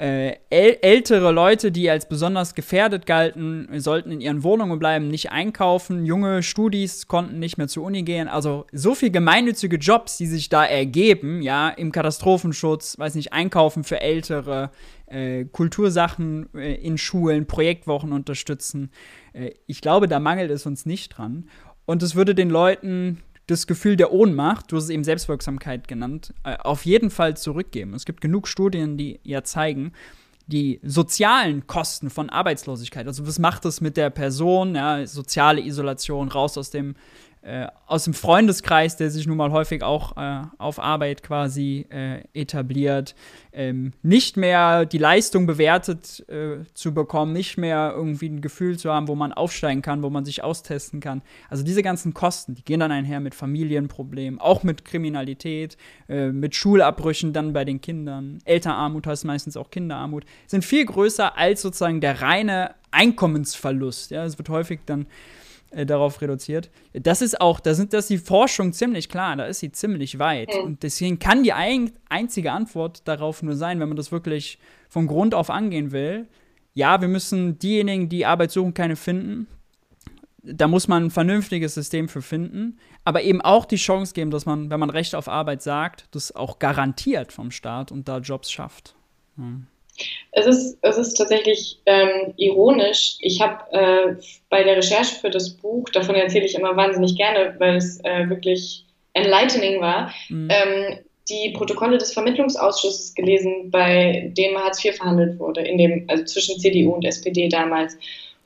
Äh, 0.01 0.37
äl 0.49 0.79
ältere 0.81 1.31
Leute, 1.31 1.71
die 1.71 1.91
als 1.91 2.09
besonders 2.09 2.55
gefährdet 2.55 3.05
galten, 3.05 3.69
sollten 3.81 4.11
in 4.11 4.23
ihren 4.23 4.43
Wohnungen 4.43 4.79
bleiben, 4.79 5.09
nicht 5.09 5.31
einkaufen. 5.31 6.07
Junge 6.07 6.43
Studis 6.43 7.07
konnten 7.07 7.39
nicht 7.39 7.59
mehr 7.59 7.69
zur 7.69 7.85
Uni 7.85 8.03
gehen. 8.03 8.27
Also 8.27 8.65
so 8.73 8.95
viel 8.95 9.11
gemeinnützige 9.11 9.77
Jobs, 9.77 10.17
die 10.17 10.25
sich 10.25 10.49
da 10.49 10.65
ergeben, 10.65 11.43
ja, 11.43 11.69
im 11.69 11.93
Katastrophenschutz, 11.93 12.99
weiß 12.99 13.15
nicht, 13.15 13.35
Einkaufen 13.35 13.85
für 13.85 14.01
Ältere, 14.01 14.71
äh, 15.05 15.45
Kultursachen 15.45 16.49
äh, 16.55 16.77
in 16.77 16.97
Schulen, 16.97 17.47
Projektwochen 17.47 18.13
unterstützen. 18.13 18.91
Äh, 19.35 19.51
ich 19.67 19.83
glaube, 19.83 20.09
da 20.09 20.19
mangelt 20.19 20.51
es 20.51 20.65
uns 20.65 20.87
nicht 20.87 21.19
dran. 21.19 21.47
Und 21.91 22.05
es 22.05 22.15
würde 22.15 22.37
den 22.37 22.51
Leuten 22.51 23.21
das 23.49 23.67
Gefühl 23.67 23.97
der 23.97 24.13
Ohnmacht, 24.13 24.71
du 24.71 24.77
hast 24.77 24.85
es 24.85 24.91
eben 24.91 25.03
Selbstwirksamkeit 25.03 25.89
genannt, 25.89 26.33
äh, 26.45 26.57
auf 26.59 26.87
jeden 26.87 27.11
Fall 27.11 27.37
zurückgeben. 27.37 27.95
Es 27.95 28.05
gibt 28.05 28.21
genug 28.21 28.47
Studien, 28.47 28.97
die 28.97 29.19
ja 29.25 29.43
zeigen, 29.43 29.91
die 30.47 30.79
sozialen 30.85 31.67
Kosten 31.67 32.09
von 32.09 32.31
Arbeitslosigkeit, 32.31 33.09
also 33.09 33.27
was 33.27 33.41
macht 33.41 33.65
es 33.65 33.81
mit 33.81 33.97
der 33.97 34.11
Person, 34.11 34.77
ja, 34.77 35.05
soziale 35.05 35.63
Isolation, 35.63 36.29
raus 36.29 36.57
aus 36.57 36.71
dem 36.71 36.95
äh, 37.43 37.69
aus 37.87 38.05
dem 38.05 38.13
Freundeskreis, 38.13 38.97
der 38.97 39.11
sich 39.11 39.27
nun 39.27 39.39
mal 39.39 39.51
häufig 39.51 39.83
auch 39.83 40.17
äh, 40.17 40.43
auf 40.59 40.79
Arbeit 40.79 41.23
quasi 41.23 41.87
äh, 41.91 42.23
etabliert, 42.35 43.15
ähm, 43.53 43.93
nicht 44.03 44.37
mehr 44.37 44.85
die 44.85 44.99
Leistung 44.99 45.47
bewertet 45.47 46.23
äh, 46.29 46.65
zu 46.75 46.93
bekommen, 46.93 47.33
nicht 47.33 47.57
mehr 47.57 47.95
irgendwie 47.97 48.29
ein 48.29 48.43
Gefühl 48.43 48.79
zu 48.79 48.93
haben, 48.93 49.09
wo 49.09 49.15
man 49.15 49.33
aufsteigen 49.33 49.81
kann, 49.81 50.03
wo 50.03 50.11
man 50.11 50.27
sich 50.27 50.45
austesten 50.45 51.01
kann. 51.01 51.23
Also 51.49 51.65
diese 51.65 51.83
ganzen 51.83 52.13
Kosten, 52.13 52.55
die 52.55 52.63
gehen 52.63 52.81
dann 52.81 52.93
einher 52.93 53.21
mit 53.21 53.35
Familienproblemen, 53.35 54.39
auch 54.39 54.63
mit 54.63 54.85
Kriminalität, 54.85 55.79
äh, 56.09 56.29
mit 56.33 56.55
Schulabbrüchen 56.55 57.33
dann 57.33 57.55
bei 57.55 57.65
den 57.65 57.81
Kindern. 57.81 58.41
Elternarmut 58.45 59.07
heißt 59.07 59.25
meistens 59.25 59.57
auch 59.57 59.71
Kinderarmut, 59.71 60.25
sind 60.47 60.65
viel 60.65 60.85
größer 60.85 61.39
als 61.39 61.63
sozusagen 61.63 62.03
der 62.03 62.21
reine 62.21 62.75
Einkommensverlust. 62.91 64.11
Ja, 64.11 64.25
es 64.25 64.37
wird 64.37 64.49
häufig 64.49 64.81
dann 64.85 65.07
äh, 65.71 65.87
darauf 65.87 66.21
reduziert. 66.21 66.71
Das 66.93 67.23
ist 67.23 67.41
auch, 67.41 67.61
da 67.61 67.75
sind 67.75 67.93
das 67.93 68.09
die 68.09 68.19
Forschung 68.19 68.73
ziemlich 68.73 69.09
klar, 69.09 69.37
da 69.37 69.45
ist 69.45 69.61
sie 69.61 69.71
ziemlich 69.71 70.19
weit. 70.19 70.51
Mhm. 70.55 70.65
Und 70.65 70.83
deswegen 70.83 71.19
kann 71.19 71.45
die 71.45 71.53
ein, 71.53 71.93
einzige 72.09 72.53
Antwort 72.53 73.07
darauf 73.07 73.43
nur 73.43 73.55
sein, 73.55 73.79
wenn 73.79 73.89
man 73.89 73.97
das 73.97 74.11
wirklich 74.11 74.59
von 74.89 75.07
Grund 75.07 75.35
auf 75.35 75.49
angehen 75.49 75.93
will. 75.93 76.27
Ja, 76.75 77.01
wir 77.01 77.09
müssen 77.09 77.59
diejenigen, 77.59 78.09
die 78.09 78.27
Arbeit 78.27 78.51
suchen, 78.51 78.75
keine 78.75 78.97
finden. 78.97 79.47
Da 80.43 80.67
muss 80.69 80.89
man 80.89 81.05
ein 81.05 81.11
vernünftiges 81.11 81.75
System 81.75 82.09
für 82.09 82.23
finden, 82.23 82.79
aber 83.05 83.23
eben 83.23 83.41
auch 83.41 83.65
die 83.65 83.77
Chance 83.77 84.15
geben, 84.15 84.31
dass 84.31 84.47
man, 84.47 84.71
wenn 84.71 84.81
man 84.81 84.91
Recht 84.91 85.15
auf 85.15 85.29
Arbeit 85.29 85.63
sagt, 85.63 86.09
das 86.13 86.35
auch 86.35 86.59
garantiert 86.59 87.33
vom 87.33 87.51
Staat 87.51 87.93
und 87.93 88.09
da 88.09 88.19
Jobs 88.19 88.51
schafft. 88.51 88.97
Ja. 89.37 89.45
Es 90.33 90.47
ist, 90.47 90.79
es 90.83 90.97
ist 90.97 91.15
tatsächlich 91.15 91.79
ähm, 91.87 92.35
ironisch. 92.37 93.17
Ich 93.21 93.41
habe 93.41 93.65
äh, 93.73 94.15
bei 94.49 94.63
der 94.63 94.77
Recherche 94.77 95.17
für 95.17 95.31
das 95.31 95.51
Buch, 95.51 95.89
davon 95.91 96.15
erzähle 96.15 96.47
ich 96.47 96.55
immer 96.55 96.77
wahnsinnig 96.77 97.17
gerne, 97.17 97.55
weil 97.59 97.77
es 97.77 98.03
äh, 98.05 98.29
wirklich 98.29 98.85
enlightening 99.15 99.81
war, 99.81 100.13
mhm. 100.29 100.49
ähm, 100.51 100.99
die 101.29 101.51
Protokolle 101.51 101.99
des 101.99 102.13
Vermittlungsausschusses 102.13 103.15
gelesen, 103.15 103.71
bei 103.71 104.33
dem 104.37 104.57
Hartz 104.59 104.85
IV 104.85 104.97
verhandelt 104.97 105.39
wurde, 105.39 105.63
in 105.63 105.79
dem, 105.79 106.05
also 106.09 106.25
zwischen 106.25 106.59
CDU 106.59 106.93
und 106.93 107.05
SPD 107.05 107.49
damals. 107.49 107.97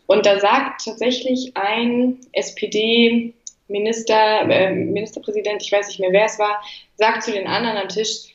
Und 0.07 0.27
da 0.27 0.39
sagt 0.39 0.85
tatsächlich 0.85 1.57
ein 1.57 2.19
SPD-Minister, 2.33 4.43
äh, 4.51 4.73
Ministerpräsident, 4.73 5.63
ich 5.63 5.73
weiß 5.73 5.89
nicht 5.89 6.01
mehr, 6.01 6.13
wer 6.13 6.27
es 6.27 6.39
war, 6.39 6.63
sagt 6.97 7.23
zu 7.23 7.33
den 7.33 7.47
anderen 7.47 7.79
am 7.79 7.89
Tisch, 7.89 8.34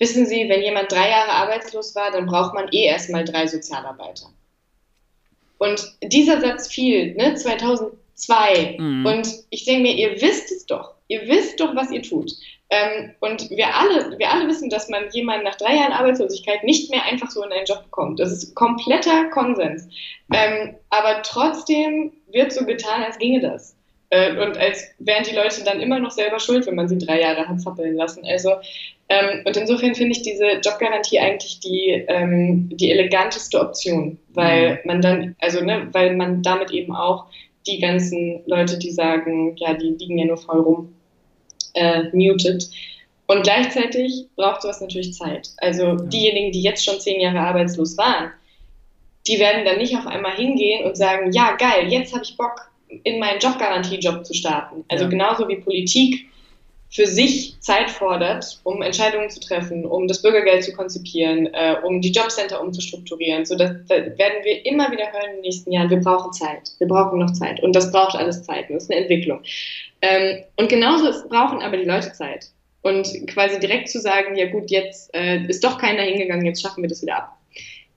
Wissen 0.00 0.26
Sie, 0.26 0.48
wenn 0.48 0.62
jemand 0.62 0.90
drei 0.90 1.10
Jahre 1.10 1.30
arbeitslos 1.30 1.94
war, 1.94 2.10
dann 2.10 2.26
braucht 2.26 2.54
man 2.54 2.68
eh 2.72 2.86
erstmal 2.86 3.24
drei 3.24 3.46
Sozialarbeiter. 3.46 4.30
Und 5.58 5.94
dieser 6.02 6.40
Satz 6.40 6.68
fiel, 6.68 7.14
ne, 7.16 7.34
2002. 7.34 8.76
Mhm. 8.78 9.04
Und 9.04 9.28
ich 9.50 9.66
denke 9.66 9.82
mir, 9.82 9.94
ihr 9.94 10.20
wisst 10.22 10.50
es 10.50 10.64
doch. 10.64 10.94
Ihr 11.08 11.28
wisst 11.28 11.60
doch, 11.60 11.76
was 11.76 11.90
ihr 11.90 12.02
tut. 12.02 12.32
Ähm, 12.70 13.14
und 13.20 13.50
wir 13.50 13.76
alle, 13.76 14.18
wir 14.18 14.30
alle 14.30 14.48
wissen, 14.48 14.70
dass 14.70 14.88
man 14.88 15.10
jemanden 15.10 15.44
nach 15.44 15.56
drei 15.56 15.74
Jahren 15.74 15.92
Arbeitslosigkeit 15.92 16.64
nicht 16.64 16.90
mehr 16.90 17.04
einfach 17.04 17.30
so 17.30 17.44
in 17.44 17.52
einen 17.52 17.66
Job 17.66 17.82
bekommt. 17.84 18.20
Das 18.20 18.32
ist 18.32 18.54
kompletter 18.54 19.26
Konsens. 19.26 19.86
Ähm, 20.32 20.76
aber 20.88 21.20
trotzdem 21.22 22.12
wird 22.28 22.52
so 22.52 22.64
getan, 22.64 23.02
als 23.02 23.18
ginge 23.18 23.40
das. 23.40 23.76
Äh, 24.08 24.40
und 24.40 24.56
als 24.56 24.84
wären 24.98 25.24
die 25.24 25.34
Leute 25.34 25.62
dann 25.62 25.80
immer 25.80 25.98
noch 25.98 26.10
selber 26.10 26.38
schuld, 26.38 26.66
wenn 26.66 26.76
man 26.76 26.88
sie 26.88 26.98
drei 26.98 27.20
Jahre 27.20 27.46
hat 27.46 27.60
zappeln 27.60 27.96
lassen. 27.96 28.24
Also, 28.24 28.54
ähm, 29.10 29.42
und 29.44 29.56
insofern 29.56 29.96
finde 29.96 30.12
ich 30.12 30.22
diese 30.22 30.60
Jobgarantie 30.64 31.18
eigentlich 31.18 31.58
die, 31.58 32.04
ähm, 32.06 32.70
die 32.72 32.92
eleganteste 32.92 33.60
Option, 33.60 34.18
weil 34.28 34.74
mhm. 34.74 34.78
man 34.84 35.02
dann, 35.02 35.36
also, 35.40 35.64
ne, 35.64 35.88
weil 35.90 36.14
man 36.14 36.44
damit 36.44 36.70
eben 36.70 36.94
auch 36.94 37.26
die 37.66 37.80
ganzen 37.80 38.42
Leute, 38.46 38.78
die 38.78 38.92
sagen, 38.92 39.56
ja, 39.56 39.74
die 39.74 39.96
liegen 39.98 40.16
ja 40.16 40.26
nur 40.26 40.36
voll 40.36 40.60
rum, 40.60 40.94
äh, 41.74 42.04
mutet. 42.12 42.70
Und 43.26 43.42
gleichzeitig 43.42 44.26
braucht 44.36 44.62
sowas 44.62 44.80
natürlich 44.80 45.12
Zeit. 45.14 45.50
Also 45.56 45.96
diejenigen, 45.96 46.52
die 46.52 46.62
jetzt 46.62 46.84
schon 46.84 47.00
zehn 47.00 47.20
Jahre 47.20 47.40
arbeitslos 47.40 47.98
waren, 47.98 48.30
die 49.26 49.40
werden 49.40 49.64
dann 49.64 49.78
nicht 49.78 49.96
auf 49.96 50.06
einmal 50.06 50.36
hingehen 50.36 50.84
und 50.84 50.96
sagen, 50.96 51.32
ja, 51.32 51.56
geil, 51.56 51.88
jetzt 51.88 52.12
habe 52.14 52.22
ich 52.24 52.36
Bock, 52.36 52.70
in 53.02 53.18
meinen 53.18 53.40
Jobgarantiejob 53.40 54.24
zu 54.24 54.34
starten. 54.34 54.84
Also 54.88 55.04
ja. 55.04 55.10
genauso 55.10 55.48
wie 55.48 55.56
Politik 55.56 56.29
für 56.92 57.06
sich 57.06 57.60
Zeit 57.60 57.88
fordert, 57.88 58.60
um 58.64 58.82
Entscheidungen 58.82 59.30
zu 59.30 59.38
treffen, 59.38 59.86
um 59.86 60.08
das 60.08 60.22
Bürgergeld 60.22 60.64
zu 60.64 60.72
konzipieren, 60.72 61.46
äh, 61.52 61.76
um 61.84 62.00
die 62.00 62.10
Jobcenter 62.10 62.60
umzustrukturieren. 62.60 63.46
So 63.46 63.56
dass, 63.56 63.70
da 63.88 63.94
werden 63.94 64.44
wir 64.44 64.66
immer 64.66 64.90
wieder 64.90 65.12
hören 65.12 65.30
in 65.30 65.36
den 65.36 65.40
nächsten 65.42 65.70
Jahren, 65.70 65.88
wir 65.88 66.00
brauchen 66.00 66.32
Zeit, 66.32 66.72
wir 66.78 66.88
brauchen 66.88 67.20
noch 67.20 67.32
Zeit. 67.32 67.62
Und 67.62 67.76
das 67.76 67.92
braucht 67.92 68.16
alles 68.16 68.42
Zeit, 68.42 68.68
das 68.70 68.84
ist 68.84 68.90
eine 68.90 69.02
Entwicklung. 69.02 69.40
Ähm, 70.02 70.42
und 70.56 70.68
genauso 70.68 71.28
brauchen 71.28 71.62
aber 71.62 71.76
die 71.76 71.84
Leute 71.84 72.12
Zeit. 72.12 72.50
Und 72.82 73.08
quasi 73.28 73.60
direkt 73.60 73.88
zu 73.88 74.00
sagen, 74.00 74.36
ja 74.36 74.50
gut, 74.50 74.70
jetzt 74.70 75.14
äh, 75.14 75.44
ist 75.46 75.62
doch 75.62 75.78
keiner 75.78 76.02
hingegangen, 76.02 76.44
jetzt 76.46 76.62
schaffen 76.62 76.82
wir 76.82 76.88
das 76.88 77.02
wieder 77.02 77.18
ab. 77.18 77.36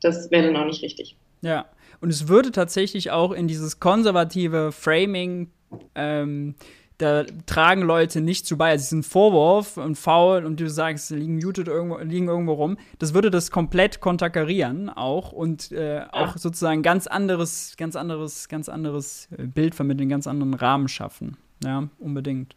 Das 0.02 0.30
wäre 0.30 0.44
dann 0.44 0.58
auch 0.58 0.66
nicht 0.66 0.84
richtig. 0.84 1.16
Ja, 1.42 1.66
und 2.02 2.10
es 2.10 2.28
würde 2.28 2.52
tatsächlich 2.52 3.10
auch 3.10 3.32
in 3.32 3.48
dieses 3.48 3.80
konservative 3.80 4.72
Framing, 4.72 5.50
ähm, 5.96 6.56
da 7.04 7.26
tragen 7.46 7.82
Leute 7.82 8.22
nicht 8.22 8.46
zu 8.48 8.58
bei. 8.58 8.72
Also 8.72 8.84
diesen 8.84 9.04
Vorwurf 9.04 9.78
und 9.78 9.96
faul 9.96 10.46
und 10.46 10.60
du 10.60 10.70
sagst, 10.70 11.08
sie 11.08 11.18
liegen 11.18 11.36
muted 11.36 11.68
irgendwo, 11.68 11.98
liegen 12.00 12.28
irgendwo 12.28 12.54
rum, 12.54 12.78
das 13.00 13.14
würde 13.14 13.30
das 13.30 13.52
komplett 13.52 14.00
konterkarieren 14.00 14.90
auch 14.90 15.32
und 15.32 15.72
äh, 15.72 16.06
auch 16.12 16.38
sozusagen 16.38 16.82
ganz 16.82 17.08
anderes, 17.08 17.76
ganz 17.78 17.96
anderes, 17.96 18.48
ganz 18.48 18.70
anderes 18.70 19.28
äh, 19.38 19.44
Bild 19.44 19.76
vermitteln, 19.76 20.10
ganz 20.10 20.28
anderen 20.28 20.54
Rahmen 20.54 20.88
schaffen. 20.88 21.38
Ja, 21.64 21.90
unbedingt. 22.00 22.56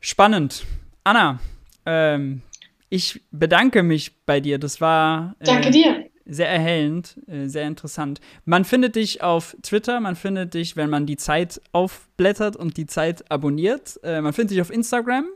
Spannend. 0.00 0.64
Anna, 1.02 1.40
ähm, 1.86 2.42
ich 2.88 3.22
bedanke 3.30 3.82
mich 3.82 4.24
bei 4.24 4.40
dir. 4.40 4.58
Das 4.58 4.80
war. 4.80 5.34
Äh, 5.40 5.44
Danke 5.44 5.70
dir 5.70 6.03
sehr 6.26 6.48
erhellend, 6.48 7.16
äh, 7.26 7.46
sehr 7.46 7.66
interessant. 7.66 8.20
Man 8.44 8.64
findet 8.64 8.96
dich 8.96 9.22
auf 9.22 9.56
Twitter, 9.62 10.00
man 10.00 10.16
findet 10.16 10.54
dich, 10.54 10.76
wenn 10.76 10.90
man 10.90 11.06
die 11.06 11.16
Zeit 11.16 11.60
aufblättert 11.72 12.56
und 12.56 12.76
die 12.76 12.86
Zeit 12.86 13.30
abonniert. 13.30 14.00
Äh, 14.02 14.20
man 14.20 14.32
findet 14.32 14.52
dich 14.52 14.60
auf 14.60 14.70
Instagram. 14.70 15.26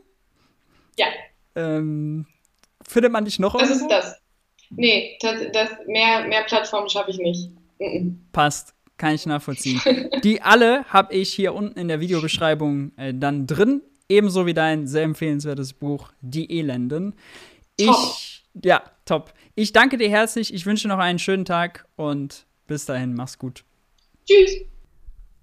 Ja. 0.97 1.05
Ähm, 1.55 2.25
findet 2.87 3.11
man 3.11 3.25
dich 3.25 3.39
noch 3.39 3.57
Das 3.57 3.69
irgendwo? 3.69 3.85
ist 3.87 3.91
das. 3.91 4.21
Nee, 4.71 5.17
das, 5.21 5.41
das, 5.53 5.69
mehr, 5.87 6.27
mehr 6.27 6.43
Plattformen 6.43 6.89
schaffe 6.89 7.11
ich 7.11 7.17
nicht. 7.17 7.51
Mhm. 7.79 8.21
Passt, 8.31 8.73
kann 8.97 9.15
ich 9.15 9.25
nachvollziehen. 9.25 9.81
die 10.23 10.41
alle 10.41 10.85
habe 10.85 11.13
ich 11.13 11.33
hier 11.33 11.53
unten 11.53 11.79
in 11.79 11.87
der 11.87 11.99
Videobeschreibung 11.99 12.91
äh, 12.97 13.13
dann 13.13 13.47
drin. 13.47 13.81
Ebenso 14.07 14.45
wie 14.45 14.53
dein 14.55 14.87
sehr 14.87 15.03
empfehlenswertes 15.03 15.73
Buch 15.73 16.11
Die 16.21 16.59
Elenden. 16.59 17.13
Ich, 17.77 17.89
ja, 18.53 18.83
top. 19.05 19.33
Ich 19.55 19.73
danke 19.73 19.97
dir 19.97 20.09
herzlich. 20.09 20.53
Ich 20.53 20.65
wünsche 20.65 20.87
noch 20.87 20.99
einen 20.99 21.19
schönen 21.19 21.45
Tag 21.45 21.87
und 21.95 22.45
bis 22.67 22.85
dahin, 22.85 23.13
mach's 23.13 23.37
gut. 23.37 23.63
Tschüss. 24.25 24.69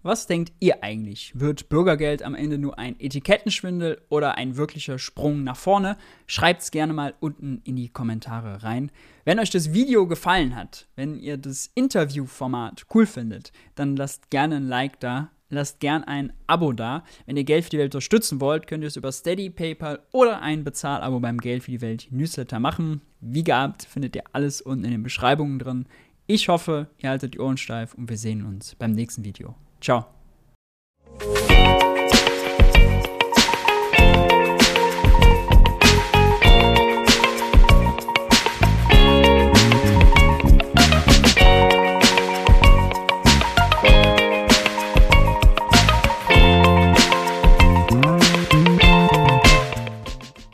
Was 0.06 0.28
denkt 0.28 0.52
ihr 0.60 0.84
eigentlich? 0.84 1.32
Wird 1.34 1.68
Bürgergeld 1.68 2.22
am 2.22 2.36
Ende 2.36 2.58
nur 2.58 2.78
ein 2.78 2.94
Etikettenschwindel 3.00 4.00
oder 4.08 4.36
ein 4.36 4.56
wirklicher 4.56 5.00
Sprung 5.00 5.42
nach 5.42 5.56
vorne? 5.56 5.96
Schreibt 6.28 6.62
es 6.62 6.70
gerne 6.70 6.92
mal 6.92 7.14
unten 7.18 7.60
in 7.64 7.74
die 7.74 7.88
Kommentare 7.88 8.62
rein. 8.62 8.92
Wenn 9.24 9.40
euch 9.40 9.50
das 9.50 9.72
Video 9.72 10.06
gefallen 10.06 10.54
hat, 10.54 10.86
wenn 10.94 11.18
ihr 11.18 11.36
das 11.36 11.72
Interviewformat 11.74 12.86
cool 12.94 13.04
findet, 13.04 13.50
dann 13.74 13.96
lasst 13.96 14.30
gerne 14.30 14.58
ein 14.58 14.68
Like 14.68 15.00
da. 15.00 15.32
Lasst 15.48 15.80
gern 15.80 16.02
ein 16.04 16.32
Abo 16.46 16.72
da. 16.72 17.04
Wenn 17.26 17.36
ihr 17.36 17.44
Geld 17.44 17.64
für 17.64 17.70
die 17.70 17.78
Welt 17.78 17.94
unterstützen 17.94 18.40
wollt, 18.40 18.66
könnt 18.66 18.82
ihr 18.82 18.88
es 18.88 18.96
über 18.96 19.12
Steady, 19.12 19.50
PayPal 19.50 20.00
oder 20.12 20.42
ein 20.42 20.64
Bezahlabo 20.64 21.20
beim 21.20 21.38
Geld 21.38 21.62
für 21.62 21.70
die 21.70 21.80
Welt 21.80 22.08
Newsletter 22.10 22.58
machen. 22.58 23.02
Wie 23.20 23.44
gehabt, 23.44 23.84
findet 23.84 24.16
ihr 24.16 24.24
alles 24.32 24.60
unten 24.60 24.84
in 24.84 24.90
den 24.90 25.02
Beschreibungen 25.02 25.58
drin. 25.58 25.86
Ich 26.26 26.48
hoffe, 26.48 26.88
ihr 26.98 27.10
haltet 27.10 27.34
die 27.34 27.40
Ohren 27.40 27.56
steif 27.56 27.94
und 27.94 28.08
wir 28.08 28.18
sehen 28.18 28.44
uns 28.44 28.74
beim 28.74 28.92
nächsten 28.92 29.24
Video. 29.24 29.54
Ciao. 29.80 30.15